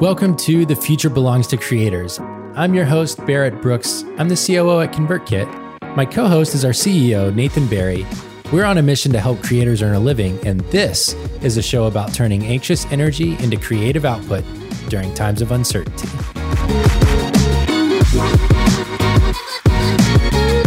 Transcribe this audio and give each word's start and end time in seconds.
Welcome 0.00 0.34
to 0.36 0.64
The 0.64 0.74
Future 0.74 1.10
Belongs 1.10 1.46
to 1.48 1.58
Creators. 1.58 2.18
I'm 2.54 2.72
your 2.72 2.86
host, 2.86 3.22
Barrett 3.26 3.60
Brooks. 3.60 4.02
I'm 4.16 4.30
the 4.30 4.34
COO 4.34 4.80
at 4.80 4.94
ConvertKit. 4.94 5.94
My 5.94 6.06
co 6.06 6.26
host 6.26 6.54
is 6.54 6.64
our 6.64 6.70
CEO, 6.70 7.34
Nathan 7.34 7.66
Barry. 7.66 8.06
We're 8.50 8.64
on 8.64 8.78
a 8.78 8.82
mission 8.82 9.12
to 9.12 9.20
help 9.20 9.42
creators 9.42 9.82
earn 9.82 9.94
a 9.94 10.00
living, 10.00 10.38
and 10.46 10.60
this 10.70 11.12
is 11.42 11.58
a 11.58 11.62
show 11.62 11.84
about 11.84 12.14
turning 12.14 12.46
anxious 12.46 12.86
energy 12.86 13.36
into 13.44 13.58
creative 13.58 14.06
output 14.06 14.42
during 14.88 15.12
times 15.12 15.42
of 15.42 15.52
uncertainty. 15.52 16.08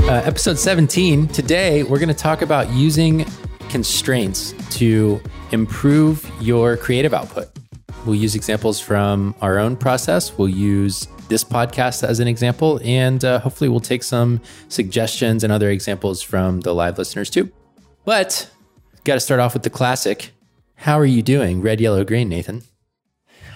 Uh, 0.07 0.21
episode 0.25 0.59
17. 0.59 1.27
Today, 1.29 1.81
we're 1.81 1.97
going 1.97 2.07
to 2.07 2.13
talk 2.13 2.43
about 2.43 2.69
using 2.69 3.25
constraints 3.69 4.53
to 4.77 5.19
improve 5.51 6.31
your 6.39 6.77
creative 6.77 7.15
output. 7.15 7.49
We'll 8.05 8.15
use 8.15 8.35
examples 8.35 8.81
from 8.81 9.33
our 9.41 9.57
own 9.59 9.77
process. 9.77 10.37
We'll 10.37 10.49
use 10.49 11.07
this 11.29 11.43
podcast 11.43 12.03
as 12.03 12.19
an 12.19 12.27
example, 12.27 12.81
and 12.83 13.23
uh, 13.23 13.39
hopefully, 13.39 13.69
we'll 13.69 13.79
take 13.79 14.03
some 14.03 14.41
suggestions 14.67 15.43
and 15.43 15.53
other 15.53 15.69
examples 15.69 16.21
from 16.21 16.59
the 16.61 16.73
live 16.73 16.97
listeners 16.97 17.29
too. 17.29 17.49
But 18.03 18.49
got 19.05 19.13
to 19.13 19.19
start 19.21 19.39
off 19.39 19.53
with 19.53 19.63
the 19.63 19.69
classic. 19.69 20.31
How 20.75 20.99
are 20.99 21.05
you 21.05 21.21
doing? 21.21 21.61
Red, 21.61 21.79
yellow, 21.79 22.03
green, 22.03 22.27
Nathan. 22.27 22.63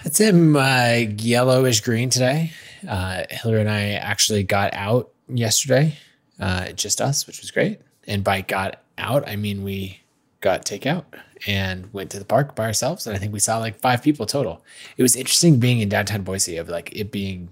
It's 0.04 0.20
in 0.20 0.56
uh, 0.56 1.04
yellowish 1.18 1.82
green 1.82 2.08
today. 2.08 2.52
Uh, 2.88 3.24
Hillary 3.28 3.60
and 3.60 3.68
I 3.68 3.90
actually 3.92 4.44
got 4.44 4.72
out 4.72 5.10
yesterday, 5.28 5.98
uh, 6.40 6.72
just 6.72 7.02
us, 7.02 7.26
which 7.26 7.42
was 7.42 7.50
great. 7.50 7.80
And 8.06 8.24
by 8.24 8.40
got 8.40 8.82
out, 8.96 9.28
I 9.28 9.36
mean 9.36 9.62
we 9.62 10.00
got 10.40 10.64
takeout 10.64 11.04
and 11.46 11.92
went 11.92 12.10
to 12.10 12.18
the 12.18 12.24
park 12.24 12.54
by 12.54 12.64
ourselves. 12.64 13.06
And 13.06 13.14
I 13.14 13.18
think 13.18 13.32
we 13.32 13.38
saw 13.38 13.58
like 13.58 13.80
five 13.80 14.02
people 14.02 14.26
total. 14.26 14.64
It 14.96 15.02
was 15.02 15.16
interesting 15.16 15.58
being 15.58 15.80
in 15.80 15.88
downtown 15.88 16.22
Boise 16.22 16.56
of 16.56 16.68
like 16.68 16.94
it 16.94 17.10
being 17.10 17.50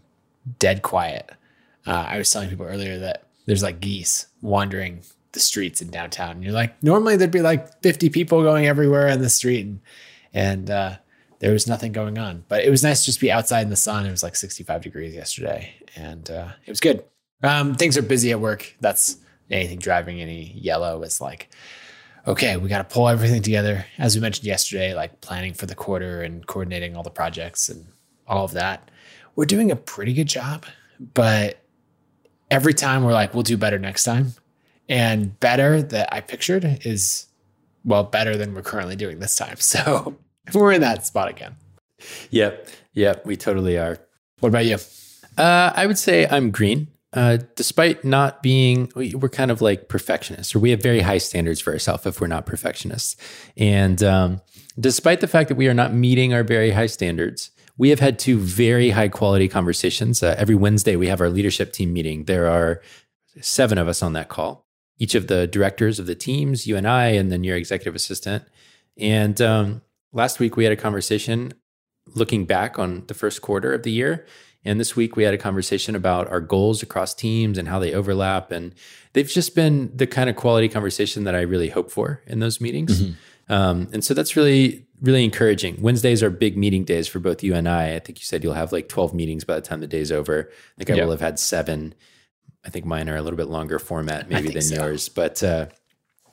dead 0.58 0.82
quiet. 0.82 1.30
Uh, 1.86 2.06
I 2.08 2.18
was 2.18 2.30
telling 2.30 2.48
people 2.48 2.66
earlier 2.66 2.98
that 2.98 3.24
there's 3.46 3.62
like 3.62 3.80
geese 3.80 4.26
wandering 4.42 5.02
the 5.32 5.40
streets 5.40 5.80
in 5.80 5.90
downtown. 5.90 6.32
And 6.32 6.44
you're 6.44 6.52
like, 6.52 6.82
normally 6.82 7.16
there'd 7.16 7.30
be 7.30 7.42
like 7.42 7.80
50 7.82 8.10
people 8.10 8.42
going 8.42 8.66
everywhere 8.66 9.08
in 9.08 9.20
the 9.20 9.30
street. 9.30 9.66
And, 9.66 9.80
and 10.34 10.70
uh, 10.70 10.96
there 11.38 11.52
was 11.52 11.66
nothing 11.66 11.92
going 11.92 12.18
on. 12.18 12.44
But 12.48 12.64
it 12.64 12.70
was 12.70 12.82
nice 12.82 13.00
to 13.00 13.06
just 13.06 13.20
be 13.20 13.30
outside 13.30 13.62
in 13.62 13.70
the 13.70 13.76
sun. 13.76 14.06
It 14.06 14.10
was 14.10 14.22
like 14.22 14.34
65 14.34 14.82
degrees 14.82 15.14
yesterday. 15.14 15.74
And 15.94 16.28
uh, 16.30 16.48
it 16.64 16.70
was 16.70 16.80
good. 16.80 17.04
Um, 17.42 17.74
things 17.74 17.96
are 17.96 18.02
busy 18.02 18.32
at 18.32 18.40
work. 18.40 18.74
That's 18.80 19.18
anything 19.50 19.78
driving 19.78 20.20
any 20.20 20.52
yellow 20.56 21.02
is 21.02 21.20
like, 21.20 21.50
okay, 22.26 22.56
we 22.56 22.68
got 22.68 22.78
to 22.78 22.94
pull 22.94 23.08
everything 23.08 23.42
together. 23.42 23.86
As 23.98 24.14
we 24.14 24.20
mentioned 24.20 24.46
yesterday, 24.46 24.94
like 24.94 25.20
planning 25.20 25.54
for 25.54 25.66
the 25.66 25.74
quarter 25.74 26.22
and 26.22 26.46
coordinating 26.46 26.96
all 26.96 27.02
the 27.02 27.10
projects 27.10 27.68
and 27.68 27.86
all 28.26 28.44
of 28.44 28.52
that. 28.52 28.90
We're 29.36 29.44
doing 29.44 29.70
a 29.70 29.76
pretty 29.76 30.12
good 30.12 30.26
job, 30.26 30.66
but 31.14 31.62
every 32.50 32.74
time 32.74 33.04
we're 33.04 33.12
like, 33.12 33.34
we'll 33.34 33.42
do 33.42 33.56
better 33.56 33.78
next 33.78 34.04
time. 34.04 34.32
And 34.88 35.38
better 35.40 35.82
that 35.82 36.12
I 36.12 36.20
pictured 36.20 36.80
is, 36.84 37.26
well, 37.84 38.04
better 38.04 38.36
than 38.36 38.54
we're 38.54 38.62
currently 38.62 38.96
doing 38.96 39.18
this 39.18 39.36
time. 39.36 39.56
So 39.60 40.16
we're 40.54 40.72
in 40.72 40.80
that 40.82 41.04
spot 41.04 41.28
again. 41.28 41.56
Yep. 42.30 42.68
Yep. 42.92 43.26
We 43.26 43.36
totally 43.36 43.78
are. 43.78 43.98
What 44.38 44.50
about 44.50 44.64
you? 44.64 44.76
Uh, 45.36 45.72
I 45.74 45.86
would 45.86 45.98
say 45.98 46.26
I'm 46.28 46.50
green. 46.50 46.86
Uh, 47.16 47.38
despite 47.54 48.04
not 48.04 48.42
being, 48.42 48.92
we're 48.94 49.30
kind 49.30 49.50
of 49.50 49.62
like 49.62 49.88
perfectionists, 49.88 50.54
or 50.54 50.58
we 50.58 50.68
have 50.70 50.82
very 50.82 51.00
high 51.00 51.16
standards 51.16 51.62
for 51.62 51.72
ourselves 51.72 52.04
if 52.04 52.20
we're 52.20 52.26
not 52.26 52.44
perfectionists. 52.44 53.16
And 53.56 54.02
um, 54.02 54.42
despite 54.78 55.20
the 55.20 55.26
fact 55.26 55.48
that 55.48 55.54
we 55.54 55.66
are 55.66 55.72
not 55.72 55.94
meeting 55.94 56.34
our 56.34 56.44
very 56.44 56.72
high 56.72 56.86
standards, 56.86 57.50
we 57.78 57.88
have 57.88 58.00
had 58.00 58.18
two 58.18 58.38
very 58.38 58.90
high 58.90 59.08
quality 59.08 59.48
conversations. 59.48 60.22
Uh, 60.22 60.34
every 60.36 60.54
Wednesday, 60.54 60.94
we 60.94 61.06
have 61.06 61.22
our 61.22 61.30
leadership 61.30 61.72
team 61.72 61.94
meeting. 61.94 62.24
There 62.24 62.48
are 62.48 62.82
seven 63.40 63.78
of 63.78 63.88
us 63.88 64.02
on 64.02 64.12
that 64.12 64.28
call, 64.28 64.66
each 64.98 65.14
of 65.14 65.26
the 65.26 65.46
directors 65.46 65.98
of 65.98 66.04
the 66.04 66.14
teams, 66.14 66.66
you 66.66 66.76
and 66.76 66.86
I, 66.86 67.06
and 67.08 67.32
then 67.32 67.44
your 67.44 67.56
executive 67.56 67.94
assistant. 67.94 68.44
And 68.98 69.40
um, 69.40 69.80
last 70.12 70.38
week, 70.38 70.54
we 70.54 70.64
had 70.64 70.72
a 70.72 70.76
conversation 70.76 71.54
looking 72.14 72.44
back 72.44 72.78
on 72.78 73.04
the 73.06 73.14
first 73.14 73.40
quarter 73.40 73.72
of 73.72 73.84
the 73.84 73.90
year 73.90 74.26
and 74.66 74.80
this 74.80 74.96
week 74.96 75.16
we 75.16 75.22
had 75.22 75.32
a 75.32 75.38
conversation 75.38 75.94
about 75.94 76.28
our 76.28 76.40
goals 76.40 76.82
across 76.82 77.14
teams 77.14 77.56
and 77.56 77.68
how 77.68 77.78
they 77.78 77.94
overlap. 77.94 78.50
And 78.50 78.74
they've 79.12 79.28
just 79.28 79.54
been 79.54 79.90
the 79.94 80.06
kind 80.06 80.28
of 80.28 80.36
quality 80.36 80.68
conversation 80.68 81.24
that 81.24 81.34
I 81.34 81.42
really 81.42 81.68
hope 81.68 81.90
for 81.90 82.22
in 82.26 82.40
those 82.40 82.60
meetings. 82.60 83.00
Mm-hmm. 83.02 83.52
Um, 83.52 83.88
and 83.92 84.04
so 84.04 84.12
that's 84.12 84.34
really, 84.34 84.84
really 85.00 85.24
encouraging. 85.24 85.80
Wednesdays 85.80 86.22
are 86.22 86.30
big 86.30 86.56
meeting 86.56 86.84
days 86.84 87.06
for 87.06 87.20
both 87.20 87.44
you 87.44 87.54
and 87.54 87.68
I. 87.68 87.94
I 87.94 88.00
think 88.00 88.18
you 88.18 88.24
said 88.24 88.42
you'll 88.42 88.54
have 88.54 88.72
like 88.72 88.88
12 88.88 89.14
meetings 89.14 89.44
by 89.44 89.54
the 89.54 89.60
time 89.60 89.80
the 89.80 89.86
day's 89.86 90.10
over. 90.10 90.50
I 90.50 90.84
think 90.84 90.98
I 90.98 91.04
will 91.04 91.12
have 91.12 91.20
had 91.20 91.38
seven. 91.38 91.94
I 92.64 92.70
think 92.70 92.84
mine 92.84 93.08
are 93.08 93.16
a 93.16 93.22
little 93.22 93.36
bit 93.36 93.46
longer 93.46 93.78
format 93.78 94.28
maybe 94.28 94.48
than 94.48 94.62
so. 94.62 94.74
yours. 94.74 95.08
But 95.08 95.44
uh, 95.44 95.66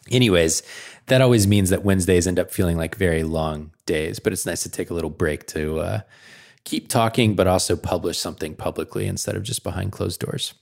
anyways, 0.09 0.63
that 1.05 1.21
always 1.21 1.45
means 1.45 1.69
that 1.69 1.83
Wednesdays 1.83 2.25
end 2.25 2.39
up 2.39 2.49
feeling 2.49 2.77
like 2.77 2.95
very 2.95 3.23
long 3.23 3.71
days. 3.85 4.17
But 4.17 4.33
it's 4.33 4.47
nice 4.47 4.63
to 4.63 4.69
take 4.69 4.89
a 4.89 4.95
little 4.95 5.11
break 5.11 5.45
to 5.47 5.79
uh, 5.79 6.01
keep 6.63 6.87
talking, 6.87 7.35
but 7.35 7.47
also 7.47 7.75
publish 7.75 8.17
something 8.17 8.55
publicly 8.55 9.05
instead 9.07 9.35
of 9.35 9.43
just 9.43 9.63
behind 9.63 9.91
closed 9.91 10.19
doors. 10.19 10.53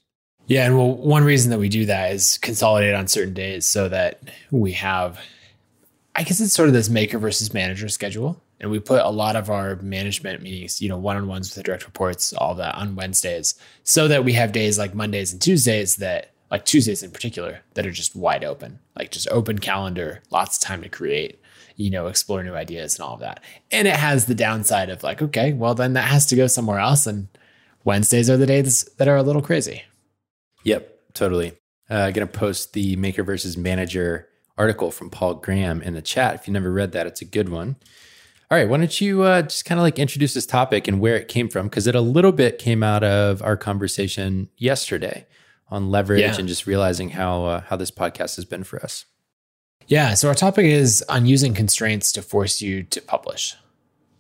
Yeah. 0.47 0.65
And 0.65 0.77
well, 0.77 0.95
one 0.95 1.23
reason 1.23 1.51
that 1.51 1.59
we 1.59 1.69
do 1.69 1.85
that 1.85 2.11
is 2.11 2.37
consolidate 2.39 2.95
on 2.95 3.07
certain 3.07 3.33
days 3.33 3.65
so 3.65 3.87
that 3.89 4.21
we 4.49 4.73
have, 4.73 5.19
I 6.15 6.23
guess 6.23 6.41
it's 6.41 6.53
sort 6.53 6.67
of 6.67 6.73
this 6.73 6.89
maker 6.89 7.19
versus 7.19 7.53
manager 7.53 7.87
schedule. 7.87 8.41
And 8.59 8.69
we 8.69 8.79
put 8.79 9.01
a 9.01 9.09
lot 9.09 9.35
of 9.35 9.49
our 9.49 9.77
management 9.77 10.43
meetings, 10.43 10.81
you 10.81 10.89
know, 10.89 10.97
one 10.97 11.17
on 11.17 11.27
ones 11.27 11.49
with 11.49 11.55
the 11.55 11.63
direct 11.63 11.85
reports, 11.85 12.31
all 12.33 12.53
that 12.55 12.75
on 12.75 12.95
Wednesdays, 12.95 13.55
so 13.83 14.07
that 14.07 14.23
we 14.23 14.33
have 14.33 14.51
days 14.51 14.77
like 14.77 14.93
Mondays 14.93 15.31
and 15.31 15.41
Tuesdays 15.41 15.95
that, 15.95 16.31
like 16.51 16.65
Tuesdays 16.65 17.01
in 17.01 17.09
particular, 17.09 17.61
that 17.73 17.87
are 17.87 17.91
just 17.91 18.15
wide 18.15 18.43
open, 18.43 18.77
like 18.95 19.09
just 19.09 19.27
open 19.29 19.57
calendar, 19.57 20.21
lots 20.29 20.57
of 20.57 20.67
time 20.67 20.83
to 20.83 20.89
create 20.89 21.40
you 21.75 21.89
know, 21.89 22.07
explore 22.07 22.43
new 22.43 22.53
ideas 22.53 22.95
and 22.95 23.03
all 23.03 23.13
of 23.13 23.19
that. 23.21 23.41
And 23.71 23.87
it 23.87 23.95
has 23.95 24.25
the 24.25 24.35
downside 24.35 24.89
of 24.89 25.03
like, 25.03 25.21
okay, 25.21 25.53
well, 25.53 25.73
then 25.73 25.93
that 25.93 26.05
has 26.05 26.25
to 26.27 26.35
go 26.35 26.47
somewhere 26.47 26.79
else. 26.79 27.07
And 27.07 27.27
Wednesdays 27.83 28.29
are 28.29 28.37
the 28.37 28.45
days 28.45 28.83
that 28.97 29.07
are 29.07 29.17
a 29.17 29.23
little 29.23 29.41
crazy. 29.41 29.83
Yep, 30.63 31.13
totally. 31.13 31.53
Uh, 31.89 32.11
going 32.11 32.27
to 32.27 32.39
post 32.39 32.73
the 32.73 32.95
Maker 32.95 33.23
versus 33.23 33.57
Manager 33.57 34.27
article 34.57 34.91
from 34.91 35.09
Paul 35.09 35.35
Graham 35.35 35.81
in 35.81 35.93
the 35.93 36.01
chat. 36.01 36.35
If 36.35 36.47
you 36.47 36.53
never 36.53 36.71
read 36.71 36.91
that, 36.91 37.07
it's 37.07 37.21
a 37.21 37.25
good 37.25 37.49
one. 37.49 37.75
All 38.49 38.57
right, 38.57 38.67
why 38.67 38.77
don't 38.77 39.01
you 39.01 39.23
uh, 39.23 39.43
just 39.43 39.63
kind 39.63 39.79
of 39.79 39.83
like 39.83 39.97
introduce 39.97 40.33
this 40.33 40.45
topic 40.45 40.87
and 40.87 40.99
where 40.99 41.15
it 41.15 41.29
came 41.29 41.47
from? 41.47 41.67
Because 41.67 41.87
it 41.87 41.95
a 41.95 42.01
little 42.01 42.33
bit 42.33 42.59
came 42.59 42.83
out 42.83 43.03
of 43.03 43.41
our 43.41 43.55
conversation 43.55 44.49
yesterday 44.57 45.25
on 45.69 45.89
leverage 45.89 46.19
yeah. 46.19 46.35
and 46.37 46.49
just 46.49 46.67
realizing 46.67 47.11
how 47.11 47.45
uh, 47.45 47.61
how 47.61 47.77
this 47.77 47.91
podcast 47.91 48.35
has 48.35 48.43
been 48.43 48.65
for 48.65 48.83
us. 48.83 49.05
Yeah. 49.91 50.13
So 50.13 50.29
our 50.29 50.35
topic 50.35 50.67
is 50.67 51.03
on 51.09 51.25
using 51.25 51.53
constraints 51.53 52.13
to 52.13 52.21
force 52.21 52.61
you 52.61 52.83
to 52.83 53.01
publish. 53.01 53.57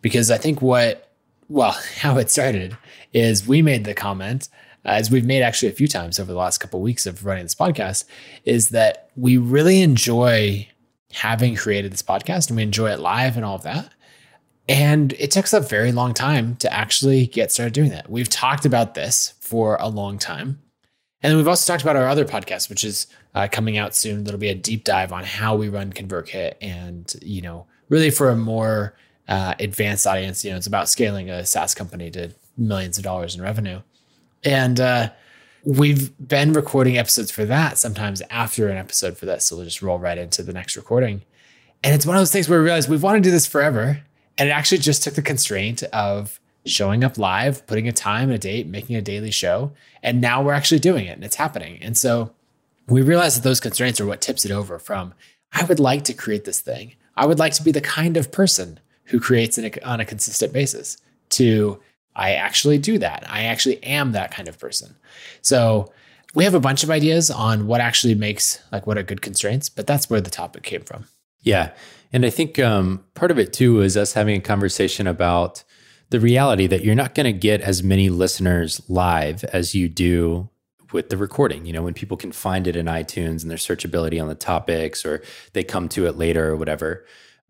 Because 0.01 0.29
I 0.29 0.37
think 0.37 0.61
what, 0.61 1.13
well, 1.47 1.71
how 1.95 2.17
it 2.17 2.29
started 2.29 2.77
is 3.13 3.47
we 3.47 3.61
made 3.61 3.85
the 3.85 3.93
comment, 3.93 4.49
uh, 4.85 4.89
as 4.89 5.09
we've 5.09 5.25
made 5.25 5.43
actually 5.43 5.69
a 5.69 5.75
few 5.75 5.87
times 5.87 6.19
over 6.19 6.29
the 6.29 6.37
last 6.37 6.57
couple 6.57 6.81
of 6.81 6.83
weeks 6.83 7.05
of 7.05 7.25
running 7.25 7.45
this 7.45 7.55
podcast, 7.55 8.03
is 8.43 8.69
that 8.69 9.11
we 9.15 9.37
really 9.37 9.81
enjoy 9.81 10.67
having 11.13 11.55
created 11.55 11.93
this 11.93 12.03
podcast 12.03 12.49
and 12.49 12.57
we 12.57 12.63
enjoy 12.63 12.91
it 12.91 12.99
live 12.99 13.37
and 13.37 13.45
all 13.45 13.55
of 13.55 13.63
that. 13.63 13.93
And 14.67 15.13
it 15.13 15.31
takes 15.31 15.53
a 15.53 15.61
very 15.61 15.93
long 15.93 16.13
time 16.13 16.57
to 16.57 16.73
actually 16.73 17.27
get 17.27 17.49
started 17.49 17.73
doing 17.73 17.91
that. 17.91 18.09
We've 18.09 18.27
talked 18.27 18.65
about 18.65 18.93
this 18.93 19.35
for 19.39 19.77
a 19.79 19.87
long 19.87 20.17
time. 20.17 20.61
And 21.23 21.29
then 21.29 21.37
we've 21.37 21.47
also 21.47 21.71
talked 21.71 21.83
about 21.83 21.95
our 21.95 22.07
other 22.07 22.25
podcast, 22.25 22.69
which 22.69 22.83
is 22.83 23.07
uh, 23.35 23.47
coming 23.51 23.77
out 23.77 23.95
soon. 23.95 24.23
That'll 24.23 24.39
be 24.39 24.49
a 24.49 24.55
deep 24.55 24.83
dive 24.83 25.13
on 25.13 25.23
how 25.23 25.55
we 25.55 25.69
run 25.69 25.93
ConvertKit 25.93 26.55
and, 26.61 27.13
you 27.21 27.41
know, 27.41 27.67
really 27.89 28.09
for 28.09 28.29
a 28.29 28.35
more 28.35 28.95
uh, 29.27 29.53
advanced 29.59 30.07
audience. 30.07 30.43
You 30.43 30.51
know, 30.51 30.57
it's 30.57 30.67
about 30.67 30.89
scaling 30.89 31.29
a 31.29 31.45
SaaS 31.45 31.75
company 31.75 32.09
to 32.11 32.31
millions 32.57 32.97
of 32.97 33.03
dollars 33.03 33.35
in 33.35 33.41
revenue. 33.41 33.81
And 34.43 34.79
uh, 34.79 35.11
we've 35.63 36.11
been 36.17 36.53
recording 36.53 36.97
episodes 36.97 37.29
for 37.29 37.45
that 37.45 37.77
sometimes 37.77 38.23
after 38.31 38.67
an 38.69 38.77
episode 38.77 39.15
for 39.17 39.27
this. 39.27 39.45
So 39.45 39.55
we'll 39.55 39.65
just 39.65 39.83
roll 39.83 39.99
right 39.99 40.17
into 40.17 40.41
the 40.41 40.53
next 40.53 40.75
recording. 40.75 41.21
And 41.83 41.93
it's 41.93 42.05
one 42.05 42.15
of 42.15 42.21
those 42.21 42.31
things 42.31 42.49
where 42.49 42.59
we 42.59 42.65
realize 42.65 42.89
we've 42.89 43.03
wanted 43.03 43.23
to 43.23 43.29
do 43.29 43.31
this 43.31 43.45
forever. 43.45 44.01
And 44.39 44.49
it 44.49 44.51
actually 44.51 44.79
just 44.79 45.03
took 45.03 45.13
the 45.13 45.21
constraint 45.21 45.83
of 45.93 46.39
showing 46.65 47.03
up 47.03 47.17
live, 47.17 47.65
putting 47.67 47.87
a 47.87 47.91
time 47.91 48.29
and 48.29 48.33
a 48.33 48.37
date, 48.37 48.67
making 48.67 48.95
a 48.95 49.01
daily 49.01 49.31
show. 49.31 49.71
And 50.03 50.21
now 50.21 50.43
we're 50.43 50.53
actually 50.53 50.79
doing 50.79 51.05
it 51.05 51.11
and 51.11 51.23
it's 51.23 51.35
happening. 51.35 51.79
And 51.81 51.97
so 51.97 52.31
we 52.87 53.01
realize 53.01 53.35
that 53.35 53.43
those 53.43 53.59
constraints 53.59 53.99
are 53.99 54.05
what 54.05 54.21
tips 54.21 54.45
it 54.45 54.51
over 54.51 54.77
from 54.79 55.13
I 55.53 55.63
would 55.65 55.79
like 55.79 56.03
to 56.05 56.13
create 56.13 56.45
this 56.45 56.61
thing. 56.61 56.95
I 57.17 57.25
would 57.25 57.39
like 57.39 57.53
to 57.53 57.63
be 57.63 57.71
the 57.71 57.81
kind 57.81 58.15
of 58.15 58.31
person 58.31 58.79
who 59.05 59.19
creates 59.19 59.59
on 59.83 59.99
a 59.99 60.05
consistent 60.05 60.53
basis 60.53 60.97
to 61.31 61.79
I 62.15 62.33
actually 62.33 62.77
do 62.77 62.97
that. 62.99 63.25
I 63.27 63.43
actually 63.43 63.83
am 63.83 64.13
that 64.13 64.31
kind 64.31 64.47
of 64.47 64.59
person. 64.59 64.95
So 65.41 65.91
we 66.33 66.43
have 66.43 66.53
a 66.53 66.59
bunch 66.59 66.83
of 66.83 66.89
ideas 66.89 67.29
on 67.29 67.67
what 67.67 67.81
actually 67.81 68.15
makes 68.15 68.61
like 68.71 68.87
what 68.87 68.97
are 68.97 69.03
good 69.03 69.21
constraints, 69.21 69.69
but 69.69 69.87
that's 69.87 70.09
where 70.09 70.21
the 70.21 70.29
topic 70.29 70.63
came 70.63 70.81
from. 70.81 71.05
Yeah. 71.41 71.71
And 72.13 72.25
I 72.25 72.29
think 72.29 72.59
um, 72.59 73.03
part 73.13 73.31
of 73.31 73.39
it 73.39 73.53
too 73.53 73.81
is 73.81 73.97
us 73.97 74.13
having 74.13 74.37
a 74.37 74.41
conversation 74.41 75.07
about 75.07 75.63
the 76.11 76.19
reality 76.19 76.67
that 76.67 76.83
you're 76.83 76.93
not 76.93 77.15
going 77.15 77.25
to 77.25 77.33
get 77.33 77.61
as 77.61 77.81
many 77.81 78.09
listeners 78.09 78.81
live 78.89 79.43
as 79.45 79.73
you 79.73 79.89
do 79.89 80.49
with 80.91 81.09
the 81.09 81.15
recording. 81.15 81.65
You 81.65 81.71
know, 81.71 81.83
when 81.83 81.93
people 81.93 82.17
can 82.17 82.33
find 82.33 82.67
it 82.67 82.75
in 82.75 82.85
iTunes 82.85 83.41
and 83.41 83.49
their 83.49 83.57
searchability 83.57 84.21
on 84.21 84.27
the 84.27 84.35
topics 84.35 85.05
or 85.05 85.23
they 85.53 85.63
come 85.63 85.87
to 85.89 86.05
it 86.05 86.17
later 86.17 86.49
or 86.49 86.57
whatever. 86.57 87.05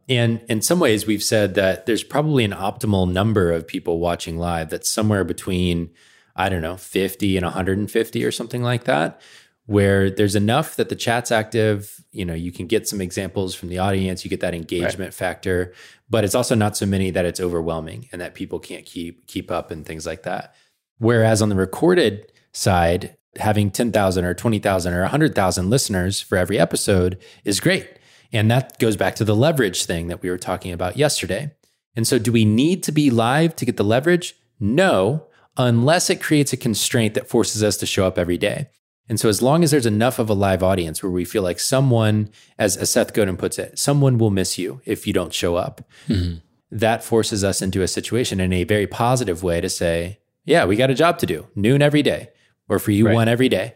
And 0.08 0.42
in 0.48 0.62
some 0.62 0.80
ways, 0.80 1.08
we've 1.08 1.24
said 1.24 1.56
that 1.56 1.88
there's 1.88 2.04
probably 2.04 2.44
an 2.44 2.52
optimal 2.52 3.12
number 3.12 3.52
of 3.52 3.68
people 3.68 4.00
watching 4.00 4.38
live 4.38 4.70
that's 4.70 4.92
somewhere 4.92 5.24
between, 5.24 5.90
I 6.36 6.50
don't 6.50 6.62
know, 6.62 6.78
50 6.78 7.38
and 7.38 7.46
150 7.46 8.24
or 8.24 8.32
something 8.32 8.62
like 8.62 8.84
that, 8.84 9.22
where 9.66 10.10
there's 10.10 10.36
enough 10.36 10.76
that 10.76 10.90
the 10.90 10.96
chat's 10.96 11.32
active. 11.32 12.04
You 12.12 12.26
know, 12.26 12.34
you 12.34 12.52
can 12.52 12.68
get 12.68 12.88
some 12.88 13.02
examples 13.02 13.56
from 13.56 13.70
the 13.70 13.80
audience, 13.80 14.24
you 14.24 14.30
get 14.30 14.42
that 14.42 14.54
engagement 14.54 15.00
right. 15.00 15.14
factor, 15.14 15.74
but 16.10 16.24
it's 16.24 16.36
also 16.36 16.56
not 16.56 16.76
so 16.76 16.86
many 16.86 17.12
that 17.12 17.26
it's 17.26 17.40
overwhelming 17.40 18.10
and 18.12 18.22
that 18.22 18.36
people 18.36 18.60
can't 18.60 18.86
keep 18.86 19.28
keep 19.28 19.52
up 19.52 19.72
and 19.72 19.86
things 19.86 20.06
like 20.06 20.24
that. 20.24 20.56
Whereas 20.98 21.42
on 21.42 21.50
the 21.50 21.56
recorded 21.56 22.32
side, 22.54 23.16
having 23.38 23.72
10,000 23.72 24.26
or 24.26 24.34
20,000 24.34 24.94
or 24.94 25.02
100,000 25.02 25.70
listeners 25.70 26.20
for 26.20 26.38
every 26.38 26.60
episode 26.60 27.18
is 27.46 27.60
great 27.60 27.88
and 28.34 28.50
that 28.50 28.80
goes 28.80 28.96
back 28.96 29.16
to 29.16 29.26
the 29.26 29.36
leverage 29.36 29.86
thing 29.86 30.08
that 30.08 30.22
we 30.22 30.30
were 30.30 30.38
talking 30.38 30.72
about 30.72 30.98
yesterday. 30.98 31.52
And 31.96 32.08
so, 32.08 32.18
do 32.18 32.32
we 32.32 32.46
need 32.46 32.84
to 32.84 32.92
be 32.92 33.10
live 33.10 33.56
to 33.58 33.66
get 33.66 33.78
the 33.78 33.84
leverage? 33.84 34.36
No, 34.60 35.28
unless 35.58 36.10
it 36.10 36.22
creates 36.22 36.54
a 36.54 36.58
constraint 36.58 37.14
that 37.16 37.28
forces 37.28 37.64
us 37.64 37.78
to 37.78 37.86
show 37.86 38.08
up 38.08 38.18
every 38.18 38.38
day. 38.38 38.70
And 39.10 39.20
so, 39.20 39.28
as 39.28 39.42
long 39.42 39.64
as 39.64 39.72
there's 39.72 39.86
enough 39.86 40.20
of 40.20 40.30
a 40.30 40.34
live 40.34 40.64
audience 40.64 41.04
where 41.04 41.12
we 41.12 41.26
feel 41.26 41.44
like 41.44 41.60
someone, 41.60 42.30
as, 42.58 42.78
as 42.78 42.90
Seth 42.90 43.14
Godin 43.14 43.38
puts 43.38 43.60
it, 43.60 43.78
someone 43.78 44.18
will 44.18 44.30
miss 44.30 44.58
you 44.58 44.82
if 44.86 45.06
you 45.06 45.14
don't 45.14 45.34
show 45.34 45.56
up, 45.56 45.82
mm-hmm. 46.08 46.38
that 46.72 47.04
forces 47.04 47.44
us 47.44 47.62
into 47.62 47.82
a 47.82 47.88
situation 47.88 48.40
in 48.40 48.54
a 48.54 48.64
very 48.64 48.88
positive 48.88 49.44
way 49.44 49.60
to 49.60 49.70
say, 49.70 50.20
yeah, 50.46 50.66
we 50.66 50.76
got 50.76 50.90
a 50.90 50.96
job 50.96 51.20
to 51.20 51.26
do, 51.26 51.48
noon 51.56 51.82
every 51.82 52.02
day, 52.02 52.30
or 52.70 52.80
for 52.80 52.92
you, 52.92 53.08
right. 53.08 53.16
one 53.16 53.28
every 53.28 53.50
day 53.50 53.76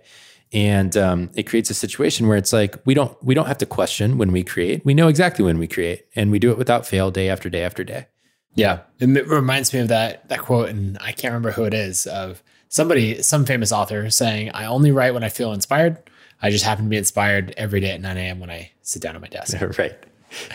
and 0.56 0.96
um, 0.96 1.30
it 1.34 1.44
creates 1.44 1.70
a 1.70 1.74
situation 1.74 2.28
where 2.28 2.38
it's 2.38 2.54
like 2.54 2.78
we 2.86 2.94
don't 2.94 3.22
we 3.24 3.36
don't 3.36 3.48
have 3.48 3.58
to 3.58 3.66
question 3.66 4.18
when 4.18 4.32
we 4.32 4.44
create 4.44 4.84
we 4.86 4.94
know 4.94 5.08
exactly 5.08 5.44
when 5.44 5.58
we 5.58 5.68
create 5.68 6.06
and 6.16 6.32
we 6.32 6.40
do 6.40 6.52
it 6.52 6.58
without 6.58 6.86
fail 6.86 7.12
day 7.12 7.30
after 7.30 7.50
day 7.50 7.64
after 7.64 7.84
day 7.84 8.08
yeah 8.54 8.82
and 9.00 9.18
it 9.18 9.28
reminds 9.28 9.74
me 9.74 9.80
of 9.80 9.88
that 9.90 10.28
that 10.30 10.40
quote 10.40 10.70
and 10.70 10.98
i 11.02 11.12
can't 11.12 11.34
remember 11.34 11.52
who 11.52 11.64
it 11.64 11.74
is 11.74 12.06
of 12.08 12.44
somebody 12.70 13.22
some 13.22 13.46
famous 13.46 13.72
author 13.72 14.10
saying 14.10 14.52
i 14.54 14.66
only 14.66 14.92
write 14.92 15.14
when 15.14 15.24
i 15.24 15.30
feel 15.30 15.54
inspired. 15.54 15.98
I 16.42 16.50
just 16.50 16.66
happen 16.66 16.86
to 16.86 16.90
be 16.90 16.98
inspired 16.98 17.54
every 17.58 17.80
day 17.80 17.92
at 17.92 18.02
9 18.02 18.18
a.m 18.18 18.40
when 18.40 18.50
i 18.50 18.72
sit 18.82 19.02
down 19.02 19.16
at 19.16 19.22
my 19.22 19.28
desk. 19.28 19.58
Right. 19.78 19.98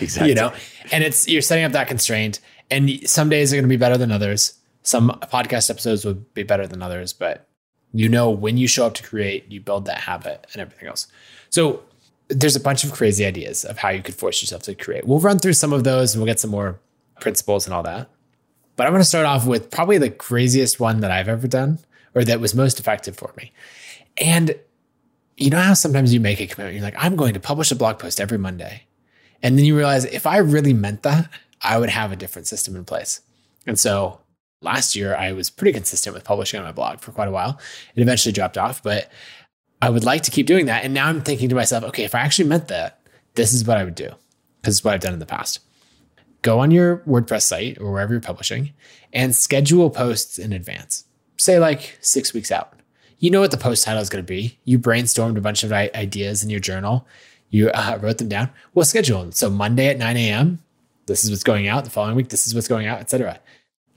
Exactly. 0.00 0.28
you 0.28 0.34
know? 0.34 0.52
And 0.92 1.02
it's 1.02 1.26
you're 1.26 1.42
setting 1.42 1.64
up 1.64 1.72
that 1.72 1.88
constraint 1.88 2.40
and 2.70 3.08
some 3.08 3.28
days 3.28 3.52
are 3.52 3.56
going 3.56 3.64
to 3.64 3.68
be 3.68 3.76
better 3.78 3.96
than 3.96 4.12
others. 4.12 4.54
Some 4.82 5.10
podcast 5.32 5.70
episodes 5.70 6.04
will 6.04 6.14
be 6.14 6.42
better 6.42 6.66
than 6.66 6.82
others 6.82 7.12
but 7.12 7.46
you 7.92 8.08
know, 8.08 8.30
when 8.30 8.56
you 8.56 8.68
show 8.68 8.86
up 8.86 8.94
to 8.94 9.02
create, 9.02 9.50
you 9.50 9.60
build 9.60 9.86
that 9.86 9.98
habit 9.98 10.46
and 10.52 10.62
everything 10.62 10.88
else. 10.88 11.08
So 11.48 11.82
there's 12.28 12.54
a 12.54 12.60
bunch 12.60 12.84
of 12.84 12.92
crazy 12.92 13.24
ideas 13.24 13.64
of 13.64 13.78
how 13.78 13.88
you 13.88 14.02
could 14.02 14.14
force 14.14 14.40
yourself 14.42 14.62
to 14.62 14.74
create. 14.74 15.06
We'll 15.06 15.18
run 15.18 15.38
through 15.38 15.54
some 15.54 15.72
of 15.72 15.84
those 15.84 16.14
and 16.14 16.22
we'll 16.22 16.30
get 16.30 16.38
some 16.38 16.50
more 16.50 16.78
principles 17.20 17.66
and 17.66 17.74
all 17.74 17.82
that. 17.82 18.08
But 18.76 18.86
I'm 18.86 18.92
going 18.92 19.02
to 19.02 19.08
start 19.08 19.26
off 19.26 19.46
with 19.46 19.70
probably 19.70 19.98
the 19.98 20.10
craziest 20.10 20.78
one 20.78 21.00
that 21.00 21.10
I've 21.10 21.28
ever 21.28 21.48
done 21.48 21.80
or 22.14 22.24
that 22.24 22.40
was 22.40 22.54
most 22.54 22.80
effective 22.80 23.16
for 23.16 23.32
me. 23.36 23.52
And 24.18 24.54
you 25.36 25.50
know 25.50 25.60
how 25.60 25.74
sometimes 25.74 26.12
you 26.12 26.20
make 26.20 26.40
a 26.40 26.46
commitment, 26.46 26.74
you're 26.74 26.84
like, 26.84 26.94
I'm 26.98 27.16
going 27.16 27.34
to 27.34 27.40
publish 27.40 27.70
a 27.70 27.76
blog 27.76 27.98
post 27.98 28.20
every 28.20 28.38
Monday. 28.38 28.82
And 29.42 29.56
then 29.56 29.64
you 29.64 29.76
realize 29.76 30.04
if 30.04 30.26
I 30.26 30.38
really 30.38 30.74
meant 30.74 31.02
that, 31.02 31.30
I 31.62 31.78
would 31.78 31.90
have 31.90 32.12
a 32.12 32.16
different 32.16 32.46
system 32.46 32.76
in 32.76 32.84
place. 32.84 33.20
And 33.66 33.78
so 33.78 34.20
last 34.62 34.94
year 34.94 35.14
I 35.16 35.32
was 35.32 35.48
pretty 35.48 35.72
consistent 35.72 36.14
with 36.14 36.24
publishing 36.24 36.60
on 36.60 36.66
my 36.66 36.72
blog 36.72 37.00
for 37.00 37.12
quite 37.12 37.28
a 37.28 37.32
while. 37.32 37.58
It 37.94 38.02
eventually 38.02 38.32
dropped 38.32 38.58
off, 38.58 38.82
but 38.82 39.10
I 39.80 39.88
would 39.88 40.04
like 40.04 40.22
to 40.22 40.30
keep 40.30 40.46
doing 40.46 40.66
that. 40.66 40.84
And 40.84 40.92
now 40.92 41.06
I'm 41.06 41.22
thinking 41.22 41.48
to 41.48 41.54
myself, 41.54 41.84
okay, 41.84 42.04
if 42.04 42.14
I 42.14 42.20
actually 42.20 42.48
meant 42.48 42.68
that, 42.68 43.00
this 43.34 43.52
is 43.54 43.64
what 43.64 43.78
I 43.78 43.84
would 43.84 43.94
do. 43.94 44.10
This 44.62 44.74
is 44.74 44.84
what 44.84 44.92
I've 44.92 45.00
done 45.00 45.14
in 45.14 45.20
the 45.20 45.26
past. 45.26 45.60
Go 46.42 46.60
on 46.60 46.70
your 46.70 46.98
WordPress 46.98 47.42
site 47.42 47.78
or 47.78 47.92
wherever 47.92 48.12
you're 48.12 48.20
publishing 48.20 48.72
and 49.12 49.34
schedule 49.34 49.90
posts 49.90 50.38
in 50.38 50.52
advance. 50.52 51.04
Say 51.40 51.58
like 51.58 51.98
six 52.00 52.32
weeks 52.32 52.52
out. 52.52 52.74
You 53.18 53.30
know 53.30 53.40
what 53.40 53.50
the 53.50 53.56
post 53.56 53.84
title 53.84 54.00
is 54.00 54.08
going 54.08 54.24
to 54.24 54.28
be. 54.28 54.58
You 54.64 54.78
brainstormed 54.78 55.36
a 55.36 55.42
bunch 55.42 55.62
of 55.62 55.72
ideas 55.72 56.42
in 56.42 56.50
your 56.50 56.60
journal. 56.60 57.06
You 57.50 57.70
uh, 57.70 57.98
wrote 58.00 58.18
them 58.18 58.28
down. 58.28 58.50
We'll 58.74 58.84
schedule 58.84 59.20
them. 59.20 59.32
So 59.32 59.50
Monday 59.50 59.88
at 59.88 59.98
9 59.98 60.16
a.m. 60.16 60.60
This 61.06 61.24
is 61.24 61.30
what's 61.30 61.42
going 61.42 61.68
out. 61.68 61.84
The 61.84 61.90
following 61.90 62.16
week, 62.16 62.28
this 62.28 62.46
is 62.46 62.54
what's 62.54 62.68
going 62.68 62.86
out, 62.86 63.00
etc 63.00 63.40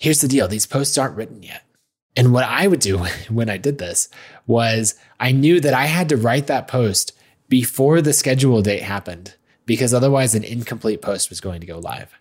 here's 0.03 0.19
the 0.19 0.27
deal 0.27 0.49
these 0.49 0.65
posts 0.65 0.97
aren't 0.97 1.15
written 1.15 1.41
yet. 1.41 1.63
And 2.17 2.33
what 2.33 2.43
I 2.43 2.67
would 2.67 2.81
do 2.81 2.97
when 3.29 3.49
I 3.49 3.57
did 3.57 3.77
this 3.77 4.09
was 4.45 4.95
I 5.19 5.31
knew 5.31 5.61
that 5.61 5.73
I 5.73 5.85
had 5.85 6.09
to 6.09 6.17
write 6.17 6.47
that 6.47 6.67
post 6.67 7.13
before 7.47 8.01
the 8.01 8.11
schedule 8.11 8.61
date 8.61 8.83
happened 8.83 9.35
because 9.65 9.93
otherwise 9.93 10.35
an 10.35 10.43
incomplete 10.43 11.01
post 11.01 11.29
was 11.29 11.39
going 11.39 11.61
to 11.61 11.67
go 11.67 11.79
live. 11.79 12.13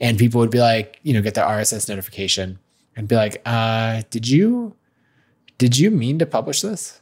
And 0.00 0.18
people 0.18 0.40
would 0.40 0.50
be 0.50 0.60
like, 0.60 0.98
you 1.02 1.12
know, 1.12 1.20
get 1.20 1.34
their 1.34 1.44
RSS 1.44 1.88
notification 1.90 2.58
and 2.96 3.06
be 3.06 3.14
like, 3.14 3.40
uh, 3.46 4.02
did 4.10 4.26
you 4.28 4.74
did 5.58 5.78
you 5.78 5.90
mean 5.90 6.18
to 6.18 6.26
publish 6.26 6.62
this? 6.62 7.00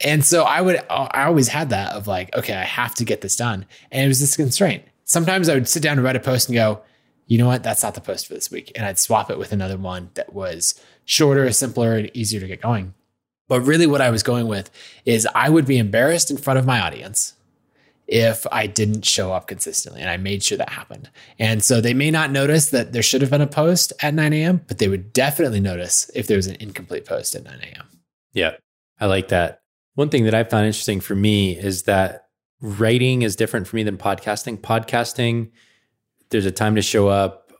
And 0.00 0.24
so 0.24 0.44
I 0.44 0.60
would 0.60 0.82
I 0.88 1.24
always 1.24 1.48
had 1.48 1.70
that 1.70 1.92
of 1.92 2.06
like, 2.06 2.34
okay, 2.34 2.54
I 2.54 2.64
have 2.64 2.94
to 2.96 3.04
get 3.04 3.20
this 3.20 3.36
done. 3.36 3.66
And 3.92 4.04
it 4.04 4.08
was 4.08 4.20
this 4.20 4.36
constraint. 4.36 4.84
Sometimes 5.04 5.48
I 5.48 5.54
would 5.54 5.68
sit 5.68 5.82
down 5.82 5.98
and 5.98 6.04
write 6.04 6.16
a 6.16 6.20
post 6.20 6.48
and 6.48 6.54
go, 6.54 6.82
you 7.26 7.38
know 7.38 7.46
what, 7.46 7.62
that's 7.62 7.82
not 7.82 7.94
the 7.94 8.00
post 8.00 8.26
for 8.26 8.34
this 8.34 8.50
week. 8.50 8.72
And 8.74 8.84
I'd 8.84 8.98
swap 8.98 9.30
it 9.30 9.38
with 9.38 9.52
another 9.52 9.76
one 9.76 10.10
that 10.14 10.32
was 10.32 10.80
shorter, 11.04 11.50
simpler, 11.52 11.96
and 11.96 12.10
easier 12.14 12.40
to 12.40 12.46
get 12.46 12.60
going. 12.60 12.94
But 13.46 13.60
really, 13.62 13.86
what 13.86 14.00
I 14.00 14.10
was 14.10 14.22
going 14.22 14.46
with 14.46 14.70
is 15.04 15.28
I 15.34 15.48
would 15.50 15.66
be 15.66 15.78
embarrassed 15.78 16.30
in 16.30 16.36
front 16.36 16.58
of 16.58 16.66
my 16.66 16.80
audience 16.80 17.34
if 18.10 18.44
I 18.50 18.66
didn't 18.66 19.04
show 19.04 19.32
up 19.32 19.46
consistently. 19.46 20.00
And 20.00 20.10
I 20.10 20.16
made 20.16 20.42
sure 20.42 20.58
that 20.58 20.68
happened. 20.68 21.08
And 21.38 21.62
so 21.62 21.80
they 21.80 21.94
may 21.94 22.10
not 22.10 22.32
notice 22.32 22.70
that 22.70 22.92
there 22.92 23.04
should 23.04 23.20
have 23.20 23.30
been 23.30 23.40
a 23.40 23.46
post 23.46 23.92
at 24.02 24.14
9 24.14 24.32
a.m., 24.32 24.62
but 24.66 24.78
they 24.78 24.88
would 24.88 25.12
definitely 25.12 25.60
notice 25.60 26.10
if 26.12 26.26
there 26.26 26.36
was 26.36 26.48
an 26.48 26.56
incomplete 26.58 27.04
post 27.04 27.36
at 27.36 27.44
9 27.44 27.60
a.m. 27.62 27.86
Yeah, 28.32 28.56
I 28.98 29.06
like 29.06 29.28
that. 29.28 29.62
One 29.94 30.08
thing 30.08 30.24
that 30.24 30.34
I 30.34 30.42
found 30.42 30.66
interesting 30.66 31.00
for 31.00 31.14
me 31.14 31.56
is 31.56 31.84
that 31.84 32.26
writing 32.60 33.22
is 33.22 33.36
different 33.36 33.68
for 33.68 33.76
me 33.76 33.84
than 33.84 33.96
podcasting. 33.96 34.58
Podcasting, 34.58 35.52
there's 36.30 36.46
a 36.46 36.50
time 36.50 36.74
to 36.74 36.82
show 36.82 37.06
up. 37.06 37.52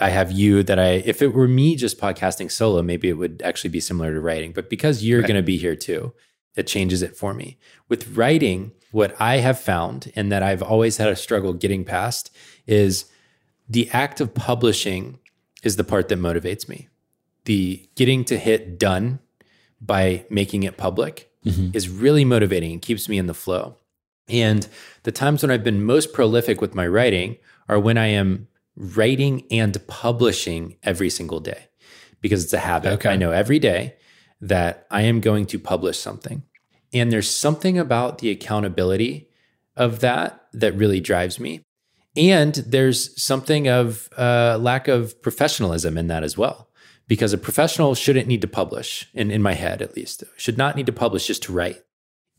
I 0.00 0.08
have 0.08 0.32
you 0.32 0.62
that 0.62 0.78
I, 0.78 1.02
if 1.04 1.20
it 1.20 1.34
were 1.34 1.48
me 1.48 1.76
just 1.76 1.98
podcasting 1.98 2.50
solo, 2.50 2.82
maybe 2.82 3.10
it 3.10 3.14
would 3.14 3.42
actually 3.44 3.70
be 3.70 3.80
similar 3.80 4.14
to 4.14 4.20
writing. 4.20 4.52
But 4.52 4.70
because 4.70 5.04
you're 5.04 5.20
right. 5.20 5.28
going 5.28 5.36
to 5.36 5.42
be 5.42 5.58
here 5.58 5.76
too, 5.76 6.14
it 6.56 6.66
changes 6.66 7.02
it 7.02 7.14
for 7.14 7.34
me. 7.34 7.58
With 7.88 8.16
writing, 8.16 8.72
what 8.90 9.14
I 9.20 9.38
have 9.38 9.58
found 9.58 10.10
and 10.16 10.32
that 10.32 10.42
I've 10.42 10.62
always 10.62 10.96
had 10.96 11.08
a 11.08 11.16
struggle 11.16 11.52
getting 11.52 11.84
past 11.84 12.34
is 12.66 13.06
the 13.68 13.88
act 13.90 14.20
of 14.20 14.34
publishing 14.34 15.18
is 15.62 15.76
the 15.76 15.84
part 15.84 16.08
that 16.08 16.18
motivates 16.18 16.68
me. 16.68 16.88
The 17.44 17.88
getting 17.94 18.24
to 18.26 18.38
hit 18.38 18.78
done 18.78 19.20
by 19.80 20.24
making 20.30 20.62
it 20.62 20.76
public 20.76 21.30
mm-hmm. 21.44 21.70
is 21.74 21.88
really 21.88 22.24
motivating 22.24 22.72
and 22.72 22.82
keeps 22.82 23.08
me 23.08 23.18
in 23.18 23.26
the 23.26 23.34
flow. 23.34 23.76
And 24.28 24.68
the 25.04 25.12
times 25.12 25.42
when 25.42 25.50
I've 25.50 25.64
been 25.64 25.82
most 25.82 26.12
prolific 26.12 26.60
with 26.60 26.74
my 26.74 26.86
writing 26.86 27.38
are 27.68 27.78
when 27.78 27.98
I 27.98 28.06
am 28.06 28.48
writing 28.76 29.44
and 29.50 29.76
publishing 29.86 30.76
every 30.82 31.10
single 31.10 31.40
day 31.40 31.68
because 32.20 32.44
it's 32.44 32.52
a 32.52 32.58
habit. 32.58 32.92
Okay. 32.94 33.10
I 33.10 33.16
know 33.16 33.30
every 33.30 33.58
day 33.58 33.96
that 34.40 34.86
I 34.90 35.02
am 35.02 35.20
going 35.20 35.46
to 35.46 35.58
publish 35.58 35.98
something. 35.98 36.42
And 36.92 37.12
there's 37.12 37.30
something 37.30 37.78
about 37.78 38.18
the 38.18 38.30
accountability 38.30 39.28
of 39.76 40.00
that 40.00 40.46
that 40.52 40.74
really 40.74 41.00
drives 41.00 41.38
me. 41.38 41.62
And 42.16 42.54
there's 42.54 43.20
something 43.22 43.68
of 43.68 44.08
uh, 44.18 44.58
lack 44.60 44.88
of 44.88 45.20
professionalism 45.22 45.96
in 45.96 46.08
that 46.08 46.24
as 46.24 46.36
well, 46.36 46.68
because 47.06 47.32
a 47.32 47.38
professional 47.38 47.94
shouldn't 47.94 48.26
need 48.26 48.40
to 48.40 48.48
publish, 48.48 49.08
in, 49.14 49.30
in 49.30 49.42
my 49.42 49.54
head 49.54 49.82
at 49.82 49.94
least, 49.94 50.24
should 50.36 50.58
not 50.58 50.74
need 50.74 50.86
to 50.86 50.92
publish 50.92 51.26
just 51.26 51.44
to 51.44 51.52
write. 51.52 51.82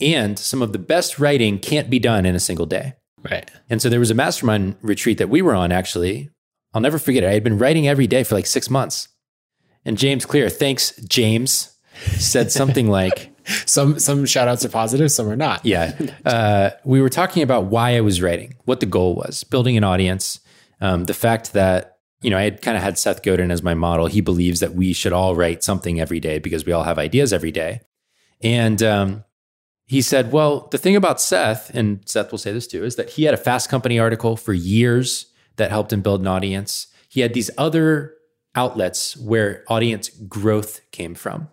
And 0.01 0.37
some 0.37 0.61
of 0.61 0.73
the 0.73 0.79
best 0.79 1.19
writing 1.19 1.59
can't 1.59 1.89
be 1.89 1.99
done 1.99 2.25
in 2.25 2.35
a 2.35 2.39
single 2.39 2.65
day. 2.65 2.93
Right. 3.23 3.49
And 3.69 3.81
so 3.81 3.89
there 3.89 3.99
was 3.99 4.11
a 4.11 4.15
mastermind 4.15 4.75
retreat 4.81 5.17
that 5.17 5.29
we 5.29 5.41
were 5.41 5.55
on 5.55 5.71
actually. 5.71 6.29
I'll 6.73 6.81
never 6.81 6.99
forget 6.99 7.23
it. 7.23 7.27
I 7.27 7.33
had 7.33 7.43
been 7.43 7.57
writing 7.57 7.87
every 7.87 8.07
day 8.07 8.23
for 8.23 8.35
like 8.35 8.45
six 8.45 8.69
months. 8.69 9.09
And 9.85 9.97
James 9.97 10.25
Clear, 10.25 10.49
thanks, 10.49 10.95
James, 11.07 11.75
said 12.17 12.51
something 12.51 12.87
like 12.91 13.31
some 13.65 13.99
some 13.99 14.25
shout 14.25 14.47
outs 14.47 14.63
are 14.65 14.69
positive, 14.69 15.11
some 15.11 15.29
are 15.29 15.35
not. 15.35 15.65
Yeah. 15.65 15.97
Uh, 16.25 16.71
we 16.83 17.01
were 17.01 17.09
talking 17.09 17.41
about 17.41 17.65
why 17.65 17.95
I 17.95 18.01
was 18.01 18.21
writing, 18.21 18.53
what 18.65 18.81
the 18.81 18.85
goal 18.85 19.15
was, 19.15 19.43
building 19.43 19.77
an 19.77 19.83
audience, 19.83 20.39
um, 20.79 21.05
the 21.05 21.13
fact 21.13 21.53
that 21.53 21.99
you 22.21 22.29
know, 22.29 22.37
I 22.37 22.43
had 22.43 22.61
kind 22.61 22.75
of 22.75 22.83
had 22.83 22.99
Seth 22.99 23.23
Godin 23.23 23.51
as 23.51 23.63
my 23.63 23.73
model. 23.73 24.07
He 24.07 24.21
believes 24.21 24.59
that 24.59 24.73
we 24.73 24.93
should 24.93 25.13
all 25.13 25.35
write 25.35 25.63
something 25.63 25.99
every 25.99 26.19
day 26.19 26.37
because 26.39 26.65
we 26.65 26.73
all 26.73 26.83
have 26.83 26.99
ideas 26.99 27.31
every 27.31 27.51
day. 27.51 27.81
And 28.41 28.83
um, 28.83 29.23
he 29.85 30.01
said, 30.01 30.31
Well, 30.31 30.67
the 30.71 30.77
thing 30.77 30.95
about 30.95 31.21
Seth, 31.21 31.73
and 31.73 32.01
Seth 32.05 32.31
will 32.31 32.37
say 32.37 32.51
this 32.51 32.67
too, 32.67 32.83
is 32.83 32.95
that 32.97 33.11
he 33.11 33.23
had 33.23 33.33
a 33.33 33.37
Fast 33.37 33.69
Company 33.69 33.99
article 33.99 34.35
for 34.35 34.53
years 34.53 35.31
that 35.55 35.71
helped 35.71 35.93
him 35.93 36.01
build 36.01 36.21
an 36.21 36.27
audience. 36.27 36.87
He 37.07 37.21
had 37.21 37.33
these 37.33 37.49
other 37.57 38.13
outlets 38.55 39.15
where 39.17 39.63
audience 39.67 40.09
growth 40.09 40.81
came 40.91 41.15
from. 41.15 41.49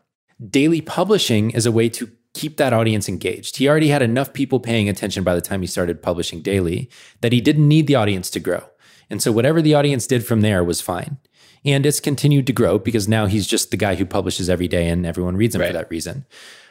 Daily 0.51 0.81
publishing 0.81 1.51
is 1.51 1.67
a 1.67 1.73
way 1.73 1.89
to 1.91 2.11
keep 2.35 2.59
that 2.59 2.73
audience 2.73 3.09
engaged. 3.09 3.57
He 3.57 3.69
already 3.69 3.89
had 3.89 4.03
enough 4.03 4.33
people 4.35 4.61
paying 4.61 4.89
attention 4.89 5.25
by 5.25 5.35
the 5.35 5.41
time 5.41 5.63
he 5.63 5.67
started 5.67 6.03
publishing 6.03 6.43
daily 6.43 6.91
that 7.23 7.33
he 7.33 7.41
didn't 7.41 7.67
need 7.67 7.87
the 7.87 7.95
audience 7.95 8.29
to 8.31 8.41
grow. 8.41 8.65
And 9.09 9.23
so 9.23 9.33
whatever 9.33 9.63
the 9.63 9.75
audience 9.75 10.07
did 10.07 10.27
from 10.27 10.43
there 10.43 10.63
was 10.63 10.81
fine. 10.81 11.17
And 11.65 11.87
it's 11.87 12.01
continued 12.01 12.47
to 12.49 12.53
grow 12.53 12.79
because 12.79 13.09
now 13.09 13.27
he's 13.27 13.47
just 13.47 13.71
the 13.71 13.77
guy 13.77 13.95
who 13.95 14.05
publishes 14.05 14.51
every 14.51 14.69
day 14.69 14.89
and 14.89 15.07
everyone 15.07 15.37
reads 15.37 15.55
him 15.55 15.63
right. 15.63 15.69
for 15.69 15.73
that 15.73 15.91
reason. 15.91 16.27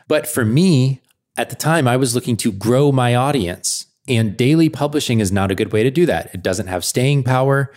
But 0.07 0.27
for 0.27 0.45
me, 0.45 1.01
at 1.37 1.49
the 1.49 1.55
time, 1.55 1.87
I 1.87 1.97
was 1.97 2.15
looking 2.15 2.37
to 2.37 2.51
grow 2.51 2.91
my 2.91 3.15
audience. 3.15 3.87
And 4.07 4.37
daily 4.37 4.69
publishing 4.69 5.19
is 5.19 5.31
not 5.31 5.51
a 5.51 5.55
good 5.55 5.73
way 5.73 5.83
to 5.83 5.91
do 5.91 6.05
that. 6.05 6.33
It 6.33 6.43
doesn't 6.43 6.67
have 6.67 6.85
staying 6.85 7.23
power. 7.23 7.73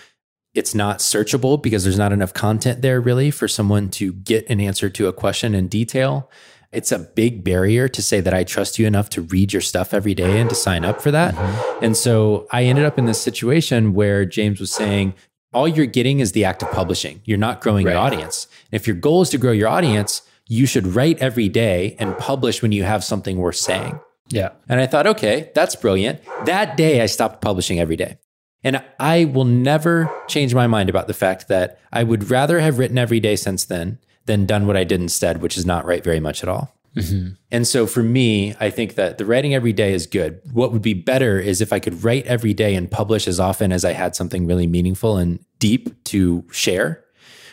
It's 0.59 0.75
not 0.75 0.99
searchable 0.99 1.63
because 1.63 1.85
there's 1.85 1.97
not 1.97 2.13
enough 2.13 2.35
content 2.35 2.83
there 2.83 3.01
really 3.01 3.31
for 3.31 3.47
someone 3.47 3.91
to 3.91 4.13
get 4.13 4.45
an 4.51 4.61
answer 4.61 4.91
to 4.91 5.07
a 5.07 5.13
question 5.13 5.55
in 5.55 5.69
detail. 5.69 6.29
It's 6.73 6.91
a 6.91 6.99
big 6.99 7.45
barrier 7.45 7.87
to 7.87 8.03
say 8.03 8.21
that 8.21 8.35
I 8.35 8.43
trust 8.43 8.77
you 8.77 8.85
enough 8.85 9.09
to 9.11 9.23
read 9.23 9.53
your 9.53 9.63
stuff 9.63 9.95
every 9.95 10.15
day 10.15 10.41
and 10.41 10.51
to 10.51 10.57
sign 10.57 10.85
up 10.85 11.01
for 11.01 11.13
that. 11.13 11.37
Mm-hmm. 11.37 11.85
And 11.85 11.97
so 11.97 12.49
I 12.51 12.65
ended 12.65 12.85
up 12.87 12.99
in 12.99 13.07
this 13.07 13.23
situation 13.23 13.95
where 13.95 14.25
James 14.25 14.59
was 14.59 14.73
saying, 14.73 15.15
all 15.53 15.69
you're 15.69 15.87
getting 15.87 16.19
is 16.19 16.33
the 16.33 16.45
act 16.45 16.65
of 16.65 16.73
publishing. 16.73 17.23
You're 17.25 17.39
not 17.39 17.61
growing 17.61 17.87
right. 17.87 17.93
your 17.93 18.01
audience. 18.01 18.49
And 18.73 18.81
if 18.81 18.89
your 18.89 18.97
goal 18.97 19.23
is 19.23 19.31
to 19.31 19.39
grow 19.39 19.53
your 19.53 19.69
audience, 19.69 20.23
you 20.49 20.67
should 20.67 20.89
write 20.89 21.21
every 21.21 21.49
day 21.49 21.95
and 22.01 22.19
publish 22.19 22.63
when 22.63 22.73
you 22.73 22.83
have 22.83 23.05
something 23.05 23.39
worth 23.39 23.57
saying. 23.57 24.01
Yeah. 24.29 24.51
And 24.69 24.81
I 24.81 24.89
thought, 24.89 25.07
okay, 25.07 25.53
that's 25.55 25.77
brilliant. 25.77 26.21
That 26.47 26.77
day 26.77 27.01
I 27.01 27.07
stopped 27.07 27.43
publishing 27.43 27.79
every 27.79 27.97
day. 27.97 28.19
And 28.65 28.83
I 28.99 29.25
will 29.25 29.45
never 29.45 30.11
change 30.27 30.55
my 30.55 30.67
mind 30.67 30.89
about 30.89 31.07
the 31.07 31.15
fact 31.15 31.49
that 31.49 31.79
I 31.93 32.03
would 32.03 32.31
rather 32.31 32.61
have 32.61 32.79
written 32.79 32.99
every 32.99 33.21
day 33.21 33.37
since 33.37 33.65
then 33.65 33.99
than 34.27 34.47
done 34.47 34.67
what 34.67 34.77
I 34.77 34.85
did 34.85 35.01
instead, 35.01 35.41
which 35.41 35.57
is 35.57 35.65
not 35.65 35.85
write 35.85 36.05
very 36.05 36.21
much 36.21 36.43
at 36.43 36.49
all. 36.49 36.75
Mm-hmm. 36.97 37.35
And 37.51 37.67
so 37.67 37.87
for 37.87 38.03
me, 38.03 38.55
I 38.59 38.71
think 38.71 38.97
that 38.97 39.19
the 39.19 39.25
writing 39.25 39.55
every 39.55 39.73
day 39.73 39.93
is 39.93 40.07
good. 40.07 40.41
What 40.53 40.73
would 40.73 40.83
be 40.83 40.95
better 40.95 41.39
is 41.39 41.61
if 41.61 41.73
I 41.73 41.79
could 41.79 42.03
write 42.03 42.27
every 42.27 42.55
day 42.55 42.75
and 42.75 42.91
publish 42.91 43.29
as 43.29 43.39
often 43.39 43.73
as 43.73 43.85
I 43.85 43.93
had 43.93 44.17
something 44.17 44.47
really 44.47 44.67
meaningful 44.67 45.17
and 45.17 45.45
deep 45.59 46.03
to 46.05 46.45
share. 46.51 47.05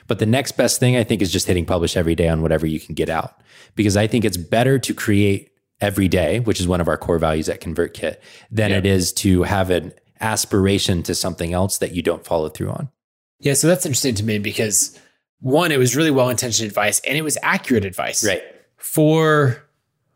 But 0.08 0.20
the 0.20 0.26
next 0.26 0.54
best 0.54 0.80
thing 0.80 0.96
I 0.96 1.04
think 1.04 1.22
is 1.22 1.32
just 1.32 1.48
hitting 1.48 1.66
publish 1.66 1.98
every 1.98 2.16
day 2.16 2.28
on 2.28 2.42
whatever 2.42 2.66
you 2.66 2.80
can 2.80 2.96
get 2.96 3.10
out. 3.10 3.42
Because 3.76 3.98
I 3.98 4.08
think 4.08 4.26
it's 4.26 4.38
better 4.38 4.80
to 4.80 4.94
create 4.94 5.52
every 5.82 6.08
day, 6.08 6.40
which 6.40 6.60
is 6.60 6.68
one 6.68 6.82
of 6.82 6.88
our 6.88 6.98
core 6.98 7.20
values 7.20 7.50
at 7.50 7.62
ConvertKit, 7.62 8.18
than 8.50 8.72
yeah. 8.72 8.78
it 8.78 8.86
is 8.86 9.12
to 9.14 9.44
have 9.44 9.70
an 9.70 9.94
aspiration 10.22 11.04
to 11.04 11.16
something 11.16 11.54
else 11.54 11.78
that 11.80 11.94
you 11.94 12.02
don't 12.02 12.26
follow 12.26 12.50
through 12.50 12.70
on. 12.70 12.90
Yeah, 13.40 13.54
so 13.54 13.68
that's 13.68 13.86
interesting 13.86 14.16
to 14.16 14.24
me 14.24 14.40
because 14.40 15.00
one, 15.40 15.72
it 15.72 15.78
was 15.78 15.96
really 15.96 16.12
well 16.12 16.30
intentioned 16.30 16.68
advice 16.68 17.00
and 17.02 17.18
it 17.18 17.22
was 17.22 17.38
accurate 17.44 17.86
advice. 17.86 18.26
Right. 18.26 18.42
For, 18.78 19.64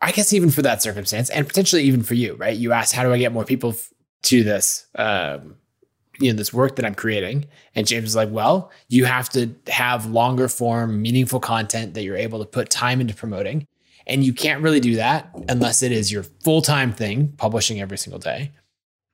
I 0.01 0.11
guess, 0.11 0.33
even 0.33 0.49
for 0.49 0.61
that 0.61 0.81
circumstance 0.81 1.29
and 1.29 1.47
potentially 1.47 1.83
even 1.83 2.03
for 2.03 2.15
you, 2.15 2.35
right? 2.35 2.55
You 2.55 2.71
asked, 2.71 2.93
how 2.93 3.03
do 3.03 3.13
I 3.13 3.17
get 3.17 3.31
more 3.31 3.45
people 3.45 3.71
f- 3.71 3.91
to 4.23 4.43
this, 4.43 4.87
um, 4.95 5.55
you 6.19 6.31
know, 6.31 6.37
this 6.37 6.53
work 6.53 6.77
that 6.77 6.85
I'm 6.85 6.95
creating? 6.95 7.45
And 7.75 7.85
James 7.85 8.03
was 8.03 8.15
like, 8.15 8.29
well, 8.31 8.71
you 8.87 9.05
have 9.05 9.29
to 9.29 9.53
have 9.67 10.05
longer 10.05 10.47
form, 10.47 11.01
meaningful 11.01 11.39
content 11.39 11.93
that 11.95 12.03
you're 12.03 12.17
able 12.17 12.39
to 12.39 12.45
put 12.45 12.69
time 12.69 13.01
into 13.01 13.13
promoting. 13.13 13.67
And 14.07 14.23
you 14.23 14.33
can't 14.33 14.63
really 14.63 14.79
do 14.79 14.95
that 14.95 15.29
unless 15.49 15.83
it 15.83 15.91
is 15.91 16.11
your 16.11 16.23
full 16.23 16.61
time 16.63 16.91
thing, 16.93 17.33
publishing 17.37 17.79
every 17.79 17.97
single 17.97 18.19
day. 18.19 18.51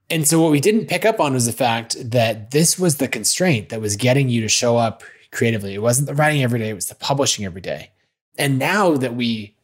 And 0.09 0.27
so 0.27 0.39
what 0.39 0.51
we 0.51 0.59
didn't 0.59 0.87
pick 0.87 1.05
up 1.05 1.19
on 1.19 1.33
was 1.33 1.45
the 1.45 1.51
fact 1.51 1.95
that 2.11 2.51
this 2.51 2.77
was 2.77 2.97
the 2.97 3.07
constraint 3.07 3.69
that 3.69 3.81
was 3.81 3.95
getting 3.95 4.29
you 4.29 4.41
to 4.41 4.47
show 4.47 4.77
up 4.77 5.03
creatively. 5.31 5.73
It 5.73 5.81
wasn't 5.81 6.07
the 6.07 6.15
writing 6.15 6.43
every 6.43 6.59
day, 6.59 6.69
it 6.69 6.75
was 6.75 6.87
the 6.87 6.95
publishing 6.95 7.45
every 7.45 7.61
day. 7.61 7.91
And 8.37 8.59
now 8.59 8.95
that 8.97 9.15
we 9.15 9.55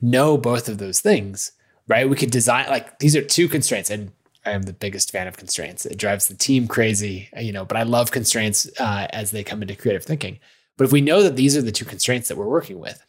know 0.00 0.36
both 0.36 0.68
of 0.68 0.78
those 0.78 1.00
things, 1.00 1.52
right? 1.88 2.08
We 2.08 2.16
could 2.16 2.30
design 2.30 2.68
like 2.68 2.98
these 2.98 3.14
are 3.14 3.22
two 3.22 3.48
constraints 3.48 3.90
and 3.90 4.12
I 4.46 4.50
am 4.50 4.62
the 4.62 4.72
biggest 4.72 5.10
fan 5.10 5.26
of 5.26 5.36
constraints. 5.36 5.86
It 5.86 5.96
drives 5.96 6.28
the 6.28 6.34
team 6.34 6.68
crazy, 6.68 7.30
you 7.38 7.52
know, 7.52 7.64
but 7.64 7.76
I 7.76 7.82
love 7.82 8.10
constraints 8.10 8.68
uh, 8.78 9.06
as 9.10 9.30
they 9.30 9.42
come 9.42 9.62
into 9.62 9.74
creative 9.74 10.04
thinking. 10.04 10.38
But 10.76 10.84
if 10.84 10.92
we 10.92 11.00
know 11.00 11.22
that 11.22 11.36
these 11.36 11.56
are 11.56 11.62
the 11.62 11.72
two 11.72 11.84
constraints 11.84 12.28
that 12.28 12.36
we're 12.36 12.46
working 12.46 12.78
with, 12.78 13.04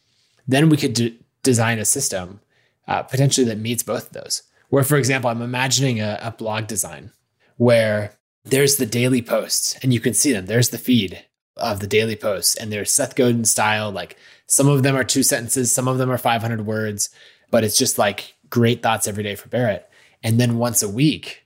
then 0.48 0.70
we 0.70 0.78
could 0.78 0.94
d- 0.94 1.20
design 1.44 1.80
a 1.80 1.86
system 1.86 2.40
uh, 2.88 3.04
potentially 3.04 3.46
that 3.48 3.58
meets 3.58 3.84
both 3.84 4.08
of 4.08 4.14
those. 4.14 4.44
Where, 4.70 4.84
for 4.84 4.98
example, 4.98 5.30
I'm 5.30 5.42
imagining 5.42 6.00
a, 6.00 6.20
a 6.22 6.32
blog 6.32 6.68
design 6.68 7.12
where 7.58 8.14
there's 8.44 8.78
the 8.78 8.86
daily 8.86 9.22
posts 9.22 9.78
and 9.82 9.94
you 9.94 10.00
can 10.00 10.14
see 10.14 10.32
them. 10.32 10.46
There's 10.46 10.70
the 10.70 10.78
feed 10.78 11.26
of 11.58 11.80
the 11.80 11.88
daily 11.88 12.16
posts, 12.16 12.56
and 12.56 12.72
there's 12.72 12.92
Seth 12.92 13.16
Godin 13.16 13.46
style. 13.46 13.92
Like 13.92 14.18
some 14.46 14.68
of 14.68 14.84
them 14.84 14.96
are 14.96 15.04
two 15.04 15.24
sentences, 15.24 15.74
some 15.74 15.88
of 15.88 15.98
them 15.98 16.12
are 16.12 16.18
500 16.18 16.66
words, 16.66 17.10
but 17.50 17.64
it's 17.64 17.78
just 17.78 17.98
like 17.98 18.36
great 18.50 18.84
thoughts 18.84 19.08
every 19.08 19.24
day 19.24 19.36
for 19.36 19.48
Barrett. 19.48 19.90
And 20.24 20.40
then 20.40 20.58
once 20.58 20.84
a 20.84 20.90
week, 20.90 21.46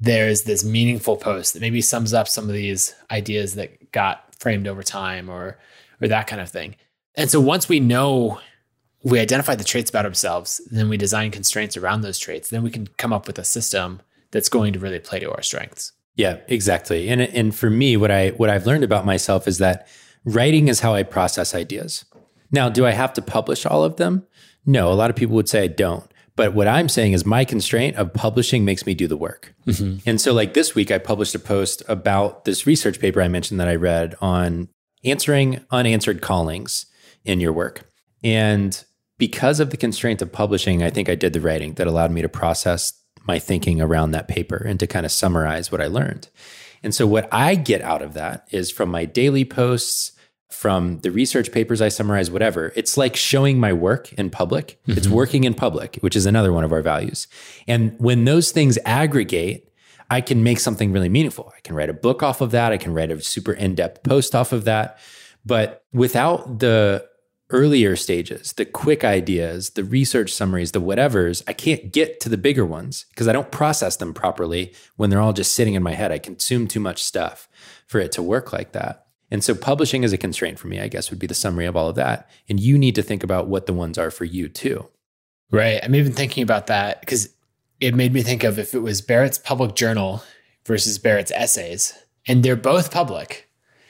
there's 0.00 0.42
this 0.42 0.64
meaningful 0.64 1.16
post 1.16 1.52
that 1.52 1.60
maybe 1.60 1.82
sums 1.82 2.14
up 2.14 2.28
some 2.28 2.44
of 2.44 2.54
these 2.54 2.94
ideas 3.10 3.54
that 3.56 3.92
got 3.92 4.34
framed 4.36 4.66
over 4.66 4.82
time 4.82 5.28
or 5.28 5.58
or 6.00 6.08
that 6.08 6.26
kind 6.26 6.40
of 6.40 6.48
thing. 6.48 6.76
And 7.14 7.30
so 7.30 7.40
once 7.40 7.68
we 7.68 7.80
know 7.80 8.40
we 9.02 9.18
identify 9.18 9.54
the 9.54 9.64
traits 9.64 9.90
about 9.90 10.04
ourselves, 10.04 10.60
then 10.70 10.88
we 10.88 10.96
design 10.96 11.30
constraints 11.30 11.76
around 11.76 12.02
those 12.02 12.18
traits. 12.18 12.50
Then 12.50 12.62
we 12.62 12.70
can 12.70 12.86
come 12.98 13.12
up 13.12 13.26
with 13.26 13.38
a 13.38 13.44
system 13.44 14.00
that's 14.30 14.48
going 14.48 14.72
to 14.72 14.78
really 14.78 14.98
play 14.98 15.20
to 15.20 15.30
our 15.30 15.42
strengths. 15.42 15.92
Yeah, 16.16 16.38
exactly. 16.48 17.08
And 17.08 17.20
and 17.22 17.54
for 17.54 17.70
me, 17.70 17.96
what 17.96 18.10
I 18.10 18.30
what 18.30 18.50
I've 18.50 18.66
learned 18.66 18.84
about 18.84 19.06
myself 19.06 19.48
is 19.48 19.58
that 19.58 19.88
writing 20.24 20.68
is 20.68 20.80
how 20.80 20.94
I 20.94 21.02
process 21.02 21.54
ideas. 21.54 22.04
Now, 22.52 22.68
do 22.68 22.84
I 22.84 22.90
have 22.90 23.12
to 23.14 23.22
publish 23.22 23.64
all 23.64 23.84
of 23.84 23.96
them? 23.96 24.26
No, 24.66 24.92
a 24.92 24.94
lot 24.94 25.08
of 25.08 25.16
people 25.16 25.36
would 25.36 25.48
say 25.48 25.64
I 25.64 25.68
don't. 25.68 26.10
But 26.36 26.54
what 26.54 26.68
I'm 26.68 26.88
saying 26.88 27.12
is 27.12 27.26
my 27.26 27.44
constraint 27.44 27.96
of 27.96 28.12
publishing 28.12 28.64
makes 28.64 28.86
me 28.86 28.94
do 28.94 29.06
the 29.06 29.16
work. 29.16 29.54
Mm-hmm. 29.66 30.08
And 30.08 30.20
so, 30.20 30.32
like 30.32 30.54
this 30.54 30.74
week, 30.74 30.90
I 30.90 30.98
published 30.98 31.34
a 31.34 31.38
post 31.38 31.82
about 31.88 32.44
this 32.44 32.66
research 32.66 32.98
paper 32.98 33.20
I 33.20 33.28
mentioned 33.28 33.60
that 33.60 33.68
I 33.68 33.74
read 33.74 34.14
on 34.20 34.68
answering 35.04 35.64
unanswered 35.70 36.22
callings 36.22 36.86
in 37.24 37.40
your 37.40 37.52
work. 37.52 37.90
And 38.22 38.82
because 39.20 39.60
of 39.60 39.70
the 39.70 39.76
constraint 39.76 40.22
of 40.22 40.32
publishing, 40.32 40.82
I 40.82 40.90
think 40.90 41.08
I 41.08 41.14
did 41.14 41.34
the 41.34 41.40
writing 41.40 41.74
that 41.74 41.86
allowed 41.86 42.10
me 42.10 42.22
to 42.22 42.28
process 42.28 42.94
my 43.24 43.38
thinking 43.38 43.80
around 43.80 44.10
that 44.12 44.26
paper 44.26 44.56
and 44.56 44.80
to 44.80 44.86
kind 44.86 45.04
of 45.04 45.12
summarize 45.12 45.70
what 45.70 45.82
I 45.82 45.86
learned. 45.86 46.28
And 46.82 46.94
so, 46.94 47.06
what 47.06 47.28
I 47.30 47.54
get 47.54 47.82
out 47.82 48.00
of 48.00 48.14
that 48.14 48.48
is 48.50 48.70
from 48.70 48.88
my 48.88 49.04
daily 49.04 49.44
posts, 49.44 50.12
from 50.48 51.00
the 51.00 51.10
research 51.10 51.52
papers 51.52 51.82
I 51.82 51.90
summarize, 51.90 52.30
whatever, 52.30 52.72
it's 52.74 52.96
like 52.96 53.14
showing 53.14 53.60
my 53.60 53.74
work 53.74 54.10
in 54.14 54.30
public. 54.30 54.80
Mm-hmm. 54.82 54.98
It's 54.98 55.08
working 55.08 55.44
in 55.44 55.52
public, 55.52 55.96
which 55.96 56.16
is 56.16 56.24
another 56.24 56.52
one 56.52 56.64
of 56.64 56.72
our 56.72 56.82
values. 56.82 57.28
And 57.68 57.94
when 57.98 58.24
those 58.24 58.50
things 58.50 58.78
aggregate, 58.86 59.70
I 60.08 60.22
can 60.22 60.42
make 60.42 60.58
something 60.58 60.90
really 60.90 61.10
meaningful. 61.10 61.52
I 61.54 61.60
can 61.60 61.76
write 61.76 61.90
a 61.90 61.94
book 61.94 62.22
off 62.22 62.40
of 62.40 62.52
that. 62.52 62.72
I 62.72 62.78
can 62.78 62.94
write 62.94 63.10
a 63.10 63.20
super 63.20 63.52
in 63.52 63.74
depth 63.74 64.02
post 64.02 64.34
off 64.34 64.52
of 64.52 64.64
that. 64.64 64.98
But 65.44 65.84
without 65.92 66.58
the 66.58 67.06
earlier 67.50 67.96
stages, 67.96 68.52
the 68.54 68.64
quick 68.64 69.04
ideas, 69.04 69.70
the 69.70 69.84
research 69.84 70.32
summaries, 70.32 70.72
the 70.72 70.80
whatevers, 70.80 71.42
I 71.46 71.52
can't 71.52 71.92
get 71.92 72.20
to 72.20 72.28
the 72.28 72.38
bigger 72.38 72.64
ones 72.64 73.06
because 73.10 73.28
I 73.28 73.32
don't 73.32 73.50
process 73.50 73.96
them 73.96 74.14
properly 74.14 74.74
when 74.96 75.10
they're 75.10 75.20
all 75.20 75.32
just 75.32 75.54
sitting 75.54 75.74
in 75.74 75.82
my 75.82 75.92
head. 75.92 76.12
I 76.12 76.18
consume 76.18 76.66
too 76.66 76.80
much 76.80 77.02
stuff 77.02 77.48
for 77.86 78.00
it 78.00 78.12
to 78.12 78.22
work 78.22 78.52
like 78.52 78.72
that. 78.72 79.06
And 79.30 79.44
so 79.44 79.54
publishing 79.54 80.02
is 80.02 80.12
a 80.12 80.18
constraint 80.18 80.58
for 80.58 80.66
me, 80.66 80.80
I 80.80 80.88
guess 80.88 81.10
would 81.10 81.18
be 81.18 81.26
the 81.26 81.34
summary 81.34 81.66
of 81.66 81.76
all 81.76 81.88
of 81.88 81.96
that. 81.96 82.28
And 82.48 82.58
you 82.58 82.76
need 82.76 82.94
to 82.96 83.02
think 83.02 83.22
about 83.22 83.46
what 83.46 83.66
the 83.66 83.72
ones 83.72 83.98
are 83.98 84.10
for 84.10 84.24
you 84.24 84.48
too. 84.48 84.88
Right. 85.52 85.80
I'm 85.82 85.94
even 85.94 86.12
thinking 86.12 86.42
about 86.42 86.66
that 86.68 87.00
because 87.00 87.28
it 87.80 87.94
made 87.94 88.12
me 88.12 88.22
think 88.22 88.44
of 88.44 88.58
if 88.58 88.74
it 88.74 88.80
was 88.80 89.00
Barrett's 89.00 89.38
public 89.38 89.74
journal 89.74 90.22
versus 90.66 90.98
Barrett's 90.98 91.32
essays, 91.32 91.94
and 92.26 92.42
they're 92.42 92.56
both 92.56 92.92
public. 92.92 93.48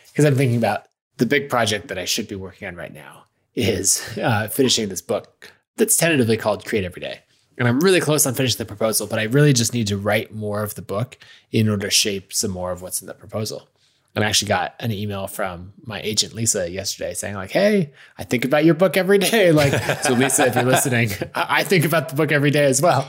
Because 0.08 0.24
I'm 0.24 0.36
thinking 0.36 0.56
about 0.56 0.86
the 1.16 1.26
big 1.26 1.48
project 1.48 1.88
that 1.88 1.98
I 1.98 2.04
should 2.04 2.28
be 2.28 2.36
working 2.36 2.68
on 2.68 2.76
right 2.76 2.92
now 2.92 3.24
is 3.54 4.18
uh, 4.18 4.48
finishing 4.48 4.88
this 4.88 5.02
book 5.02 5.52
that's 5.76 5.96
tentatively 5.96 6.36
called 6.36 6.64
Create 6.64 6.84
Every 6.84 7.00
Day. 7.00 7.20
And 7.58 7.68
I'm 7.68 7.80
really 7.80 8.00
close 8.00 8.24
on 8.26 8.34
finishing 8.34 8.58
the 8.58 8.64
proposal, 8.64 9.06
but 9.06 9.18
I 9.18 9.24
really 9.24 9.52
just 9.52 9.74
need 9.74 9.86
to 9.88 9.98
write 9.98 10.34
more 10.34 10.62
of 10.62 10.74
the 10.76 10.82
book 10.82 11.18
in 11.50 11.68
order 11.68 11.88
to 11.88 11.90
shape 11.90 12.32
some 12.32 12.50
more 12.50 12.72
of 12.72 12.80
what's 12.80 13.02
in 13.02 13.06
the 13.06 13.14
proposal. 13.14 13.68
And 14.14 14.24
I 14.24 14.28
actually 14.28 14.48
got 14.48 14.74
an 14.80 14.90
email 14.90 15.26
from 15.26 15.72
my 15.84 16.00
agent 16.00 16.34
Lisa 16.34 16.68
yesterday 16.68 17.14
saying 17.14 17.34
like, 17.34 17.50
"Hey, 17.50 17.92
I 18.18 18.24
think 18.24 18.44
about 18.44 18.64
your 18.64 18.74
book 18.74 18.96
every 18.96 19.18
day." 19.18 19.52
Like, 19.60 19.72
so 20.02 20.14
Lisa, 20.14 20.46
if 20.46 20.54
you're 20.56 20.64
listening, 20.64 21.10
I 21.34 21.62
think 21.62 21.84
about 21.84 22.08
the 22.08 22.16
book 22.16 22.32
every 22.32 22.50
day 22.50 22.64
as 22.64 22.82
well. 22.82 23.08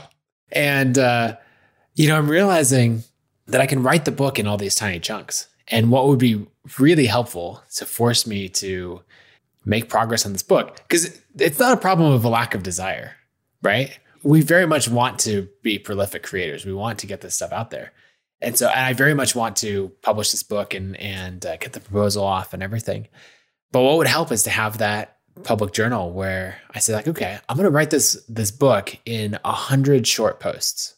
And 0.52 0.96
uh, 0.96 1.36
you 1.94 2.08
know, 2.08 2.16
I'm 2.16 2.30
realizing 2.30 3.02
that 3.46 3.60
I 3.60 3.66
can 3.66 3.82
write 3.82 4.04
the 4.04 4.12
book 4.12 4.38
in 4.38 4.46
all 4.46 4.56
these 4.56 4.74
tiny 4.74 5.00
chunks. 5.00 5.48
And 5.68 5.90
what 5.90 6.06
would 6.06 6.18
be 6.18 6.46
really 6.78 7.06
helpful 7.06 7.62
to 7.76 7.86
force 7.86 8.26
me 8.26 8.48
to 8.50 9.02
make 9.64 9.88
progress 9.88 10.26
on 10.26 10.32
this 10.32 10.42
book 10.42 10.76
because 10.76 11.20
it's 11.38 11.58
not 11.58 11.72
a 11.72 11.80
problem 11.80 12.12
of 12.12 12.24
a 12.24 12.28
lack 12.28 12.54
of 12.54 12.62
desire, 12.62 13.16
right? 13.62 13.98
We 14.22 14.40
very 14.42 14.66
much 14.66 14.88
want 14.88 15.18
to 15.20 15.48
be 15.62 15.78
prolific 15.78 16.22
creators. 16.22 16.64
We 16.64 16.72
want 16.72 16.98
to 17.00 17.06
get 17.06 17.20
this 17.20 17.34
stuff 17.34 17.52
out 17.52 17.70
there. 17.70 17.92
And 18.40 18.58
so 18.58 18.68
and 18.68 18.80
I 18.80 18.92
very 18.92 19.14
much 19.14 19.34
want 19.34 19.56
to 19.58 19.92
publish 20.02 20.32
this 20.32 20.42
book 20.42 20.74
and 20.74 20.96
and 20.96 21.44
uh, 21.46 21.56
get 21.56 21.72
the 21.72 21.80
proposal 21.80 22.24
off 22.24 22.52
and 22.54 22.62
everything. 22.62 23.08
But 23.70 23.82
what 23.82 23.96
would 23.96 24.06
help 24.06 24.32
is 24.32 24.42
to 24.44 24.50
have 24.50 24.78
that 24.78 25.18
public 25.44 25.72
journal 25.72 26.12
where 26.12 26.58
I 26.70 26.78
say 26.78 26.92
like, 26.92 27.08
okay, 27.08 27.38
I'm 27.48 27.56
going 27.56 27.64
to 27.64 27.70
write 27.70 27.90
this 27.90 28.22
this 28.28 28.50
book 28.50 28.96
in 29.06 29.38
a 29.44 29.52
hundred 29.52 30.06
short 30.06 30.40
posts, 30.40 30.96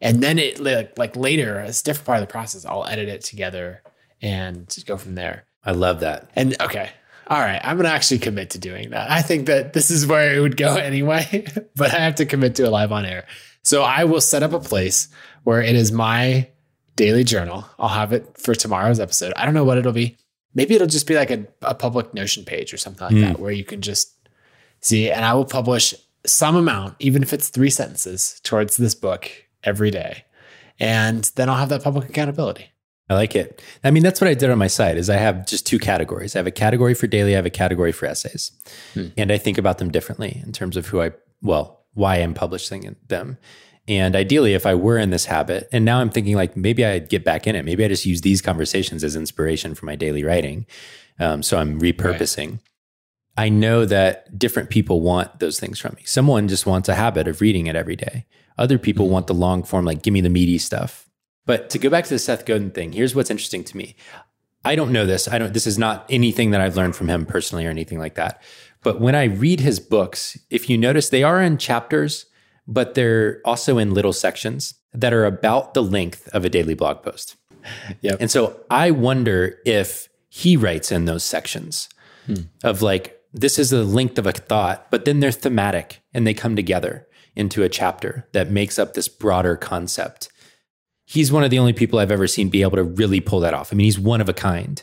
and 0.00 0.22
then 0.22 0.38
it 0.38 0.58
like, 0.58 0.98
like 0.98 1.16
later, 1.16 1.60
as 1.60 1.80
a 1.80 1.84
different 1.84 2.06
part 2.06 2.18
of 2.22 2.26
the 2.26 2.32
process, 2.32 2.64
I'll 2.64 2.86
edit 2.86 3.08
it 3.08 3.20
together 3.20 3.82
and 4.20 4.74
go 4.86 4.96
from 4.96 5.14
there. 5.14 5.44
I 5.64 5.72
love 5.72 6.00
that. 6.00 6.30
And 6.34 6.60
okay, 6.60 6.90
all 7.26 7.38
right, 7.38 7.60
I'm 7.64 7.76
going 7.76 7.86
to 7.86 7.92
actually 7.92 8.18
commit 8.18 8.50
to 8.50 8.58
doing 8.58 8.90
that. 8.90 9.10
I 9.10 9.22
think 9.22 9.46
that 9.46 9.72
this 9.72 9.90
is 9.90 10.06
where 10.06 10.34
it 10.34 10.40
would 10.40 10.56
go 10.56 10.76
anyway, 10.76 11.46
but 11.74 11.92
I 11.92 11.98
have 12.00 12.16
to 12.16 12.26
commit 12.26 12.54
to 12.56 12.64
it 12.64 12.70
live 12.70 12.92
on 12.92 13.04
air. 13.04 13.26
So 13.62 13.82
I 13.82 14.04
will 14.04 14.20
set 14.20 14.42
up 14.42 14.52
a 14.52 14.60
place 14.60 15.08
where 15.44 15.62
it 15.62 15.74
is 15.74 15.90
my 15.90 16.48
daily 16.96 17.24
journal. 17.24 17.66
I'll 17.78 17.88
have 17.88 18.12
it 18.12 18.36
for 18.38 18.54
tomorrow's 18.54 19.00
episode. 19.00 19.32
I 19.36 19.44
don't 19.44 19.54
know 19.54 19.64
what 19.64 19.78
it'll 19.78 19.92
be. 19.92 20.16
Maybe 20.54 20.74
it'll 20.74 20.86
just 20.86 21.06
be 21.06 21.16
like 21.16 21.30
a, 21.30 21.46
a 21.62 21.74
public 21.74 22.14
Notion 22.14 22.44
page 22.44 22.72
or 22.72 22.76
something 22.76 23.06
like 23.06 23.16
mm. 23.16 23.22
that, 23.22 23.40
where 23.40 23.50
you 23.50 23.64
can 23.64 23.80
just 23.80 24.14
see. 24.80 25.10
And 25.10 25.24
I 25.24 25.34
will 25.34 25.44
publish 25.44 25.94
some 26.26 26.56
amount, 26.56 26.96
even 27.00 27.22
if 27.22 27.32
it's 27.32 27.48
three 27.48 27.70
sentences, 27.70 28.40
towards 28.44 28.76
this 28.76 28.94
book 28.94 29.30
every 29.64 29.90
day. 29.90 30.24
And 30.78 31.24
then 31.36 31.48
I'll 31.48 31.56
have 31.56 31.70
that 31.70 31.82
public 31.82 32.08
accountability. 32.08 32.70
I 33.08 33.14
like 33.14 33.36
it. 33.36 33.62
I 33.82 33.90
mean, 33.90 34.02
that's 34.02 34.20
what 34.20 34.28
I 34.28 34.34
did 34.34 34.50
on 34.50 34.58
my 34.58 34.66
site 34.66 34.96
is 34.96 35.10
I 35.10 35.16
have 35.16 35.46
just 35.46 35.66
two 35.66 35.78
categories. 35.78 36.34
I 36.34 36.38
have 36.38 36.46
a 36.46 36.50
category 36.50 36.94
for 36.94 37.06
daily, 37.06 37.34
I 37.34 37.36
have 37.36 37.46
a 37.46 37.50
category 37.50 37.92
for 37.92 38.06
essays. 38.06 38.52
Hmm. 38.94 39.08
And 39.16 39.30
I 39.30 39.36
think 39.38 39.58
about 39.58 39.78
them 39.78 39.90
differently 39.90 40.42
in 40.44 40.52
terms 40.52 40.76
of 40.76 40.86
who 40.86 41.02
I, 41.02 41.12
well, 41.42 41.84
why 41.92 42.16
I'm 42.16 42.34
publishing 42.34 42.96
them. 43.08 43.38
And 43.86 44.16
ideally, 44.16 44.54
if 44.54 44.64
I 44.64 44.74
were 44.74 44.96
in 44.96 45.10
this 45.10 45.26
habit, 45.26 45.68
and 45.70 45.84
now 45.84 46.00
I'm 46.00 46.08
thinking 46.08 46.36
like 46.36 46.56
maybe 46.56 46.84
I'd 46.84 47.10
get 47.10 47.24
back 47.24 47.46
in 47.46 47.54
it. 47.54 47.64
Maybe 47.64 47.84
I 47.84 47.88
just 47.88 48.06
use 48.06 48.22
these 48.22 48.40
conversations 48.40 49.04
as 49.04 49.14
inspiration 49.14 49.74
for 49.74 49.84
my 49.84 49.94
daily 49.94 50.24
writing. 50.24 50.66
Um, 51.20 51.42
so 51.42 51.58
I'm 51.58 51.78
repurposing. 51.80 52.50
Right. 52.52 52.60
I 53.36 53.48
know 53.48 53.84
that 53.84 54.38
different 54.38 54.70
people 54.70 55.00
want 55.00 55.40
those 55.40 55.60
things 55.60 55.78
from 55.78 55.94
me. 55.96 56.02
Someone 56.04 56.48
just 56.48 56.66
wants 56.66 56.88
a 56.88 56.94
habit 56.94 57.28
of 57.28 57.40
reading 57.40 57.66
it 57.66 57.76
every 57.76 57.96
day. 57.96 58.26
Other 58.56 58.78
people 58.78 59.06
mm-hmm. 59.06 59.14
want 59.14 59.26
the 59.26 59.34
long 59.34 59.64
form, 59.64 59.84
like 59.84 60.02
give 60.02 60.14
me 60.14 60.20
the 60.20 60.30
meaty 60.30 60.58
stuff. 60.58 61.10
But 61.46 61.70
to 61.70 61.78
go 61.78 61.90
back 61.90 62.04
to 62.04 62.10
the 62.10 62.18
Seth 62.18 62.46
Godin 62.46 62.70
thing, 62.70 62.92
here's 62.92 63.14
what's 63.14 63.30
interesting 63.30 63.64
to 63.64 63.76
me. 63.76 63.96
I 64.64 64.76
don't 64.76 64.92
know 64.92 65.04
this. 65.04 65.28
I 65.28 65.38
don't. 65.38 65.52
This 65.52 65.66
is 65.66 65.78
not 65.78 66.06
anything 66.08 66.52
that 66.52 66.60
I've 66.60 66.76
learned 66.76 66.96
from 66.96 67.08
him 67.08 67.26
personally 67.26 67.66
or 67.66 67.70
anything 67.70 67.98
like 67.98 68.14
that. 68.14 68.42
But 68.82 69.00
when 69.00 69.14
I 69.14 69.24
read 69.24 69.60
his 69.60 69.78
books, 69.78 70.38
if 70.50 70.70
you 70.70 70.78
notice, 70.78 71.08
they 71.08 71.22
are 71.22 71.42
in 71.42 71.58
chapters 71.58 72.26
but 72.66 72.94
they're 72.94 73.40
also 73.44 73.78
in 73.78 73.94
little 73.94 74.12
sections 74.12 74.74
that 74.92 75.12
are 75.12 75.24
about 75.24 75.74
the 75.74 75.82
length 75.82 76.28
of 76.28 76.44
a 76.44 76.48
daily 76.48 76.74
blog 76.74 77.02
post. 77.02 77.36
Yep. 78.00 78.18
And 78.20 78.30
so 78.30 78.60
I 78.70 78.90
wonder 78.90 79.58
if 79.64 80.08
he 80.28 80.56
writes 80.56 80.92
in 80.92 81.04
those 81.04 81.24
sections 81.24 81.88
hmm. 82.26 82.42
of 82.62 82.82
like, 82.82 83.20
this 83.32 83.58
is 83.58 83.70
the 83.70 83.84
length 83.84 84.18
of 84.18 84.26
a 84.26 84.32
thought, 84.32 84.90
but 84.90 85.04
then 85.04 85.20
they're 85.20 85.32
thematic 85.32 86.00
and 86.12 86.26
they 86.26 86.34
come 86.34 86.56
together 86.56 87.06
into 87.34 87.62
a 87.62 87.68
chapter 87.68 88.28
that 88.32 88.50
makes 88.50 88.78
up 88.78 88.94
this 88.94 89.08
broader 89.08 89.56
concept. 89.56 90.28
He's 91.04 91.30
one 91.30 91.44
of 91.44 91.50
the 91.50 91.58
only 91.58 91.72
people 91.72 91.98
I've 91.98 92.10
ever 92.10 92.26
seen 92.26 92.48
be 92.48 92.62
able 92.62 92.76
to 92.76 92.84
really 92.84 93.20
pull 93.20 93.40
that 93.40 93.54
off. 93.54 93.72
I 93.72 93.76
mean, 93.76 93.84
he's 93.84 93.98
one 93.98 94.20
of 94.20 94.28
a 94.28 94.34
kind. 94.34 94.82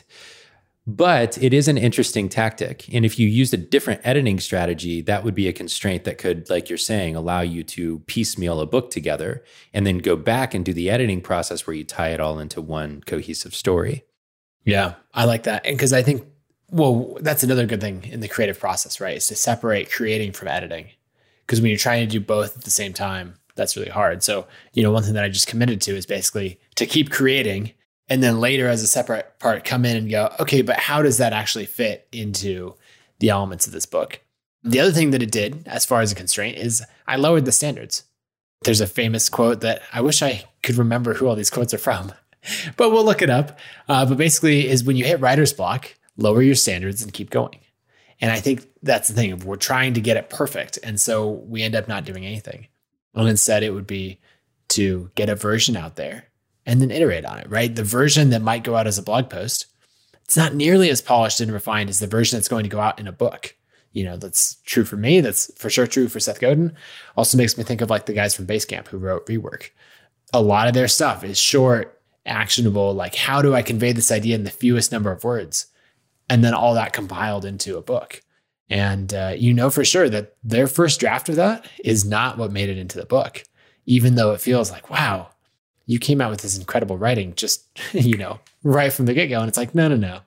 But 0.84 1.40
it 1.40 1.54
is 1.54 1.68
an 1.68 1.78
interesting 1.78 2.28
tactic. 2.28 2.92
And 2.92 3.04
if 3.04 3.16
you 3.16 3.28
used 3.28 3.54
a 3.54 3.56
different 3.56 4.00
editing 4.02 4.40
strategy, 4.40 5.00
that 5.02 5.22
would 5.22 5.34
be 5.34 5.46
a 5.46 5.52
constraint 5.52 6.02
that 6.04 6.18
could, 6.18 6.50
like 6.50 6.68
you're 6.68 6.76
saying, 6.76 7.14
allow 7.14 7.40
you 7.40 7.62
to 7.64 8.00
piecemeal 8.00 8.60
a 8.60 8.66
book 8.66 8.90
together 8.90 9.44
and 9.72 9.86
then 9.86 9.98
go 9.98 10.16
back 10.16 10.54
and 10.54 10.64
do 10.64 10.72
the 10.72 10.90
editing 10.90 11.20
process 11.20 11.66
where 11.66 11.76
you 11.76 11.84
tie 11.84 12.08
it 12.08 12.18
all 12.18 12.40
into 12.40 12.60
one 12.60 13.00
cohesive 13.06 13.54
story. 13.54 14.04
Yeah, 14.64 14.94
I 15.14 15.24
like 15.24 15.44
that. 15.44 15.64
And 15.66 15.76
because 15.76 15.92
I 15.92 16.02
think, 16.02 16.26
well, 16.70 17.16
that's 17.20 17.44
another 17.44 17.66
good 17.66 17.80
thing 17.80 18.04
in 18.04 18.18
the 18.18 18.28
creative 18.28 18.58
process, 18.58 19.00
right? 19.00 19.16
Is 19.16 19.28
to 19.28 19.36
separate 19.36 19.92
creating 19.92 20.32
from 20.32 20.48
editing. 20.48 20.88
Because 21.46 21.60
when 21.60 21.68
you're 21.68 21.78
trying 21.78 22.06
to 22.06 22.10
do 22.10 22.20
both 22.20 22.56
at 22.56 22.64
the 22.64 22.70
same 22.70 22.92
time, 22.92 23.34
that's 23.54 23.76
really 23.76 23.90
hard. 23.90 24.22
So, 24.22 24.46
you 24.72 24.82
know, 24.82 24.90
one 24.90 25.02
thing 25.02 25.14
that 25.14 25.24
I 25.24 25.28
just 25.28 25.46
committed 25.46 25.80
to 25.82 25.96
is 25.96 26.06
basically 26.06 26.58
to 26.76 26.86
keep 26.86 27.10
creating 27.10 27.72
and 28.08 28.22
then 28.22 28.40
later 28.40 28.68
as 28.68 28.82
a 28.82 28.86
separate 28.86 29.38
part 29.38 29.64
come 29.64 29.84
in 29.84 29.96
and 29.96 30.10
go, 30.10 30.34
okay, 30.40 30.62
but 30.62 30.76
how 30.76 31.02
does 31.02 31.18
that 31.18 31.32
actually 31.32 31.66
fit 31.66 32.08
into 32.12 32.74
the 33.20 33.30
elements 33.30 33.66
of 33.66 33.72
this 33.72 33.86
book? 33.86 34.20
The 34.64 34.80
other 34.80 34.92
thing 34.92 35.10
that 35.10 35.22
it 35.22 35.30
did, 35.30 35.66
as 35.66 35.86
far 35.86 36.00
as 36.00 36.12
a 36.12 36.16
constraint, 36.16 36.58
is 36.58 36.84
I 37.06 37.16
lowered 37.16 37.44
the 37.44 37.52
standards. 37.52 38.04
There's 38.64 38.80
a 38.80 38.86
famous 38.86 39.28
quote 39.28 39.60
that 39.62 39.82
I 39.92 40.02
wish 40.02 40.22
I 40.22 40.44
could 40.62 40.76
remember 40.76 41.14
who 41.14 41.26
all 41.26 41.34
these 41.34 41.50
quotes 41.50 41.74
are 41.74 41.78
from, 41.78 42.12
but 42.76 42.90
we'll 42.90 43.04
look 43.04 43.22
it 43.22 43.30
up. 43.30 43.58
Uh, 43.88 44.06
but 44.06 44.18
basically, 44.18 44.68
is 44.68 44.84
when 44.84 44.96
you 44.96 45.04
hit 45.04 45.20
writer's 45.20 45.52
block, 45.52 45.94
lower 46.16 46.42
your 46.42 46.54
standards 46.54 47.02
and 47.02 47.12
keep 47.12 47.30
going. 47.30 47.58
And 48.20 48.30
I 48.30 48.38
think 48.38 48.68
that's 48.82 49.08
the 49.08 49.14
thing. 49.14 49.36
We're 49.38 49.56
trying 49.56 49.94
to 49.94 50.00
get 50.00 50.16
it 50.16 50.30
perfect. 50.30 50.78
And 50.84 51.00
so 51.00 51.30
we 51.30 51.62
end 51.62 51.74
up 51.74 51.88
not 51.88 52.04
doing 52.04 52.24
anything. 52.24 52.68
And 53.14 53.28
instead, 53.28 53.62
it 53.62 53.70
would 53.72 53.86
be 53.86 54.18
to 54.70 55.10
get 55.14 55.28
a 55.28 55.36
version 55.36 55.76
out 55.76 55.96
there 55.96 56.28
and 56.64 56.80
then 56.80 56.90
iterate 56.90 57.24
on 57.24 57.38
it, 57.38 57.50
right? 57.50 57.74
The 57.74 57.84
version 57.84 58.30
that 58.30 58.42
might 58.42 58.64
go 58.64 58.76
out 58.76 58.86
as 58.86 58.98
a 58.98 59.02
blog 59.02 59.28
post, 59.28 59.66
it's 60.24 60.36
not 60.36 60.54
nearly 60.54 60.88
as 60.90 61.02
polished 61.02 61.40
and 61.40 61.52
refined 61.52 61.90
as 61.90 61.98
the 61.98 62.06
version 62.06 62.38
that's 62.38 62.48
going 62.48 62.64
to 62.64 62.70
go 62.70 62.80
out 62.80 62.98
in 62.98 63.06
a 63.06 63.12
book. 63.12 63.54
You 63.92 64.04
know, 64.04 64.16
that's 64.16 64.56
true 64.64 64.84
for 64.84 64.96
me. 64.96 65.20
That's 65.20 65.52
for 65.58 65.68
sure 65.68 65.86
true 65.86 66.08
for 66.08 66.20
Seth 66.20 66.40
Godin. 66.40 66.74
Also 67.16 67.36
makes 67.36 67.58
me 67.58 67.64
think 67.64 67.82
of 67.82 67.90
like 67.90 68.06
the 68.06 68.14
guys 68.14 68.34
from 68.34 68.46
Basecamp 68.46 68.88
who 68.88 68.98
wrote 68.98 69.26
Rework. 69.26 69.70
A 70.32 70.40
lot 70.40 70.68
of 70.68 70.74
their 70.74 70.88
stuff 70.88 71.22
is 71.24 71.38
short, 71.38 72.00
actionable, 72.24 72.94
like 72.94 73.14
how 73.14 73.42
do 73.42 73.54
I 73.54 73.60
convey 73.60 73.92
this 73.92 74.10
idea 74.10 74.34
in 74.34 74.44
the 74.44 74.50
fewest 74.50 74.92
number 74.92 75.12
of 75.12 75.24
words? 75.24 75.66
And 76.30 76.42
then 76.42 76.54
all 76.54 76.74
that 76.74 76.94
compiled 76.94 77.44
into 77.44 77.76
a 77.76 77.82
book. 77.82 78.22
And 78.70 79.12
uh, 79.12 79.34
you 79.36 79.52
know 79.52 79.70
for 79.70 79.84
sure 79.84 80.08
that 80.08 80.36
their 80.42 80.66
first 80.66 81.00
draft 81.00 81.28
of 81.28 81.36
that 81.36 81.66
is 81.84 82.04
not 82.04 82.38
what 82.38 82.52
made 82.52 82.68
it 82.68 82.78
into 82.78 82.98
the 82.98 83.06
book, 83.06 83.44
even 83.86 84.14
though 84.14 84.32
it 84.32 84.40
feels 84.40 84.70
like, 84.70 84.88
wow, 84.88 85.28
you 85.86 85.98
came 85.98 86.20
out 86.20 86.30
with 86.30 86.40
this 86.40 86.56
incredible 86.56 86.96
writing 86.96 87.34
just, 87.34 87.66
you 87.92 88.16
know, 88.16 88.40
right 88.62 88.92
from 88.92 89.06
the 89.06 89.14
get 89.14 89.28
go. 89.28 89.40
And 89.40 89.48
it's 89.48 89.58
like, 89.58 89.74
no, 89.74 89.88
no, 89.88 89.96
no. 89.96 90.20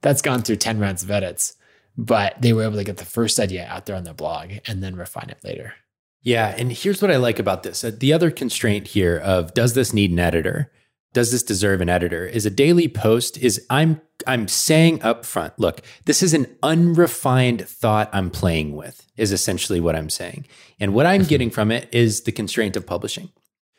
That's 0.00 0.22
gone 0.22 0.42
through 0.42 0.56
10 0.56 0.78
rounds 0.78 1.02
of 1.02 1.10
edits. 1.10 1.56
But 1.96 2.42
they 2.42 2.52
were 2.52 2.64
able 2.64 2.76
to 2.76 2.84
get 2.84 2.96
the 2.96 3.04
first 3.04 3.38
idea 3.38 3.66
out 3.66 3.86
there 3.86 3.94
on 3.94 4.02
their 4.02 4.14
blog 4.14 4.50
and 4.66 4.82
then 4.82 4.96
refine 4.96 5.30
it 5.30 5.44
later. 5.44 5.74
Yeah. 6.22 6.52
And 6.58 6.72
here's 6.72 7.00
what 7.00 7.12
I 7.12 7.16
like 7.16 7.38
about 7.38 7.62
this 7.62 7.84
uh, 7.84 7.92
the 7.96 8.12
other 8.12 8.30
constraint 8.30 8.88
here 8.88 9.16
of 9.18 9.54
does 9.54 9.74
this 9.74 9.92
need 9.92 10.10
an 10.10 10.18
editor? 10.18 10.72
Does 11.14 11.30
this 11.30 11.44
deserve 11.44 11.80
an 11.80 11.88
editor? 11.88 12.26
Is 12.26 12.44
a 12.44 12.50
daily 12.50 12.88
post 12.88 13.38
is 13.38 13.64
I'm 13.70 14.02
I'm 14.26 14.48
saying 14.48 15.02
up 15.02 15.24
front, 15.24 15.58
look, 15.58 15.80
this 16.04 16.22
is 16.22 16.34
an 16.34 16.46
unrefined 16.62 17.66
thought 17.66 18.10
I'm 18.12 18.30
playing 18.30 18.74
with, 18.74 19.06
is 19.16 19.32
essentially 19.32 19.80
what 19.80 19.96
I'm 19.96 20.10
saying. 20.10 20.46
And 20.80 20.92
what 20.92 21.06
I'm 21.06 21.22
getting 21.22 21.50
from 21.50 21.70
it 21.70 21.88
is 21.92 22.22
the 22.22 22.32
constraint 22.32 22.76
of 22.76 22.86
publishing. 22.86 23.30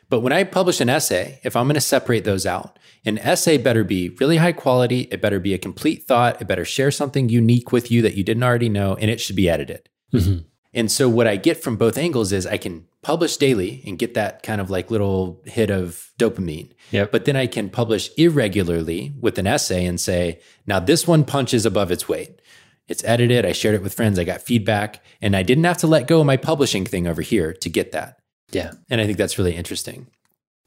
But 0.08 0.20
when 0.20 0.32
I 0.32 0.44
publish 0.44 0.80
an 0.80 0.88
essay, 0.88 1.40
if 1.42 1.56
I'm 1.56 1.66
going 1.66 1.74
to 1.74 1.80
separate 1.80 2.24
those 2.24 2.46
out, 2.46 2.78
an 3.04 3.18
essay 3.18 3.58
better 3.58 3.84
be 3.84 4.10
really 4.20 4.36
high 4.36 4.52
quality. 4.52 5.02
It 5.10 5.20
better 5.20 5.40
be 5.40 5.52
a 5.52 5.58
complete 5.58 6.04
thought. 6.06 6.40
It 6.40 6.48
better 6.48 6.64
share 6.64 6.90
something 6.90 7.28
unique 7.28 7.72
with 7.72 7.90
you 7.90 8.02
that 8.02 8.14
you 8.14 8.24
didn't 8.24 8.44
already 8.44 8.68
know, 8.68 8.94
and 8.94 9.10
it 9.10 9.20
should 9.20 9.36
be 9.36 9.48
edited. 9.50 9.88
Mm-hmm. 10.12 10.44
And 10.72 10.92
so, 10.92 11.08
what 11.08 11.26
I 11.26 11.36
get 11.36 11.62
from 11.62 11.76
both 11.76 11.98
angles 11.98 12.32
is 12.32 12.46
I 12.46 12.58
can 12.58 12.86
publish 13.06 13.36
daily 13.36 13.84
and 13.86 14.00
get 14.00 14.14
that 14.14 14.42
kind 14.42 14.60
of 14.60 14.68
like 14.68 14.90
little 14.90 15.40
hit 15.44 15.70
of 15.70 16.10
dopamine. 16.18 16.72
Yep. 16.90 17.12
But 17.12 17.24
then 17.24 17.36
I 17.36 17.46
can 17.46 17.70
publish 17.70 18.10
irregularly 18.16 19.12
with 19.20 19.38
an 19.38 19.46
essay 19.46 19.86
and 19.86 20.00
say, 20.00 20.40
now 20.66 20.80
this 20.80 21.06
one 21.06 21.24
punches 21.24 21.64
above 21.64 21.92
its 21.92 22.08
weight. 22.08 22.42
It's 22.88 23.04
edited. 23.04 23.46
I 23.46 23.52
shared 23.52 23.76
it 23.76 23.82
with 23.82 23.94
friends. 23.94 24.18
I 24.18 24.24
got 24.24 24.42
feedback, 24.42 25.04
and 25.22 25.36
I 25.36 25.44
didn't 25.44 25.62
have 25.62 25.76
to 25.78 25.86
let 25.86 26.08
go 26.08 26.18
of 26.18 26.26
my 26.26 26.36
publishing 26.36 26.84
thing 26.84 27.06
over 27.06 27.22
here 27.22 27.52
to 27.52 27.70
get 27.70 27.92
that. 27.92 28.18
Yeah. 28.50 28.72
And 28.90 29.00
I 29.00 29.06
think 29.06 29.18
that's 29.18 29.38
really 29.38 29.54
interesting. 29.54 30.08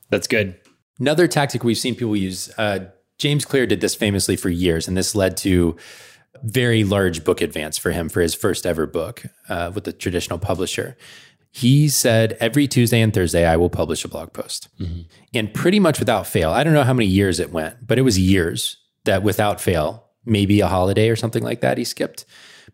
That's 0.10 0.28
good. 0.28 0.56
Another 0.98 1.28
tactic 1.28 1.66
we've 1.66 1.78
seen 1.78 1.96
people 1.96 2.16
use, 2.16 2.50
uh, 2.58 2.86
James 3.18 3.44
Clear 3.44 3.68
did 3.68 3.82
this 3.82 3.96
famously 3.96 4.38
for 4.38 4.50
years, 4.50 4.88
and 4.88 4.96
this 4.96 5.14
led 5.14 5.36
to 5.38 5.76
very 6.44 6.86
large 6.86 7.26
book 7.26 7.42
advance 7.42 7.78
for 7.78 7.92
him 7.92 8.08
for 8.08 8.22
his 8.22 8.34
first 8.34 8.66
ever 8.66 8.88
book 8.88 9.26
uh, 9.50 9.72
with 9.76 9.84
the 9.84 9.92
traditional 9.92 10.40
publisher. 10.40 10.96
He 11.52 11.90
said, 11.90 12.38
Every 12.40 12.68
Tuesday 12.68 13.02
and 13.02 13.14
Thursday, 13.14 13.46
I 13.46 13.58
will 13.58 13.70
publish 13.70 14.06
a 14.06 14.08
blog 14.08 14.34
post. 14.34 14.70
Mm-hmm. 14.80 15.02
And 15.34 15.54
pretty 15.54 15.80
much 15.80 16.00
without 16.00 16.28
fail, 16.28 16.52
I 16.52 16.64
don't 16.64 16.74
know 16.74 16.84
how 16.84 16.94
many 16.94 17.08
years 17.08 17.40
it 17.40 17.52
went, 17.52 17.86
but 17.86 17.98
it 17.98 18.04
was 18.04 18.20
years 18.20 18.78
that 19.06 19.24
without 19.24 19.60
fail, 19.60 20.06
maybe 20.26 20.60
a 20.62 20.68
holiday 20.68 21.10
or 21.10 21.16
something 21.16 21.44
like 21.44 21.62
that, 21.62 21.78
he 21.78 21.84
skipped. 21.84 22.26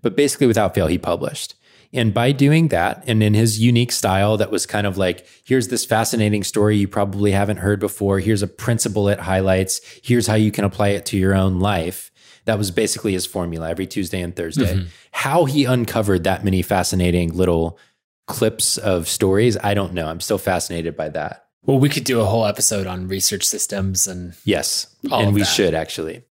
But 0.01 0.15
basically, 0.15 0.47
without 0.47 0.75
fail, 0.75 0.87
he 0.87 0.97
published. 0.97 1.55
And 1.93 2.13
by 2.13 2.33
doing 2.33 2.67
that, 2.69 3.03
and 3.07 3.23
in 3.23 3.33
his 3.33 3.59
unique 3.59 3.93
style, 3.93 4.35
that 4.37 4.51
was 4.51 4.65
kind 4.65 4.85
of 4.85 4.97
like, 4.97 5.25
here's 5.45 5.69
this 5.69 5.85
fascinating 5.85 6.43
story 6.43 6.75
you 6.75 6.89
probably 6.89 7.31
haven't 7.31 7.57
heard 7.57 7.79
before. 7.79 8.19
Here's 8.19 8.41
a 8.41 8.47
principle 8.47 9.07
it 9.07 9.19
highlights. 9.19 9.79
Here's 10.03 10.27
how 10.27 10.35
you 10.35 10.51
can 10.51 10.65
apply 10.65 10.89
it 10.89 11.05
to 11.07 11.17
your 11.17 11.33
own 11.33 11.59
life. 11.59 12.11
That 12.43 12.57
was 12.57 12.69
basically 12.69 13.13
his 13.13 13.25
formula 13.25 13.69
every 13.69 13.87
Tuesday 13.87 14.21
and 14.21 14.35
Thursday. 14.35 14.75
Mm-hmm. 14.75 14.87
How 15.11 15.45
he 15.45 15.63
uncovered 15.63 16.25
that 16.25 16.43
many 16.43 16.61
fascinating 16.61 17.33
little 17.33 17.79
clips 18.27 18.77
of 18.77 19.07
stories, 19.07 19.57
I 19.61 19.73
don't 19.73 19.93
know. 19.93 20.07
I'm 20.07 20.19
still 20.19 20.37
fascinated 20.37 20.95
by 20.95 21.09
that. 21.09 21.45
Well, 21.65 21.79
we 21.79 21.89
could 21.89 22.03
do 22.03 22.21
a 22.21 22.25
whole 22.25 22.45
episode 22.45 22.87
on 22.87 23.07
research 23.07 23.43
systems 23.43 24.07
and 24.07 24.33
yes, 24.43 24.95
and 25.11 25.33
we 25.33 25.41
that. 25.41 25.47
should 25.47 25.73
actually. 25.73 26.23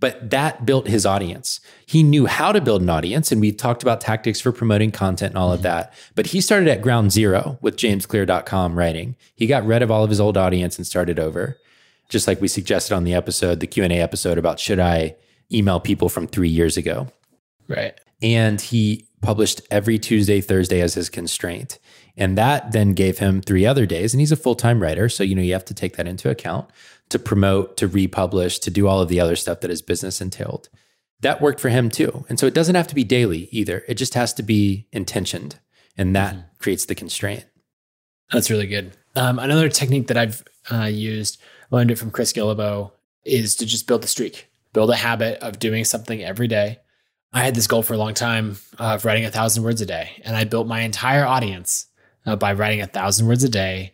But 0.00 0.30
that 0.30 0.64
built 0.64 0.86
his 0.86 1.04
audience. 1.04 1.58
He 1.84 2.04
knew 2.04 2.26
how 2.26 2.52
to 2.52 2.60
build 2.60 2.82
an 2.82 2.88
audience, 2.88 3.32
and 3.32 3.40
we 3.40 3.50
talked 3.50 3.82
about 3.82 4.00
tactics 4.00 4.40
for 4.40 4.52
promoting 4.52 4.92
content 4.92 5.30
and 5.30 5.38
all 5.38 5.52
of 5.52 5.58
mm-hmm. 5.58 5.64
that. 5.64 5.92
But 6.14 6.26
he 6.26 6.40
started 6.40 6.68
at 6.68 6.82
ground 6.82 7.10
zero 7.10 7.58
with 7.60 7.76
jamesclear.com 7.76 8.78
writing. 8.78 9.16
He 9.34 9.48
got 9.48 9.66
rid 9.66 9.82
of 9.82 9.90
all 9.90 10.04
of 10.04 10.10
his 10.10 10.20
old 10.20 10.36
audience 10.36 10.78
and 10.78 10.86
started 10.86 11.18
over. 11.18 11.58
Just 12.08 12.28
like 12.28 12.40
we 12.40 12.46
suggested 12.46 12.94
on 12.94 13.02
the 13.02 13.14
episode, 13.14 13.58
the 13.58 13.66
Q&A 13.66 13.88
episode 14.00 14.38
about 14.38 14.60
should 14.60 14.78
I 14.78 15.16
email 15.52 15.80
people 15.80 16.08
from 16.08 16.28
3 16.28 16.48
years 16.48 16.76
ago. 16.76 17.08
Right. 17.66 18.00
And 18.22 18.60
he 18.60 19.07
published 19.20 19.60
every 19.70 19.98
Tuesday, 19.98 20.40
Thursday 20.40 20.80
as 20.80 20.94
his 20.94 21.08
constraint. 21.08 21.78
And 22.16 22.36
that 22.36 22.72
then 22.72 22.92
gave 22.94 23.18
him 23.18 23.40
three 23.40 23.64
other 23.64 23.86
days. 23.86 24.12
And 24.12 24.20
he's 24.20 24.32
a 24.32 24.36
full 24.36 24.54
time 24.54 24.82
writer. 24.82 25.08
So, 25.08 25.22
you 25.22 25.34
know, 25.34 25.42
you 25.42 25.52
have 25.52 25.64
to 25.66 25.74
take 25.74 25.96
that 25.96 26.08
into 26.08 26.30
account 26.30 26.68
to 27.10 27.18
promote, 27.18 27.76
to 27.78 27.88
republish, 27.88 28.58
to 28.60 28.70
do 28.70 28.86
all 28.86 29.00
of 29.00 29.08
the 29.08 29.20
other 29.20 29.36
stuff 29.36 29.60
that 29.60 29.70
his 29.70 29.82
business 29.82 30.20
entailed. 30.20 30.68
That 31.20 31.40
worked 31.40 31.60
for 31.60 31.68
him 31.68 31.90
too. 31.90 32.24
And 32.28 32.38
so 32.38 32.46
it 32.46 32.54
doesn't 32.54 32.74
have 32.74 32.88
to 32.88 32.94
be 32.94 33.04
daily 33.04 33.48
either. 33.50 33.84
It 33.88 33.94
just 33.94 34.14
has 34.14 34.32
to 34.34 34.42
be 34.42 34.86
intentioned. 34.92 35.58
And 35.96 36.14
that 36.14 36.34
mm-hmm. 36.34 36.46
creates 36.58 36.86
the 36.86 36.94
constraint. 36.94 37.44
That's 38.32 38.50
really 38.50 38.66
good. 38.66 38.92
Um, 39.16 39.38
another 39.38 39.68
technique 39.68 40.08
that 40.08 40.16
I've 40.16 40.44
uh, 40.70 40.84
used, 40.84 41.40
learned 41.70 41.90
it 41.90 41.98
from 41.98 42.10
Chris 42.10 42.32
Guillebeau, 42.32 42.92
is 43.24 43.56
to 43.56 43.66
just 43.66 43.86
build 43.86 44.04
a 44.04 44.06
streak, 44.06 44.48
build 44.72 44.90
a 44.90 44.96
habit 44.96 45.38
of 45.40 45.58
doing 45.58 45.84
something 45.84 46.22
every 46.22 46.46
day. 46.46 46.78
I 47.32 47.44
had 47.44 47.54
this 47.54 47.66
goal 47.66 47.82
for 47.82 47.94
a 47.94 47.98
long 47.98 48.14
time 48.14 48.56
of 48.78 49.04
writing 49.04 49.24
a 49.24 49.30
thousand 49.30 49.62
words 49.62 49.80
a 49.80 49.86
day, 49.86 50.20
and 50.24 50.34
I 50.34 50.44
built 50.44 50.66
my 50.66 50.80
entire 50.80 51.26
audience 51.26 51.86
uh, 52.26 52.36
by 52.36 52.52
writing 52.52 52.80
a 52.80 52.86
thousand 52.86 53.26
words 53.26 53.44
a 53.44 53.48
day 53.48 53.92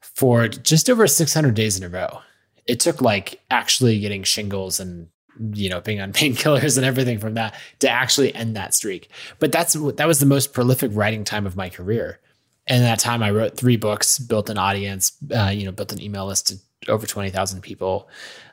for 0.00 0.48
just 0.48 0.88
over 0.88 1.06
600 1.06 1.54
days 1.54 1.78
in 1.78 1.84
a 1.84 1.88
row. 1.88 2.20
It 2.66 2.80
took 2.80 3.00
like 3.00 3.40
actually 3.50 4.00
getting 4.00 4.22
shingles 4.22 4.80
and 4.80 5.08
you 5.52 5.68
know 5.68 5.80
being 5.80 6.00
on 6.00 6.12
painkillers 6.14 6.76
and 6.76 6.86
everything 6.86 7.18
from 7.18 7.34
that 7.34 7.54
to 7.80 7.88
actually 7.88 8.34
end 8.34 8.56
that 8.56 8.74
streak. 8.74 9.10
But 9.38 9.52
that's 9.52 9.74
that 9.74 10.06
was 10.06 10.20
the 10.20 10.26
most 10.26 10.52
prolific 10.52 10.90
writing 10.94 11.24
time 11.24 11.46
of 11.46 11.56
my 11.56 11.68
career. 11.68 12.20
And 12.66 12.82
that 12.82 12.98
time 12.98 13.22
i 13.22 13.30
wrote 13.30 13.56
three 13.56 13.76
books 13.76 14.18
built 14.18 14.50
an 14.50 14.58
audience 14.58 15.12
uh, 15.32 15.50
you 15.54 15.64
know 15.64 15.72
built 15.72 15.92
an 15.92 16.02
email 16.02 16.26
list 16.26 16.48
to 16.48 16.56
over 16.88 17.06
20000 17.06 17.60
people 17.62 18.08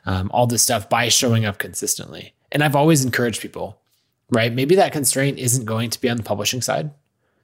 um, 0.06 0.30
all 0.32 0.46
this 0.46 0.62
stuff 0.62 0.88
by 0.88 1.08
showing 1.08 1.44
up 1.44 1.58
consistently. 1.58 2.32
And 2.52 2.62
i've 2.62 2.76
always 2.76 3.04
encouraged 3.04 3.40
people 3.40 3.80
right 4.34 4.52
maybe 4.52 4.74
that 4.74 4.92
constraint 4.92 5.38
isn't 5.38 5.64
going 5.64 5.90
to 5.90 6.00
be 6.00 6.08
on 6.08 6.16
the 6.16 6.22
publishing 6.22 6.60
side 6.60 6.90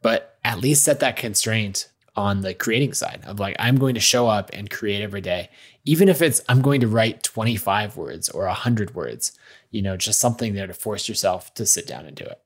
but 0.03 0.38
at 0.44 0.61
least 0.61 0.85
set 0.85 1.00
that 1.00 1.16
constraint 1.16 1.88
on 2.16 2.40
the 2.40 2.53
creating 2.53 2.92
side 2.92 3.22
of 3.26 3.38
like 3.38 3.57
i'm 3.59 3.76
going 3.76 3.94
to 3.94 4.00
show 4.00 4.26
up 4.29 4.50
and 4.53 4.70
create 4.70 5.03
every 5.03 5.20
day 5.20 5.48
even 5.85 6.09
if 6.09 6.20
it's 6.20 6.40
I'm 6.48 6.62
going 6.62 6.81
to 6.81 6.88
write 6.88 7.22
25 7.22 7.96
words 7.96 8.29
or 8.29 8.46
100 8.46 8.94
words, 8.94 9.33
you 9.70 9.83
know, 9.83 9.96
just 9.96 10.20
something 10.20 10.55
there 10.55 10.66
to 10.66 10.74
force 10.74 11.09
yourself 11.09 11.55
to 11.55 11.66
sit 11.66 11.87
down 11.87 12.07
and 12.07 12.16
do 12.16 12.24
it. 12.24 12.40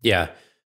Yeah. 0.00 0.28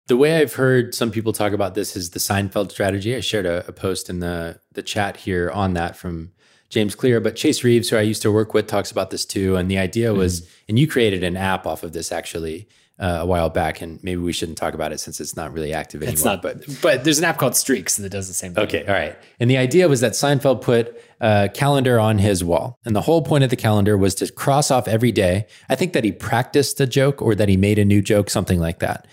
The 0.07 0.17
way 0.17 0.41
I've 0.41 0.55
heard 0.55 0.95
some 0.95 1.11
people 1.11 1.33
talk 1.33 1.53
about 1.53 1.75
this 1.75 1.95
is 1.97 2.11
the 2.11 2.19
Seinfeld 2.19 2.71
strategy. 2.71 3.15
I 3.15 3.21
shared 3.21 3.47
a, 3.47 3.67
a 3.69 3.73
post 3.73 4.09
in 4.09 4.21
the 4.21 4.61
the 4.73 4.83
chat 4.83 5.19
here 5.19 5.51
on 5.51 5.75
that 5.75 5.97
from 5.97 6.33
James 6.71 6.95
Clear, 6.95 7.21
but 7.21 7.37
Chase 7.37 7.65
Reeves, 7.65 7.91
who 7.91 7.97
I 7.97 8.03
used 8.03 8.23
to 8.23 8.33
work 8.33 8.55
with, 8.55 8.67
talks 8.67 8.91
about 8.91 9.11
this 9.11 9.25
too. 9.25 9.57
And 9.57 9.71
the 9.71 9.79
idea 9.79 10.15
was, 10.15 10.43
mm-hmm. 10.43 10.51
and 10.69 10.79
you 10.79 10.87
created 10.87 11.23
an 11.23 11.37
app 11.37 11.67
off 11.67 11.83
of 11.83 11.93
this 11.93 12.13
actually 12.13 12.69
uh, 12.99 13.19
a 13.21 13.27
while 13.27 13.49
back, 13.49 13.81
and 13.81 14.03
maybe 14.03 14.21
we 14.21 14.33
shouldn't 14.33 14.59
talk 14.59 14.75
about 14.75 14.93
it 14.93 14.99
since 14.99 15.21
it's 15.21 15.37
not 15.37 15.53
really 15.53 15.73
active 15.73 16.03
anymore. 16.03 16.15
It's 16.15 16.25
not, 16.25 16.43
but 16.43 16.65
but 16.83 17.05
there's 17.05 17.19
an 17.19 17.25
app 17.25 17.39
called 17.39 17.57
Streaks 17.57 17.97
that 17.97 18.11
does 18.11 18.27
the 18.29 18.35
same 18.35 18.55
thing. 18.55 18.65
Okay, 18.65 18.85
all 18.87 18.95
right. 18.95 19.17
And 19.39 19.49
the 19.49 19.57
idea 19.57 19.89
was 19.89 20.01
that 20.01 20.13
Seinfeld 20.13 20.63
put 20.63 21.01
a 21.21 21.49
calendar 21.53 22.01
on 22.01 22.19
his 22.19 22.43
wall, 22.43 22.79
and 22.85 22.97
the 22.97 23.03
whole 23.03 23.23
point 23.23 23.45
of 23.45 23.51
the 23.51 23.57
calendar 23.57 23.97
was 23.97 24.15
to 24.17 24.33
cross 24.33 24.71
off 24.71 24.89
every 24.89 25.13
day. 25.13 25.47
I 25.69 25.77
think 25.77 25.93
that 25.93 26.05
he 26.05 26.13
practiced 26.13 26.81
a 26.81 26.87
joke 26.87 27.23
or 27.23 27.35
that 27.35 27.49
he 27.49 27.57
made 27.57 27.79
a 27.79 27.85
new 27.85 28.03
joke, 28.03 28.31
something 28.31 28.59
like 28.59 28.81
that. 28.81 29.07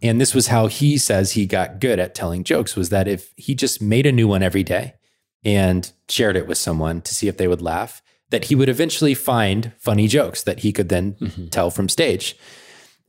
And 0.00 0.20
this 0.20 0.34
was 0.34 0.46
how 0.46 0.68
he 0.68 0.96
says 0.96 1.32
he 1.32 1.44
got 1.44 1.80
good 1.80 1.98
at 1.98 2.14
telling 2.14 2.44
jokes 2.44 2.76
was 2.76 2.90
that 2.90 3.08
if 3.08 3.32
he 3.36 3.54
just 3.54 3.82
made 3.82 4.06
a 4.06 4.12
new 4.12 4.28
one 4.28 4.42
every 4.42 4.62
day 4.62 4.94
and 5.44 5.90
shared 6.08 6.36
it 6.36 6.46
with 6.46 6.58
someone 6.58 7.02
to 7.02 7.14
see 7.14 7.28
if 7.28 7.36
they 7.36 7.48
would 7.48 7.62
laugh, 7.62 8.00
that 8.30 8.44
he 8.44 8.54
would 8.54 8.68
eventually 8.68 9.14
find 9.14 9.72
funny 9.78 10.06
jokes 10.06 10.42
that 10.44 10.60
he 10.60 10.72
could 10.72 10.88
then 10.88 11.14
mm-hmm. 11.14 11.48
tell 11.48 11.70
from 11.70 11.88
stage. 11.88 12.36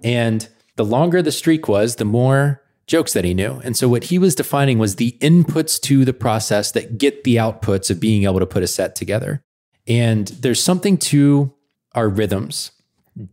And 0.03 0.47
the 0.75 0.85
longer 0.85 1.21
the 1.21 1.31
streak 1.31 1.67
was, 1.67 1.97
the 1.97 2.05
more 2.05 2.61
jokes 2.87 3.13
that 3.13 3.23
he 3.23 3.33
knew. 3.33 3.61
And 3.63 3.77
so 3.77 3.87
what 3.87 4.05
he 4.05 4.17
was 4.17 4.33
defining 4.35 4.79
was 4.79 4.95
the 4.95 5.15
inputs 5.21 5.79
to 5.81 6.03
the 6.03 6.13
process 6.13 6.71
that 6.71 6.97
get 6.97 7.23
the 7.23 7.35
outputs 7.35 7.91
of 7.91 7.99
being 7.99 8.23
able 8.23 8.39
to 8.39 8.45
put 8.45 8.63
a 8.63 8.67
set 8.67 8.95
together. 8.95 9.41
And 9.87 10.27
there's 10.27 10.61
something 10.61 10.97
to 10.97 11.53
our 11.93 12.09
rhythms. 12.09 12.71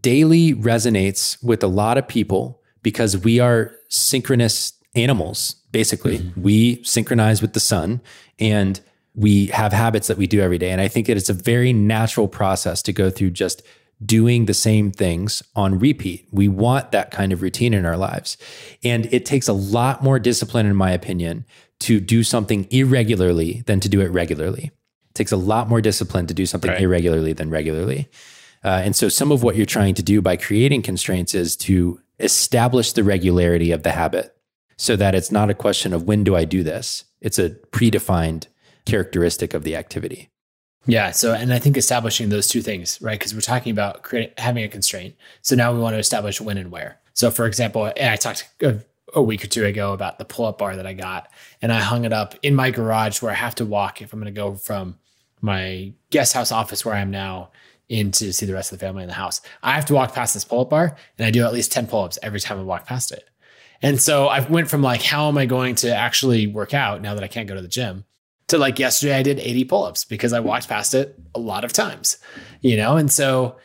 Daily 0.02 0.54
resonates 0.54 1.42
with 1.42 1.62
a 1.62 1.68
lot 1.68 1.96
of 1.96 2.06
people 2.06 2.60
because 2.82 3.16
we 3.16 3.40
are 3.40 3.72
synchronous 3.88 4.72
animals, 4.94 5.56
basically. 5.72 6.18
Mm-hmm. 6.18 6.42
We 6.42 6.84
synchronize 6.84 7.40
with 7.40 7.52
the 7.52 7.60
sun 7.60 8.00
and 8.38 8.80
we 9.14 9.46
have 9.46 9.72
habits 9.72 10.08
that 10.08 10.18
we 10.18 10.26
do 10.26 10.40
every 10.40 10.58
day. 10.58 10.70
And 10.70 10.80
I 10.80 10.88
think 10.88 11.06
that 11.06 11.16
it's 11.16 11.30
a 11.30 11.34
very 11.34 11.72
natural 11.72 12.28
process 12.28 12.82
to 12.82 12.92
go 12.92 13.08
through 13.10 13.30
just 13.30 13.62
doing 14.04 14.44
the 14.44 14.54
same 14.54 14.92
things 14.92 15.42
on 15.54 15.78
repeat. 15.78 16.26
We 16.30 16.48
want 16.48 16.92
that 16.92 17.10
kind 17.10 17.32
of 17.32 17.42
routine 17.42 17.72
in 17.72 17.86
our 17.86 17.96
lives. 17.96 18.36
And 18.84 19.06
it 19.12 19.24
takes 19.24 19.48
a 19.48 19.52
lot 19.52 20.02
more 20.02 20.18
discipline, 20.18 20.66
in 20.66 20.76
my 20.76 20.90
opinion, 20.90 21.46
to 21.80 22.00
do 22.00 22.22
something 22.22 22.66
irregularly 22.70 23.62
than 23.66 23.80
to 23.80 23.88
do 23.88 24.00
it 24.00 24.08
regularly. 24.08 24.64
It 25.10 25.14
takes 25.14 25.32
a 25.32 25.36
lot 25.36 25.68
more 25.68 25.80
discipline 25.80 26.26
to 26.26 26.34
do 26.34 26.46
something 26.46 26.70
right. 26.70 26.80
irregularly 26.80 27.32
than 27.32 27.50
regularly. 27.50 28.08
Uh, 28.64 28.82
and 28.84 28.96
so, 28.96 29.08
some 29.08 29.30
of 29.30 29.42
what 29.42 29.56
you're 29.56 29.66
trying 29.66 29.94
to 29.94 30.02
do 30.02 30.20
by 30.20 30.36
creating 30.36 30.82
constraints 30.82 31.34
is 31.34 31.56
to 31.56 32.00
establish 32.18 32.92
the 32.92 33.04
regularity 33.04 33.70
of 33.70 33.82
the 33.82 33.92
habit 33.92 34.36
so 34.76 34.96
that 34.96 35.14
it's 35.14 35.30
not 35.30 35.50
a 35.50 35.54
question 35.54 35.92
of 35.92 36.04
when 36.04 36.24
do 36.24 36.36
I 36.36 36.44
do 36.44 36.62
this? 36.62 37.04
It's 37.20 37.38
a 37.38 37.50
predefined 37.50 38.46
characteristic 38.84 39.54
of 39.54 39.64
the 39.64 39.76
activity. 39.76 40.30
Yeah. 40.86 41.10
So, 41.10 41.34
and 41.34 41.52
I 41.52 41.58
think 41.58 41.76
establishing 41.76 42.28
those 42.28 42.48
two 42.48 42.62
things, 42.62 43.00
right? 43.02 43.18
Because 43.18 43.34
we're 43.34 43.40
talking 43.40 43.72
about 43.72 44.02
creating, 44.02 44.32
having 44.38 44.64
a 44.64 44.68
constraint. 44.68 45.16
So 45.42 45.56
now 45.56 45.72
we 45.72 45.80
want 45.80 45.94
to 45.94 45.98
establish 45.98 46.40
when 46.40 46.58
and 46.58 46.70
where. 46.70 46.98
So, 47.12 47.30
for 47.30 47.46
example, 47.46 47.92
I 48.00 48.16
talked 48.16 48.48
a, 48.62 48.78
a 49.14 49.22
week 49.22 49.42
or 49.44 49.48
two 49.48 49.64
ago 49.64 49.92
about 49.92 50.18
the 50.18 50.24
pull 50.24 50.46
up 50.46 50.58
bar 50.58 50.76
that 50.76 50.86
I 50.86 50.92
got, 50.92 51.28
and 51.60 51.72
I 51.72 51.80
hung 51.80 52.04
it 52.04 52.12
up 52.12 52.34
in 52.42 52.54
my 52.54 52.70
garage 52.70 53.20
where 53.20 53.32
I 53.32 53.36
have 53.36 53.54
to 53.56 53.64
walk 53.64 54.00
if 54.00 54.12
I'm 54.12 54.20
going 54.20 54.32
to 54.32 54.38
go 54.38 54.54
from 54.54 54.98
my 55.40 55.92
guest 56.10 56.34
house 56.34 56.52
office 56.52 56.84
where 56.84 56.94
I 56.94 57.00
am 57.00 57.10
now 57.10 57.50
in 57.88 58.10
to 58.10 58.32
see 58.32 58.46
the 58.46 58.52
rest 58.52 58.72
of 58.72 58.78
the 58.78 58.84
family 58.84 59.02
in 59.02 59.08
the 59.08 59.14
house. 59.14 59.40
I 59.62 59.72
have 59.72 59.86
to 59.86 59.94
walk 59.94 60.12
past 60.12 60.34
this 60.34 60.44
pull 60.44 60.60
up 60.60 60.70
bar, 60.70 60.96
and 61.18 61.26
I 61.26 61.30
do 61.30 61.44
at 61.44 61.52
least 61.52 61.72
10 61.72 61.86
pull 61.86 62.04
ups 62.04 62.18
every 62.22 62.40
time 62.40 62.58
I 62.58 62.62
walk 62.62 62.86
past 62.86 63.12
it. 63.12 63.28
And 63.82 64.00
so 64.00 64.26
I 64.26 64.40
went 64.40 64.68
from 64.68 64.82
like, 64.82 65.02
how 65.02 65.28
am 65.28 65.38
I 65.38 65.46
going 65.46 65.74
to 65.76 65.94
actually 65.94 66.46
work 66.46 66.74
out 66.74 67.02
now 67.02 67.14
that 67.14 67.22
I 67.22 67.28
can't 67.28 67.48
go 67.48 67.54
to 67.54 67.62
the 67.62 67.68
gym? 67.68 68.04
To 68.48 68.58
like 68.58 68.78
yesterday 68.78 69.16
I 69.16 69.22
did 69.22 69.40
80 69.40 69.64
pull-ups 69.64 70.04
because 70.04 70.32
I 70.32 70.40
walked 70.40 70.68
past 70.68 70.94
it 70.94 71.18
a 71.34 71.40
lot 71.40 71.64
of 71.64 71.72
times, 71.72 72.18
you 72.60 72.76
know? 72.76 72.96
And 72.96 73.10
so 73.10 73.56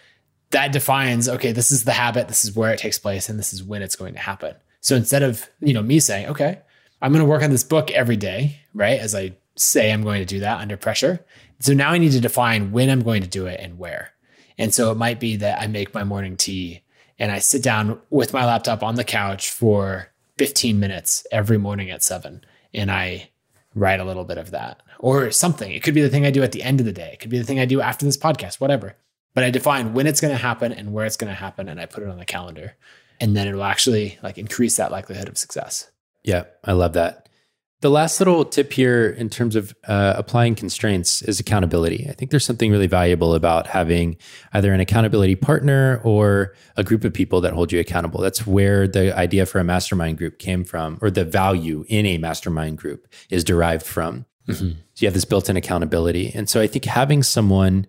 that 0.51 0.71
defines, 0.71 1.29
okay, 1.29 1.51
this 1.51 1.71
is 1.71 1.83
the 1.83 1.91
habit, 1.91 2.27
this 2.27 2.43
is 2.43 2.55
where 2.55 2.73
it 2.73 2.79
takes 2.79 2.99
place, 2.99 3.29
and 3.29 3.37
this 3.37 3.53
is 3.53 3.63
when 3.63 3.81
it's 3.81 3.95
going 3.95 4.13
to 4.13 4.19
happen. 4.19 4.55
So 4.81 4.95
instead 4.95 5.23
of, 5.23 5.49
you 5.59 5.73
know, 5.73 5.83
me 5.83 5.99
saying, 5.99 6.27
okay, 6.27 6.59
I'm 7.01 7.11
going 7.11 7.23
to 7.23 7.29
work 7.29 7.43
on 7.43 7.51
this 7.51 7.63
book 7.63 7.91
every 7.91 8.17
day, 8.17 8.57
right? 8.73 8.99
As 8.99 9.15
I 9.15 9.35
say 9.55 9.91
I'm 9.91 10.03
going 10.03 10.19
to 10.19 10.25
do 10.25 10.39
that 10.39 10.59
under 10.59 10.77
pressure. 10.77 11.23
So 11.59 11.73
now 11.73 11.91
I 11.91 11.97
need 11.97 12.13
to 12.13 12.21
define 12.21 12.71
when 12.71 12.89
I'm 12.89 13.01
going 13.01 13.21
to 13.21 13.27
do 13.27 13.45
it 13.45 13.59
and 13.59 13.77
where. 13.77 14.11
And 14.57 14.73
so 14.73 14.91
it 14.91 14.97
might 14.97 15.19
be 15.19 15.37
that 15.37 15.61
I 15.61 15.67
make 15.67 15.93
my 15.93 16.03
morning 16.03 16.37
tea 16.37 16.81
and 17.19 17.31
I 17.31 17.39
sit 17.39 17.63
down 17.63 17.99
with 18.09 18.33
my 18.33 18.45
laptop 18.45 18.83
on 18.83 18.95
the 18.95 19.03
couch 19.03 19.49
for 19.49 20.11
15 20.37 20.79
minutes 20.79 21.25
every 21.31 21.57
morning 21.57 21.91
at 21.91 22.03
seven 22.03 22.43
and 22.73 22.91
I 22.91 23.30
write 23.75 23.99
a 23.99 24.05
little 24.05 24.25
bit 24.25 24.37
of 24.37 24.51
that 24.51 24.81
or 24.99 25.31
something. 25.31 25.71
It 25.71 25.83
could 25.83 25.93
be 25.93 26.01
the 26.01 26.09
thing 26.09 26.25
I 26.25 26.31
do 26.31 26.43
at 26.43 26.51
the 26.51 26.63
end 26.63 26.79
of 26.79 26.85
the 26.85 26.91
day. 26.91 27.11
It 27.13 27.19
could 27.19 27.31
be 27.31 27.37
the 27.37 27.43
thing 27.45 27.59
I 27.59 27.65
do 27.65 27.81
after 27.81 28.05
this 28.05 28.17
podcast, 28.17 28.59
whatever. 28.59 28.95
But 29.33 29.43
I 29.43 29.49
define 29.49 29.93
when 29.93 30.07
it's 30.07 30.19
going 30.19 30.33
to 30.33 30.41
happen 30.41 30.73
and 30.73 30.91
where 30.91 31.05
it's 31.05 31.17
going 31.17 31.31
to 31.31 31.35
happen 31.35 31.69
and 31.69 31.79
I 31.79 31.85
put 31.85 32.03
it 32.03 32.09
on 32.09 32.17
the 32.17 32.25
calendar. 32.25 32.75
And 33.19 33.35
then 33.35 33.47
it 33.47 33.53
will 33.53 33.63
actually 33.63 34.17
like 34.23 34.37
increase 34.37 34.77
that 34.77 34.91
likelihood 34.91 35.29
of 35.29 35.37
success. 35.37 35.89
Yeah, 36.23 36.45
I 36.63 36.73
love 36.73 36.93
that. 36.93 37.20
The 37.81 37.89
last 37.89 38.19
little 38.19 38.45
tip 38.45 38.73
here 38.73 39.09
in 39.09 39.27
terms 39.27 39.55
of 39.55 39.75
uh, 39.87 40.13
applying 40.15 40.53
constraints 40.53 41.23
is 41.23 41.39
accountability. 41.39 42.05
I 42.07 42.13
think 42.13 42.29
there's 42.29 42.45
something 42.45 42.69
really 42.69 42.85
valuable 42.85 43.33
about 43.33 43.65
having 43.65 44.17
either 44.53 44.71
an 44.71 44.79
accountability 44.79 45.35
partner 45.35 45.99
or 46.03 46.53
a 46.77 46.83
group 46.83 47.03
of 47.03 47.11
people 47.11 47.41
that 47.41 47.53
hold 47.53 47.71
you 47.71 47.79
accountable. 47.79 48.21
That's 48.21 48.45
where 48.45 48.87
the 48.87 49.17
idea 49.17 49.47
for 49.47 49.57
a 49.57 49.63
mastermind 49.63 50.19
group 50.19 50.37
came 50.37 50.63
from, 50.63 50.99
or 51.01 51.09
the 51.09 51.25
value 51.25 51.83
in 51.87 52.05
a 52.05 52.19
mastermind 52.19 52.77
group 52.77 53.07
is 53.31 53.43
derived 53.43 53.85
from. 53.85 54.27
Mm-hmm. 54.47 54.69
So 54.93 55.03
you 55.03 55.07
have 55.07 55.15
this 55.15 55.25
built 55.25 55.49
in 55.49 55.57
accountability. 55.57 56.31
And 56.35 56.47
so 56.47 56.61
I 56.61 56.67
think 56.67 56.85
having 56.85 57.23
someone, 57.23 57.87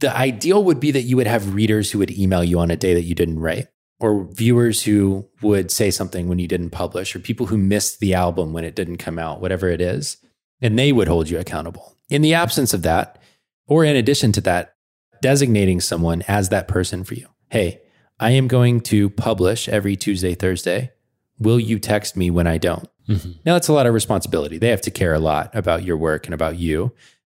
the 0.00 0.14
ideal 0.14 0.62
would 0.64 0.80
be 0.80 0.90
that 0.90 1.02
you 1.02 1.16
would 1.16 1.26
have 1.26 1.54
readers 1.54 1.90
who 1.90 1.98
would 1.98 2.10
email 2.10 2.44
you 2.44 2.58
on 2.58 2.70
a 2.70 2.76
day 2.76 2.92
that 2.92 3.04
you 3.04 3.14
didn't 3.14 3.38
write 3.38 3.68
or 4.04 4.28
viewers 4.32 4.82
who 4.82 5.26
would 5.40 5.70
say 5.70 5.90
something 5.90 6.28
when 6.28 6.38
you 6.38 6.46
didn't 6.46 6.68
publish, 6.68 7.16
or 7.16 7.20
people 7.20 7.46
who 7.46 7.56
missed 7.56 8.00
the 8.00 8.12
album 8.12 8.52
when 8.52 8.62
it 8.62 8.76
didn't 8.76 8.98
come 8.98 9.18
out, 9.18 9.40
whatever 9.40 9.70
it 9.70 9.80
is, 9.80 10.18
and 10.60 10.78
they 10.78 10.92
would 10.92 11.08
hold 11.08 11.30
you 11.30 11.38
accountable. 11.38 11.96
In 12.10 12.20
the 12.20 12.34
absence 12.34 12.74
of 12.74 12.82
that, 12.82 13.18
or 13.66 13.82
in 13.82 13.96
addition 13.96 14.30
to 14.32 14.42
that, 14.42 14.74
designating 15.22 15.80
someone 15.80 16.22
as 16.28 16.50
that 16.50 16.68
person 16.68 17.02
for 17.02 17.14
you. 17.14 17.26
Hey, 17.48 17.80
I 18.20 18.32
am 18.32 18.46
going 18.46 18.82
to 18.82 19.08
publish 19.08 19.70
every 19.70 19.96
Tuesday, 19.96 20.34
Thursday. 20.34 20.92
Will 21.38 21.58
you 21.58 21.78
text 21.78 22.14
me 22.14 22.28
when 22.30 22.46
I 22.46 22.58
don't? 22.58 22.90
Mm-hmm. 23.08 23.30
Now, 23.46 23.54
that's 23.54 23.68
a 23.68 23.72
lot 23.72 23.86
of 23.86 23.94
responsibility. 23.94 24.58
They 24.58 24.68
have 24.68 24.82
to 24.82 24.90
care 24.90 25.14
a 25.14 25.18
lot 25.18 25.50
about 25.54 25.82
your 25.82 25.96
work 25.96 26.26
and 26.26 26.34
about 26.34 26.58
you. 26.58 26.92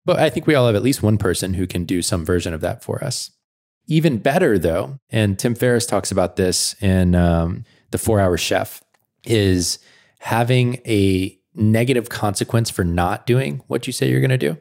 But 0.05 0.19
I 0.19 0.31
think 0.31 0.49
we 0.49 0.57
all 0.57 0.67
have 0.67 0.75
at 0.75 0.83
least 0.83 1.01
one 1.01 1.17
person 1.17 1.55
who 1.55 1.69
can 1.69 1.85
do 1.85 2.03
some 2.03 2.25
version 2.25 2.53
of 2.53 2.61
that 2.63 2.83
for 2.83 3.05
us. 3.05 3.31
Even 3.87 4.19
better, 4.19 4.59
though, 4.59 4.99
and 5.11 5.39
Tim 5.39 5.55
Ferriss 5.55 5.87
talks 5.87 6.11
about 6.11 6.37
this 6.37 6.75
in 6.83 7.15
um, 7.15 7.65
The 7.93 7.99
Four 7.99 8.21
Hour 8.21 8.37
Chef, 8.37 8.83
is 9.25 9.79
having 10.19 10.81
a 10.87 11.39
negative 11.55 12.09
consequence 12.09 12.71
for 12.71 12.85
not 12.85 13.27
doing 13.27 13.63
what 13.67 13.87
you 13.87 13.93
say 13.93 14.11
you're 14.11 14.21
going 14.21 14.31
to 14.31 14.39
do. 14.39 14.57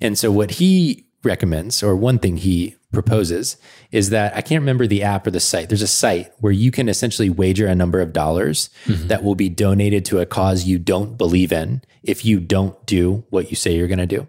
And 0.00 0.18
so, 0.18 0.30
what 0.30 0.52
he 0.52 1.06
recommends, 1.22 1.82
or 1.82 1.96
one 1.96 2.18
thing 2.18 2.36
he 2.36 2.76
proposes, 2.92 3.56
is 3.90 4.10
that 4.10 4.36
I 4.36 4.40
can't 4.40 4.60
remember 4.60 4.86
the 4.86 5.02
app 5.02 5.26
or 5.26 5.30
the 5.30 5.40
site. 5.40 5.68
There's 5.68 5.82
a 5.82 5.86
site 5.86 6.32
where 6.38 6.52
you 6.52 6.70
can 6.70 6.88
essentially 6.88 7.30
wager 7.30 7.66
a 7.66 7.74
number 7.74 8.00
of 8.00 8.12
dollars 8.12 8.70
mm-hmm. 8.84 9.08
that 9.08 9.24
will 9.24 9.34
be 9.34 9.48
donated 9.48 10.04
to 10.06 10.20
a 10.20 10.26
cause 10.26 10.64
you 10.64 10.78
don't 10.78 11.18
believe 11.18 11.52
in 11.52 11.82
if 12.02 12.24
you 12.24 12.40
don't 12.40 12.84
do 12.86 13.24
what 13.30 13.50
you 13.50 13.56
say 13.56 13.74
you're 13.74 13.88
going 13.88 13.98
to 13.98 14.06
do. 14.06 14.28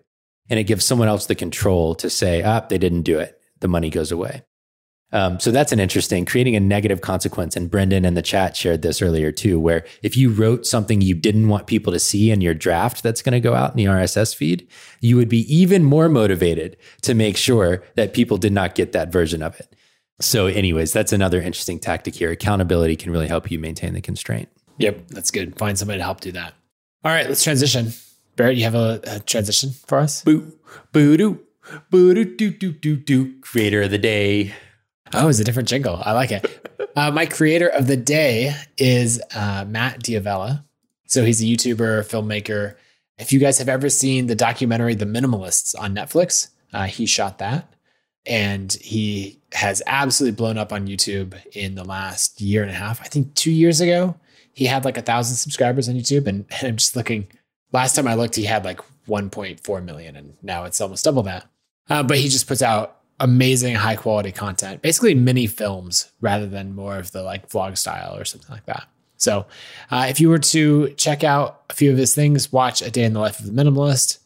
And 0.49 0.59
it 0.59 0.65
gives 0.65 0.85
someone 0.85 1.07
else 1.07 1.25
the 1.25 1.35
control 1.35 1.95
to 1.95 2.09
say, 2.09 2.43
ah, 2.43 2.61
they 2.61 2.77
didn't 2.77 3.03
do 3.03 3.19
it. 3.19 3.34
The 3.59 3.67
money 3.67 3.89
goes 3.89 4.11
away. 4.11 4.43
Um, 5.11 5.39
so 5.39 5.51
that's 5.51 5.71
an 5.71 5.79
interesting 5.79 6.25
creating 6.25 6.55
a 6.55 6.59
negative 6.59 7.01
consequence. 7.01 7.55
And 7.55 7.69
Brendan 7.69 8.05
in 8.05 8.15
the 8.15 8.21
chat 8.21 8.57
shared 8.57 8.81
this 8.81 9.01
earlier 9.01 9.31
too, 9.31 9.59
where 9.59 9.85
if 10.03 10.17
you 10.17 10.29
wrote 10.29 10.65
something 10.65 10.99
you 10.99 11.15
didn't 11.15 11.47
want 11.47 11.67
people 11.67 11.93
to 11.93 11.99
see 11.99 12.31
in 12.31 12.41
your 12.41 12.53
draft 12.53 13.03
that's 13.03 13.21
going 13.21 13.33
to 13.33 13.39
go 13.39 13.53
out 13.53 13.71
in 13.71 13.77
the 13.77 13.85
RSS 13.85 14.35
feed, 14.35 14.67
you 14.99 15.15
would 15.15 15.29
be 15.29 15.41
even 15.53 15.83
more 15.83 16.09
motivated 16.09 16.75
to 17.03 17.13
make 17.13 17.37
sure 17.37 17.83
that 17.95 18.13
people 18.13 18.37
did 18.37 18.51
not 18.51 18.75
get 18.75 18.91
that 18.91 19.11
version 19.11 19.41
of 19.41 19.57
it. 19.59 19.73
So, 20.19 20.47
anyways, 20.47 20.93
that's 20.93 21.13
another 21.13 21.41
interesting 21.41 21.79
tactic 21.79 22.15
here. 22.15 22.31
Accountability 22.31 22.95
can 22.95 23.11
really 23.11 23.27
help 23.27 23.51
you 23.51 23.59
maintain 23.59 23.93
the 23.93 24.01
constraint. 24.01 24.49
Yep, 24.77 25.09
that's 25.09 25.31
good. 25.31 25.57
Find 25.57 25.77
somebody 25.77 25.99
to 25.99 26.03
help 26.03 26.21
do 26.21 26.31
that. 26.33 26.53
All 27.03 27.11
right, 27.11 27.27
let's 27.27 27.43
transition. 27.43 27.93
Barrett, 28.35 28.57
you 28.57 28.63
have 28.63 28.75
a, 28.75 29.01
a 29.07 29.19
transition 29.19 29.71
for 29.71 29.99
us? 29.99 30.23
Boo, 30.23 30.53
boo 30.91 31.15
doo, 31.17 31.44
boo 31.89 32.13
doo 32.13 32.25
doo 32.51 32.71
doo 32.71 32.95
doo. 32.95 33.39
Creator 33.41 33.83
of 33.83 33.91
the 33.91 33.97
day. 33.97 34.53
Oh, 35.13 35.27
it's 35.29 35.39
a 35.39 35.43
different 35.43 35.69
jingle. 35.69 36.01
I 36.03 36.13
like 36.13 36.31
it. 36.31 36.61
Uh, 36.97 37.11
my 37.11 37.25
creator 37.25 37.67
of 37.67 37.87
the 37.87 37.97
day 37.97 38.55
is 38.77 39.21
uh, 39.35 39.65
Matt 39.67 40.01
D'Avella. 40.01 40.63
So 41.07 41.25
he's 41.25 41.41
a 41.41 41.45
YouTuber, 41.45 42.05
filmmaker. 42.09 42.75
If 43.17 43.33
you 43.33 43.39
guys 43.39 43.57
have 43.57 43.67
ever 43.67 43.89
seen 43.89 44.27
the 44.27 44.35
documentary 44.35 44.95
The 44.95 45.03
Minimalists 45.03 45.75
on 45.77 45.93
Netflix, 45.93 46.51
uh, 46.73 46.85
he 46.85 47.05
shot 47.05 47.39
that. 47.39 47.73
And 48.25 48.71
he 48.81 49.41
has 49.51 49.81
absolutely 49.87 50.37
blown 50.37 50.57
up 50.57 50.71
on 50.71 50.87
YouTube 50.87 51.35
in 51.53 51.75
the 51.75 51.83
last 51.83 52.39
year 52.39 52.61
and 52.61 52.71
a 52.71 52.75
half. 52.75 53.01
I 53.01 53.05
think 53.05 53.35
two 53.35 53.51
years 53.51 53.81
ago, 53.81 54.15
he 54.53 54.63
had 54.63 54.85
like 54.85 54.97
a 54.97 55.01
thousand 55.01 55.35
subscribers 55.35 55.89
on 55.89 55.95
YouTube. 55.95 56.27
And, 56.27 56.45
and 56.49 56.67
I'm 56.67 56.77
just 56.77 56.95
looking, 56.95 57.27
last 57.73 57.97
time 57.97 58.07
I 58.07 58.15
looked, 58.15 58.35
he 58.35 58.45
had 58.45 58.63
like 58.63 58.79
1.4 59.07 59.83
million, 59.83 60.15
and 60.15 60.33
now 60.41 60.63
it's 60.63 60.81
almost 60.81 61.05
double 61.05 61.23
that. 61.23 61.47
Uh, 61.89 62.03
but 62.03 62.17
he 62.17 62.29
just 62.29 62.47
puts 62.47 62.61
out 62.61 63.01
amazing 63.19 63.75
high 63.75 63.95
quality 63.95 64.31
content, 64.31 64.81
basically 64.81 65.15
mini 65.15 65.47
films 65.47 66.11
rather 66.21 66.47
than 66.47 66.75
more 66.75 66.97
of 66.97 67.11
the 67.11 67.23
like 67.23 67.49
vlog 67.49 67.77
style 67.77 68.15
or 68.17 68.25
something 68.25 68.51
like 68.51 68.65
that. 68.65 68.87
So, 69.17 69.45
uh, 69.91 70.07
if 70.09 70.19
you 70.19 70.29
were 70.29 70.39
to 70.39 70.89
check 70.95 71.23
out 71.23 71.63
a 71.69 71.73
few 71.73 71.91
of 71.91 71.97
his 71.97 72.13
things, 72.13 72.51
watch 72.51 72.81
A 72.81 72.91
Day 72.91 73.03
in 73.03 73.13
the 73.13 73.19
Life 73.19 73.39
of 73.39 73.45
the 73.45 73.51
Minimalist, 73.51 74.19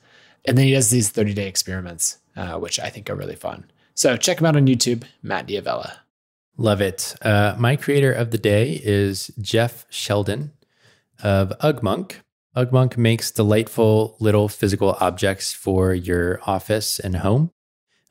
and 0.45 0.57
then 0.57 0.65
he 0.65 0.73
does 0.73 0.89
these 0.89 1.09
30 1.09 1.33
day 1.33 1.47
experiments, 1.47 2.17
uh, 2.35 2.57
which 2.57 2.79
I 2.79 2.89
think 2.89 3.09
are 3.09 3.15
really 3.15 3.35
fun. 3.35 3.69
So, 3.93 4.17
check 4.17 4.39
him 4.39 4.47
out 4.47 4.55
on 4.55 4.67
YouTube, 4.67 5.03
Matt 5.21 5.47
D'Avella. 5.47 5.97
Love 6.57 6.81
it. 6.81 7.15
Uh, 7.21 7.55
my 7.57 7.75
creator 7.75 8.11
of 8.11 8.31
the 8.31 8.37
day 8.37 8.81
is 8.83 9.31
Jeff 9.39 9.85
Sheldon 9.89 10.51
of 11.23 11.53
Ugmonk. 11.59 12.15
Ugmonk 12.55 12.97
makes 12.97 13.31
delightful 13.31 14.17
little 14.19 14.47
physical 14.47 14.97
objects 14.99 15.53
for 15.53 15.93
your 15.93 16.39
office 16.45 16.99
and 16.99 17.17
home. 17.17 17.51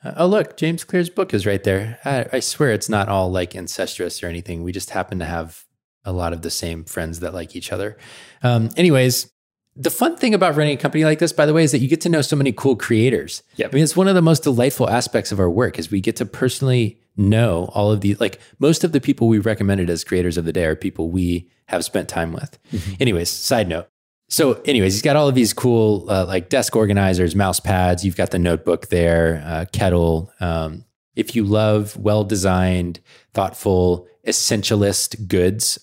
Uh, 0.03 0.13
oh, 0.17 0.27
look, 0.27 0.55
James 0.55 0.83
Clear's 0.83 1.09
book 1.09 1.33
is 1.33 1.45
right 1.45 1.63
there. 1.63 1.99
I, 2.05 2.25
I, 2.37 2.39
swear 2.39 2.71
it's 2.71 2.87
not 2.87 3.09
all 3.09 3.29
like 3.29 3.53
incestuous 3.53 4.23
or 4.23 4.27
anything. 4.27 4.63
We 4.63 4.71
just 4.71 4.91
happen 4.91 5.19
to 5.19 5.25
have 5.25 5.65
a 6.05 6.13
lot 6.13 6.31
of 6.31 6.41
the 6.41 6.49
same 6.49 6.85
friends 6.85 7.19
that 7.19 7.33
like 7.33 7.55
each 7.55 7.73
other. 7.73 7.97
Um, 8.41 8.69
anyways, 8.77 9.29
the 9.75 9.89
fun 9.89 10.15
thing 10.15 10.33
about 10.33 10.55
running 10.55 10.73
a 10.73 10.81
company 10.81 11.03
like 11.03 11.19
this, 11.19 11.33
by 11.33 11.45
the 11.45 11.53
way, 11.53 11.63
is 11.63 11.73
that 11.73 11.79
you 11.79 11.89
get 11.89 12.01
to 12.01 12.09
know 12.09 12.21
so 12.21 12.35
many 12.37 12.53
cool 12.53 12.77
creators. 12.77 13.43
Yep. 13.57 13.71
I 13.71 13.75
mean, 13.75 13.83
it's 13.83 13.95
one 13.95 14.07
of 14.07 14.15
the 14.15 14.21
most 14.21 14.43
delightful 14.43 14.89
aspects 14.89 15.31
of 15.31 15.39
our 15.39 15.49
work 15.49 15.77
is 15.77 15.91
we 15.91 15.99
get 16.01 16.15
to 16.17 16.25
personally 16.25 16.99
know 17.17 17.69
all 17.73 17.91
of 17.91 17.99
these. 18.01 18.19
Like 18.19 18.39
most 18.59 18.85
of 18.85 18.93
the 18.93 19.01
people 19.01 19.27
we 19.27 19.39
recommended 19.39 19.89
as 19.89 20.05
creators 20.05 20.37
of 20.37 20.45
the 20.45 20.53
day 20.53 20.65
are 20.65 20.75
people 20.75 21.09
we 21.09 21.49
have 21.67 21.83
spent 21.83 22.07
time 22.07 22.31
with. 22.31 22.57
Mm-hmm. 22.71 22.93
Anyways, 23.01 23.29
side 23.29 23.67
note. 23.67 23.89
So, 24.31 24.61
anyways, 24.61 24.93
he's 24.93 25.01
got 25.01 25.15
all 25.15 25.27
of 25.27 25.33
these 25.33 25.53
cool 25.53 26.05
uh, 26.07 26.25
like 26.25 26.49
desk 26.49 26.75
organizers, 26.75 27.35
mouse 27.35 27.59
pads. 27.59 28.05
You've 28.05 28.15
got 28.15 28.29
the 28.29 28.37
notebook 28.37 28.87
there, 28.89 29.43
uh, 29.45 29.65
kettle. 29.73 30.31
Um, 30.39 30.85
if 31.15 31.35
you 31.35 31.43
love 31.43 31.97
well 31.97 32.23
designed, 32.23 32.99
thoughtful, 33.33 34.07
essentialist 34.25 35.27
goods, 35.27 35.79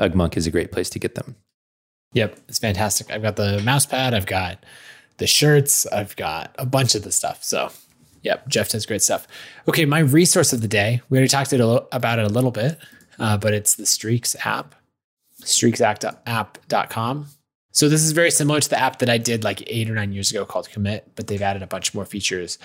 Ugmonk 0.00 0.38
is 0.38 0.46
a 0.46 0.50
great 0.50 0.72
place 0.72 0.88
to 0.90 0.98
get 0.98 1.16
them. 1.16 1.36
Yep, 2.14 2.40
it's 2.48 2.58
fantastic. 2.58 3.10
I've 3.10 3.22
got 3.22 3.36
the 3.36 3.60
mouse 3.60 3.84
pad. 3.84 4.14
I've 4.14 4.26
got 4.26 4.64
the 5.18 5.26
shirts. 5.26 5.86
I've 5.86 6.16
got 6.16 6.54
a 6.58 6.64
bunch 6.64 6.94
of 6.94 7.02
the 7.02 7.12
stuff. 7.12 7.44
So, 7.44 7.70
yep, 8.22 8.48
Jeff 8.48 8.70
does 8.70 8.86
great 8.86 9.02
stuff. 9.02 9.28
Okay, 9.68 9.84
my 9.84 9.98
resource 9.98 10.54
of 10.54 10.62
the 10.62 10.68
day. 10.68 11.02
We 11.10 11.18
already 11.18 11.28
talked 11.28 11.52
about 11.52 12.18
it 12.18 12.24
a 12.24 12.28
little 12.28 12.50
bit, 12.50 12.78
uh, 13.18 13.36
but 13.36 13.52
it's 13.52 13.74
the 13.74 13.84
Streaks 13.84 14.34
app, 14.46 14.74
streaksapp.com. 15.42 17.26
So 17.72 17.88
this 17.88 18.02
is 18.02 18.12
very 18.12 18.30
similar 18.30 18.60
to 18.60 18.68
the 18.68 18.78
app 18.78 18.98
that 18.98 19.08
I 19.08 19.18
did 19.18 19.44
like 19.44 19.62
eight 19.66 19.90
or 19.90 19.94
nine 19.94 20.12
years 20.12 20.30
ago 20.30 20.44
called 20.44 20.68
Commit, 20.70 21.10
but 21.16 21.26
they've 21.26 21.40
added 21.40 21.62
a 21.62 21.66
bunch 21.66 21.94
more 21.94 22.04
features. 22.04 22.58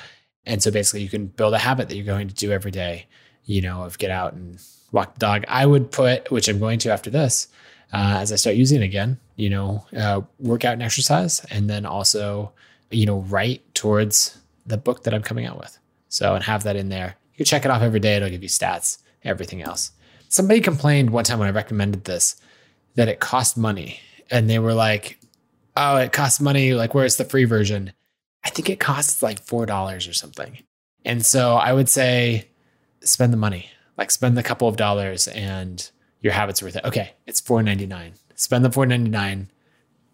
And 0.45 0.61
so 0.61 0.69
basically 0.69 1.01
you 1.01 1.09
can 1.09 1.27
build 1.27 1.53
a 1.53 1.59
habit 1.59 1.87
that 1.87 1.95
you're 1.95 2.05
going 2.05 2.27
to 2.27 2.33
do 2.33 2.51
every 2.51 2.71
day, 2.71 3.07
you 3.45 3.61
know, 3.61 3.83
of 3.83 3.97
get 3.97 4.11
out 4.11 4.33
and 4.33 4.61
walk 4.91 5.13
the 5.13 5.19
dog. 5.19 5.45
I 5.47 5.65
would 5.65 5.91
put, 5.91 6.29
which 6.29 6.49
I'm 6.49 6.59
going 6.59 6.79
to 6.79 6.91
after 6.91 7.09
this, 7.09 7.47
uh, 7.93 8.17
as 8.19 8.33
I 8.33 8.35
start 8.35 8.57
using 8.57 8.81
it 8.81 8.85
again, 8.85 9.17
you 9.37 9.49
know, 9.49 9.85
uh, 9.95 10.21
workout 10.39 10.73
and 10.73 10.83
exercise, 10.83 11.43
and 11.49 11.69
then 11.69 11.85
also, 11.85 12.51
you 12.91 13.05
know, 13.05 13.19
write 13.19 13.73
towards 13.73 14.37
the 14.65 14.77
book 14.77 15.03
that 15.03 15.13
I'm 15.13 15.23
coming 15.23 15.45
out 15.45 15.57
with. 15.57 15.77
So, 16.09 16.35
and 16.35 16.43
have 16.43 16.63
that 16.63 16.75
in 16.75 16.89
there. 16.89 17.15
You 17.35 17.45
check 17.45 17.63
it 17.63 17.71
off 17.71 17.81
every 17.81 18.01
day. 18.01 18.15
It'll 18.15 18.29
give 18.29 18.43
you 18.43 18.49
stats, 18.49 18.97
everything 19.23 19.61
else. 19.61 19.91
Somebody 20.27 20.59
complained 20.59 21.11
one 21.11 21.23
time 21.23 21.39
when 21.39 21.47
I 21.47 21.51
recommended 21.51 22.03
this 22.03 22.35
that 22.95 23.07
it 23.07 23.19
cost 23.19 23.57
money 23.57 24.01
and 24.29 24.49
they 24.49 24.59
were 24.59 24.73
like, 24.73 25.19
"Oh, 25.75 25.97
it 25.97 26.11
costs 26.11 26.39
money. 26.39 26.73
Like, 26.73 26.93
where's 26.93 27.17
the 27.17 27.25
free 27.25 27.45
version?" 27.45 27.93
I 28.43 28.49
think 28.49 28.69
it 28.69 28.79
costs 28.79 29.21
like 29.21 29.39
four 29.41 29.65
dollars 29.65 30.07
or 30.07 30.13
something. 30.13 30.57
And 31.05 31.25
so 31.25 31.55
I 31.55 31.73
would 31.73 31.89
say, 31.89 32.49
spend 33.01 33.33
the 33.33 33.37
money. 33.37 33.69
Like, 33.97 34.11
spend 34.11 34.37
the 34.37 34.43
couple 34.43 34.67
of 34.67 34.77
dollars, 34.77 35.27
and 35.27 35.89
your 36.21 36.33
habit's 36.33 36.61
worth 36.61 36.75
it. 36.75 36.85
Okay, 36.85 37.13
it's 37.25 37.41
four 37.41 37.63
ninety 37.63 37.85
nine. 37.85 38.13
Spend 38.35 38.63
the 38.63 38.71
four 38.71 38.85
ninety 38.85 39.09
nine. 39.09 39.49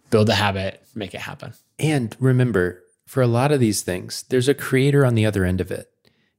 Build 0.10 0.30
a 0.30 0.36
habit. 0.36 0.82
Make 0.95 1.13
it 1.13 1.21
happen. 1.21 1.54
And 1.80 2.15
remember, 2.19 2.84
for 3.06 3.21
a 3.21 3.28
lot 3.28 3.52
of 3.52 3.60
these 3.60 3.82
things, 3.82 4.23
there's 4.30 4.47
a 4.47 4.54
creator 4.54 5.06
on 5.06 5.15
the 5.15 5.26
other 5.26 5.43
end 5.43 5.60
of 5.60 5.71
it. 5.71 5.89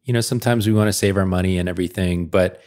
You 0.04 0.12
know, 0.12 0.20
sometimes 0.20 0.66
we 0.66 0.72
want 0.72 0.88
to 0.88 0.92
save 0.92 1.16
our 1.16 1.26
money 1.26 1.58
and 1.58 1.68
everything, 1.68 2.26
but 2.26 2.62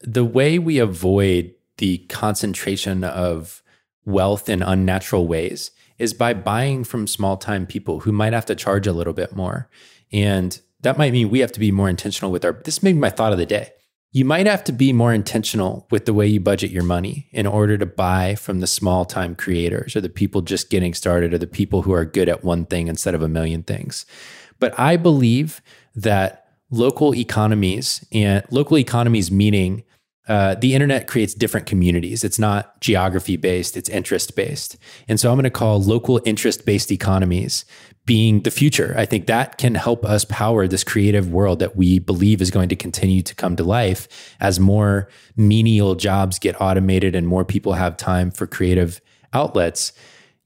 the 0.00 0.24
way 0.24 0.58
we 0.58 0.78
avoid 0.78 1.54
the 1.78 1.98
concentration 2.08 3.02
of 3.04 3.62
wealth 4.04 4.48
in 4.48 4.62
unnatural 4.62 5.26
ways 5.26 5.70
is 5.98 6.12
by 6.12 6.34
buying 6.34 6.84
from 6.84 7.06
small 7.06 7.36
time 7.36 7.66
people 7.66 8.00
who 8.00 8.12
might 8.12 8.32
have 8.32 8.46
to 8.46 8.54
charge 8.54 8.86
a 8.86 8.92
little 8.92 9.12
bit 9.12 9.34
more. 9.34 9.68
And 10.12 10.58
that 10.80 10.98
might 10.98 11.12
mean 11.12 11.30
we 11.30 11.40
have 11.40 11.52
to 11.52 11.60
be 11.60 11.70
more 11.70 11.88
intentional 11.88 12.30
with 12.30 12.44
our, 12.44 12.52
this 12.64 12.82
may 12.82 12.92
be 12.92 12.98
my 12.98 13.10
thought 13.10 13.32
of 13.32 13.38
the 13.38 13.46
day. 13.46 13.70
You 14.12 14.24
might 14.24 14.46
have 14.46 14.62
to 14.64 14.72
be 14.72 14.92
more 14.92 15.12
intentional 15.12 15.88
with 15.90 16.04
the 16.04 16.14
way 16.14 16.26
you 16.28 16.38
budget 16.38 16.70
your 16.70 16.84
money 16.84 17.28
in 17.32 17.46
order 17.46 17.76
to 17.78 17.86
buy 17.86 18.36
from 18.36 18.60
the 18.60 18.66
small 18.66 19.04
time 19.04 19.34
creators 19.34 19.96
or 19.96 20.00
the 20.00 20.08
people 20.08 20.40
just 20.40 20.70
getting 20.70 20.94
started 20.94 21.34
or 21.34 21.38
the 21.38 21.48
people 21.48 21.82
who 21.82 21.92
are 21.92 22.04
good 22.04 22.28
at 22.28 22.44
one 22.44 22.64
thing 22.64 22.86
instead 22.86 23.14
of 23.14 23.22
a 23.22 23.28
million 23.28 23.64
things. 23.64 24.06
But 24.60 24.78
I 24.78 24.96
believe 24.96 25.60
that 25.96 26.48
local 26.70 27.14
economies 27.14 28.04
and 28.12 28.44
local 28.50 28.78
economies 28.78 29.30
meaning 29.30 29.82
uh, 30.26 30.54
the 30.54 30.74
internet 30.74 31.06
creates 31.06 31.34
different 31.34 31.66
communities. 31.66 32.24
It's 32.24 32.38
not 32.38 32.80
geography 32.80 33.36
based, 33.36 33.76
it's 33.76 33.88
interest 33.88 34.34
based. 34.34 34.76
And 35.06 35.20
so 35.20 35.30
I'm 35.30 35.36
going 35.36 35.44
to 35.44 35.50
call 35.50 35.80
local 35.80 36.20
interest 36.24 36.64
based 36.64 36.90
economies 36.90 37.64
being 38.06 38.42
the 38.42 38.50
future. 38.50 38.94
I 38.96 39.06
think 39.06 39.26
that 39.26 39.58
can 39.58 39.74
help 39.74 40.04
us 40.04 40.24
power 40.26 40.66
this 40.66 40.84
creative 40.84 41.30
world 41.30 41.58
that 41.58 41.76
we 41.76 41.98
believe 41.98 42.42
is 42.42 42.50
going 42.50 42.68
to 42.68 42.76
continue 42.76 43.22
to 43.22 43.34
come 43.34 43.56
to 43.56 43.64
life 43.64 44.36
as 44.40 44.60
more 44.60 45.08
menial 45.36 45.94
jobs 45.94 46.38
get 46.38 46.60
automated 46.60 47.14
and 47.14 47.26
more 47.26 47.44
people 47.44 47.74
have 47.74 47.96
time 47.96 48.30
for 48.30 48.46
creative 48.46 49.00
outlets. 49.32 49.92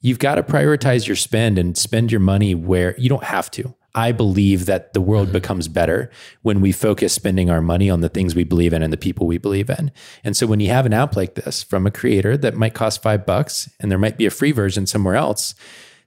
You've 0.01 0.21
got 0.21 0.37
to 0.37 0.43
prioritize 0.45 1.07
your 1.09 1.17
spend 1.17 1.59
and 1.59 1.77
spend 1.77 2.13
your 2.13 2.21
money 2.21 2.55
where 2.55 2.97
you 2.99 3.09
don't 3.09 3.25
have 3.25 3.51
to. 3.53 3.75
I 3.95 4.13
believe 4.13 4.67
that 4.67 4.93
the 4.93 5.01
world 5.01 5.29
mm-hmm. 5.29 5.35
becomes 5.35 5.69
better 5.69 6.11
when 6.43 6.61
we 6.61 6.73
focus 6.73 7.13
spending 7.13 7.51
our 7.51 7.61
money 7.61 7.89
on 7.89 8.01
the 8.01 8.09
things 8.09 8.35
we 8.35 8.45
believe 8.45 8.73
in 8.73 8.83
and 8.83 8.93
the 8.93 8.99
people 8.99 9.27
we 9.27 9.39
believe 9.39 9.71
in. 9.71 9.91
And 10.23 10.37
so 10.37 10.47
when 10.47 10.61
you 10.61 10.69
have 10.69 10.87
an 10.87 10.93
app 10.93 11.17
like 11.17 11.35
this 11.35 11.63
from 11.63 11.87
a 11.87 11.91
creator 11.91 12.37
that 12.37 12.55
might 12.55 12.75
cost 12.75 13.03
five 13.03 13.25
bucks 13.25 13.71
and 13.81 13.91
there 13.91 13.99
might 13.99 14.19
be 14.19 14.27
a 14.27 14.31
free 14.31 14.53
version 14.53 14.87
somewhere 14.87 15.17
else, 15.17 15.55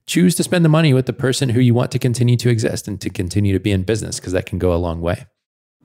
choose 0.05 0.35
to 0.35 0.43
spend 0.43 0.63
the 0.63 0.69
money 0.69 0.93
with 0.93 1.05
the 1.05 1.13
person 1.13 1.49
who 1.49 1.59
you 1.59 1.73
want 1.73 1.91
to 1.91 1.99
continue 1.99 2.37
to 2.37 2.49
exist 2.49 2.87
and 2.87 3.01
to 3.01 3.09
continue 3.09 3.53
to 3.53 3.59
be 3.59 3.71
in 3.71 3.83
business 3.83 4.19
because 4.19 4.33
that 4.33 4.45
can 4.45 4.59
go 4.59 4.73
a 4.73 4.75
long 4.75 5.01
way. 5.01 5.25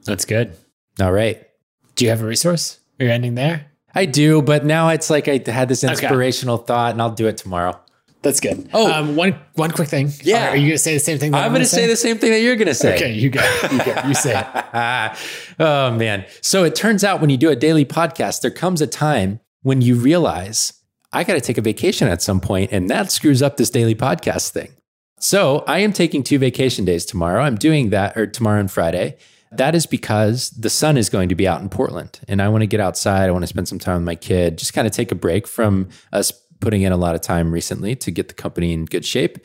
That's 0.04 0.24
good. 0.24 0.54
All 1.00 1.12
right. 1.12 1.46
Do 1.94 2.04
you 2.04 2.10
have 2.10 2.22
a 2.22 2.26
resource? 2.26 2.78
Are 3.00 3.06
you 3.06 3.10
ending 3.10 3.34
there? 3.34 3.66
I 3.94 4.04
do, 4.04 4.42
but 4.42 4.64
now 4.64 4.90
it's 4.90 5.08
like 5.08 5.26
I 5.28 5.42
had 5.46 5.68
this 5.68 5.82
inspirational 5.82 6.56
okay. 6.56 6.66
thought 6.66 6.92
and 6.92 7.00
I'll 7.00 7.14
do 7.14 7.26
it 7.26 7.38
tomorrow. 7.38 7.80
That's 8.26 8.40
good. 8.40 8.68
Oh, 8.74 8.90
um, 8.92 9.14
one 9.14 9.38
one 9.54 9.70
quick 9.70 9.88
thing. 9.88 10.10
Yeah, 10.24 10.50
are 10.50 10.56
you 10.56 10.70
gonna 10.70 10.78
say 10.78 10.94
the 10.94 10.98
same 10.98 11.16
thing? 11.16 11.32
I'm, 11.32 11.44
I'm 11.44 11.52
gonna 11.52 11.64
say? 11.64 11.82
say? 11.82 11.86
the 11.86 11.94
same 11.94 12.18
thing 12.18 12.32
that 12.32 12.40
you're 12.40 12.56
gonna 12.56 12.74
say. 12.74 12.96
Okay, 12.96 13.12
you 13.12 13.30
go. 13.30 13.40
You 13.70 13.78
go. 13.84 14.02
You 14.08 14.14
say 14.14 14.36
it. 14.36 15.16
oh 15.60 15.92
man. 15.92 16.26
So 16.40 16.64
it 16.64 16.74
turns 16.74 17.04
out 17.04 17.20
when 17.20 17.30
you 17.30 17.36
do 17.36 17.50
a 17.50 17.54
daily 17.54 17.84
podcast, 17.84 18.40
there 18.40 18.50
comes 18.50 18.80
a 18.80 18.86
time 18.88 19.38
when 19.62 19.80
you 19.80 19.94
realize 19.94 20.72
I 21.12 21.22
got 21.22 21.34
to 21.34 21.40
take 21.40 21.56
a 21.56 21.62
vacation 21.62 22.08
at 22.08 22.20
some 22.20 22.40
point, 22.40 22.72
and 22.72 22.90
that 22.90 23.12
screws 23.12 23.42
up 23.42 23.58
this 23.58 23.70
daily 23.70 23.94
podcast 23.94 24.50
thing. 24.50 24.72
So 25.20 25.62
I 25.68 25.78
am 25.78 25.92
taking 25.92 26.24
two 26.24 26.40
vacation 26.40 26.84
days 26.84 27.04
tomorrow. 27.04 27.44
I'm 27.44 27.54
doing 27.54 27.90
that, 27.90 28.16
or 28.16 28.26
tomorrow 28.26 28.58
and 28.58 28.68
Friday. 28.68 29.18
That 29.52 29.76
is 29.76 29.86
because 29.86 30.50
the 30.50 30.68
sun 30.68 30.96
is 30.96 31.08
going 31.08 31.28
to 31.28 31.36
be 31.36 31.46
out 31.46 31.60
in 31.60 31.68
Portland, 31.68 32.18
and 32.26 32.42
I 32.42 32.48
want 32.48 32.62
to 32.62 32.66
get 32.66 32.80
outside. 32.80 33.28
I 33.28 33.30
want 33.30 33.44
to 33.44 33.46
spend 33.46 33.68
some 33.68 33.78
time 33.78 33.98
with 33.98 34.04
my 34.04 34.16
kid, 34.16 34.58
just 34.58 34.74
kind 34.74 34.84
of 34.84 34.92
take 34.92 35.12
a 35.12 35.14
break 35.14 35.46
from 35.46 35.90
us 36.12 36.32
putting 36.60 36.82
in 36.82 36.92
a 36.92 36.96
lot 36.96 37.14
of 37.14 37.20
time 37.20 37.52
recently 37.52 37.94
to 37.96 38.10
get 38.10 38.28
the 38.28 38.34
company 38.34 38.72
in 38.72 38.84
good 38.84 39.04
shape. 39.04 39.38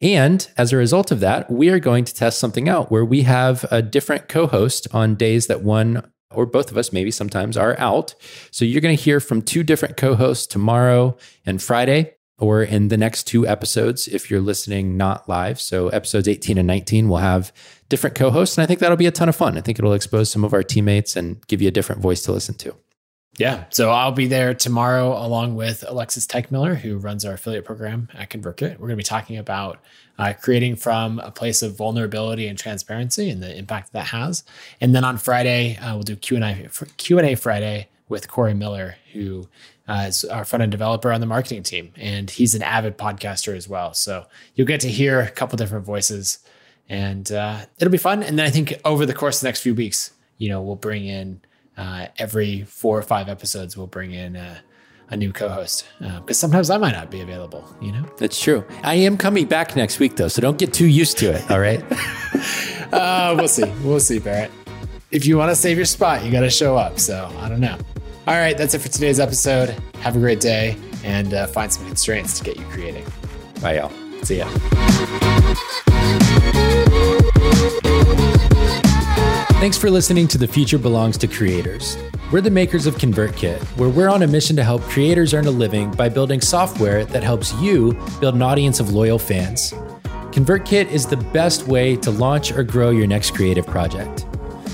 And 0.00 0.46
as 0.56 0.72
a 0.72 0.76
result 0.76 1.10
of 1.10 1.20
that, 1.20 1.50
we 1.50 1.70
are 1.70 1.78
going 1.78 2.04
to 2.04 2.14
test 2.14 2.38
something 2.38 2.68
out 2.68 2.90
where 2.90 3.04
we 3.04 3.22
have 3.22 3.64
a 3.70 3.80
different 3.80 4.28
co 4.28 4.46
host 4.46 4.86
on 4.92 5.14
days 5.14 5.46
that 5.46 5.62
one 5.62 6.02
or 6.30 6.46
both 6.46 6.70
of 6.70 6.76
us, 6.76 6.92
maybe 6.92 7.10
sometimes, 7.10 7.56
are 7.56 7.78
out. 7.78 8.14
So 8.50 8.64
you're 8.64 8.80
going 8.80 8.96
to 8.96 9.02
hear 9.02 9.20
from 9.20 9.42
two 9.42 9.62
different 9.62 9.96
co 9.96 10.14
hosts 10.14 10.46
tomorrow 10.46 11.16
and 11.46 11.62
Friday, 11.62 12.14
or 12.38 12.62
in 12.62 12.88
the 12.88 12.96
next 12.96 13.24
two 13.24 13.46
episodes 13.46 14.08
if 14.08 14.30
you're 14.30 14.40
listening 14.40 14.96
not 14.96 15.28
live. 15.28 15.60
So 15.60 15.88
episodes 15.88 16.28
18 16.28 16.58
and 16.58 16.66
19 16.66 17.08
will 17.08 17.18
have 17.18 17.52
different 17.88 18.16
co 18.16 18.30
hosts. 18.30 18.58
And 18.58 18.62
I 18.62 18.66
think 18.66 18.80
that'll 18.80 18.96
be 18.96 19.06
a 19.06 19.12
ton 19.12 19.28
of 19.28 19.36
fun. 19.36 19.56
I 19.56 19.60
think 19.60 19.78
it'll 19.78 19.92
expose 19.92 20.30
some 20.30 20.44
of 20.44 20.52
our 20.52 20.62
teammates 20.62 21.16
and 21.16 21.44
give 21.46 21.62
you 21.62 21.68
a 21.68 21.72
different 21.72 22.02
voice 22.02 22.22
to 22.22 22.32
listen 22.32 22.56
to. 22.56 22.74
Yeah. 23.36 23.64
So 23.70 23.90
I'll 23.90 24.12
be 24.12 24.28
there 24.28 24.54
tomorrow 24.54 25.12
along 25.12 25.56
with 25.56 25.84
Alexis 25.86 26.26
Teichmiller, 26.26 26.76
who 26.76 26.98
runs 26.98 27.24
our 27.24 27.34
affiliate 27.34 27.64
program 27.64 28.08
at 28.14 28.30
ConvertKit. 28.30 28.78
We're 28.78 28.86
going 28.86 28.90
to 28.90 28.96
be 28.96 29.02
talking 29.02 29.38
about 29.38 29.80
uh, 30.18 30.34
creating 30.40 30.76
from 30.76 31.18
a 31.18 31.32
place 31.32 31.60
of 31.60 31.76
vulnerability 31.76 32.46
and 32.46 32.56
transparency 32.56 33.30
and 33.30 33.42
the 33.42 33.56
impact 33.56 33.92
that 33.92 34.06
has. 34.06 34.44
And 34.80 34.94
then 34.94 35.02
on 35.02 35.18
Friday, 35.18 35.76
uh, 35.78 35.94
we'll 35.94 36.04
do 36.04 36.14
Q&A, 36.14 36.68
Q&A 36.96 37.34
Friday 37.34 37.88
with 38.08 38.28
Corey 38.28 38.54
Miller, 38.54 38.96
who 39.12 39.48
uh, 39.88 40.06
is 40.08 40.24
our 40.24 40.44
front 40.44 40.62
end 40.62 40.70
developer 40.70 41.10
on 41.10 41.20
the 41.20 41.26
marketing 41.26 41.64
team. 41.64 41.92
And 41.96 42.30
he's 42.30 42.54
an 42.54 42.62
avid 42.62 42.96
podcaster 42.96 43.56
as 43.56 43.68
well. 43.68 43.94
So 43.94 44.26
you'll 44.54 44.68
get 44.68 44.80
to 44.82 44.88
hear 44.88 45.20
a 45.20 45.30
couple 45.30 45.56
different 45.56 45.84
voices 45.84 46.38
and 46.88 47.32
uh, 47.32 47.64
it'll 47.78 47.90
be 47.90 47.98
fun. 47.98 48.22
And 48.22 48.38
then 48.38 48.46
I 48.46 48.50
think 48.50 48.74
over 48.84 49.06
the 49.06 49.14
course 49.14 49.38
of 49.38 49.40
the 49.40 49.48
next 49.48 49.62
few 49.62 49.74
weeks, 49.74 50.12
you 50.38 50.48
know, 50.48 50.62
we'll 50.62 50.76
bring 50.76 51.06
in– 51.06 51.40
uh, 51.76 52.06
every 52.18 52.62
four 52.62 52.98
or 52.98 53.02
five 53.02 53.28
episodes 53.28 53.76
we'll 53.76 53.86
bring 53.86 54.12
in 54.12 54.36
a, 54.36 54.58
a 55.10 55.16
new 55.16 55.32
co-host 55.32 55.86
because 55.98 56.30
uh, 56.30 56.32
sometimes 56.32 56.70
I 56.70 56.78
might 56.78 56.92
not 56.92 57.10
be 57.10 57.20
available. 57.20 57.64
You 57.80 57.92
know, 57.92 58.04
that's 58.18 58.40
true. 58.40 58.64
I 58.82 58.94
am 58.94 59.16
coming 59.16 59.46
back 59.46 59.76
next 59.76 59.98
week 59.98 60.16
though, 60.16 60.28
so 60.28 60.40
don't 60.40 60.58
get 60.58 60.72
too 60.72 60.86
used 60.86 61.18
to 61.18 61.32
it. 61.32 61.50
All 61.50 61.60
right. 61.60 61.82
uh, 62.92 63.34
we'll 63.36 63.48
see. 63.48 63.70
We'll 63.82 64.00
see, 64.00 64.18
Barrett. 64.18 64.50
If 65.10 65.26
you 65.26 65.36
want 65.36 65.50
to 65.50 65.56
save 65.56 65.76
your 65.76 65.86
spot, 65.86 66.24
you 66.24 66.32
got 66.32 66.40
to 66.40 66.50
show 66.50 66.76
up. 66.76 66.98
So 66.98 67.30
I 67.38 67.48
don't 67.48 67.60
know. 67.60 67.78
All 68.26 68.34
right, 68.34 68.56
that's 68.56 68.72
it 68.72 68.80
for 68.80 68.88
today's 68.88 69.20
episode. 69.20 69.76
Have 70.00 70.16
a 70.16 70.18
great 70.18 70.40
day 70.40 70.78
and 71.04 71.34
uh, 71.34 71.46
find 71.46 71.70
some 71.70 71.86
constraints 71.86 72.38
to 72.38 72.44
get 72.44 72.56
you 72.56 72.64
creating. 72.66 73.04
Bye, 73.60 73.76
y'all. 73.76 73.92
See 74.22 74.38
ya. 74.38 74.48
Thanks 79.64 79.78
for 79.78 79.88
listening 79.88 80.28
to 80.28 80.36
The 80.36 80.46
Future 80.46 80.76
Belongs 80.76 81.16
to 81.16 81.26
Creators. 81.26 81.96
We're 82.30 82.42
the 82.42 82.50
makers 82.50 82.84
of 82.84 82.96
ConvertKit, 82.96 83.62
where 83.78 83.88
we're 83.88 84.10
on 84.10 84.22
a 84.22 84.26
mission 84.26 84.56
to 84.56 84.62
help 84.62 84.82
creators 84.82 85.32
earn 85.32 85.46
a 85.46 85.50
living 85.50 85.90
by 85.92 86.10
building 86.10 86.42
software 86.42 87.06
that 87.06 87.22
helps 87.22 87.54
you 87.54 87.94
build 88.20 88.34
an 88.34 88.42
audience 88.42 88.78
of 88.78 88.92
loyal 88.92 89.18
fans. 89.18 89.72
ConvertKit 90.32 90.90
is 90.90 91.06
the 91.06 91.16
best 91.16 91.66
way 91.66 91.96
to 91.96 92.10
launch 92.10 92.52
or 92.52 92.62
grow 92.62 92.90
your 92.90 93.06
next 93.06 93.30
creative 93.30 93.66
project. 93.66 94.26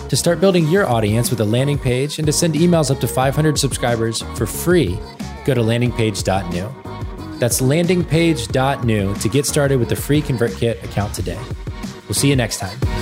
To 0.09 0.17
start 0.17 0.41
building 0.41 0.67
your 0.67 0.89
audience 0.89 1.31
with 1.31 1.39
a 1.39 1.45
landing 1.45 1.79
page 1.79 2.19
and 2.19 2.27
to 2.27 2.33
send 2.33 2.55
emails 2.55 2.91
up 2.91 2.99
to 2.99 3.07
500 3.07 3.61
subscribers 3.61 4.23
for 4.35 4.45
free, 4.45 4.99
go 5.45 5.55
to 5.55 5.61
landingpage.new. 5.61 7.39
That's 7.39 7.61
landingpage.new 7.61 9.15
to 9.15 9.29
get 9.29 9.47
started 9.47 9.79
with 9.79 9.89
the 9.89 9.95
free 9.95 10.21
ConvertKit 10.21 10.83
account 10.83 11.15
today. 11.15 11.39
We'll 12.09 12.15
see 12.15 12.29
you 12.29 12.35
next 12.35 12.59
time. 12.59 13.00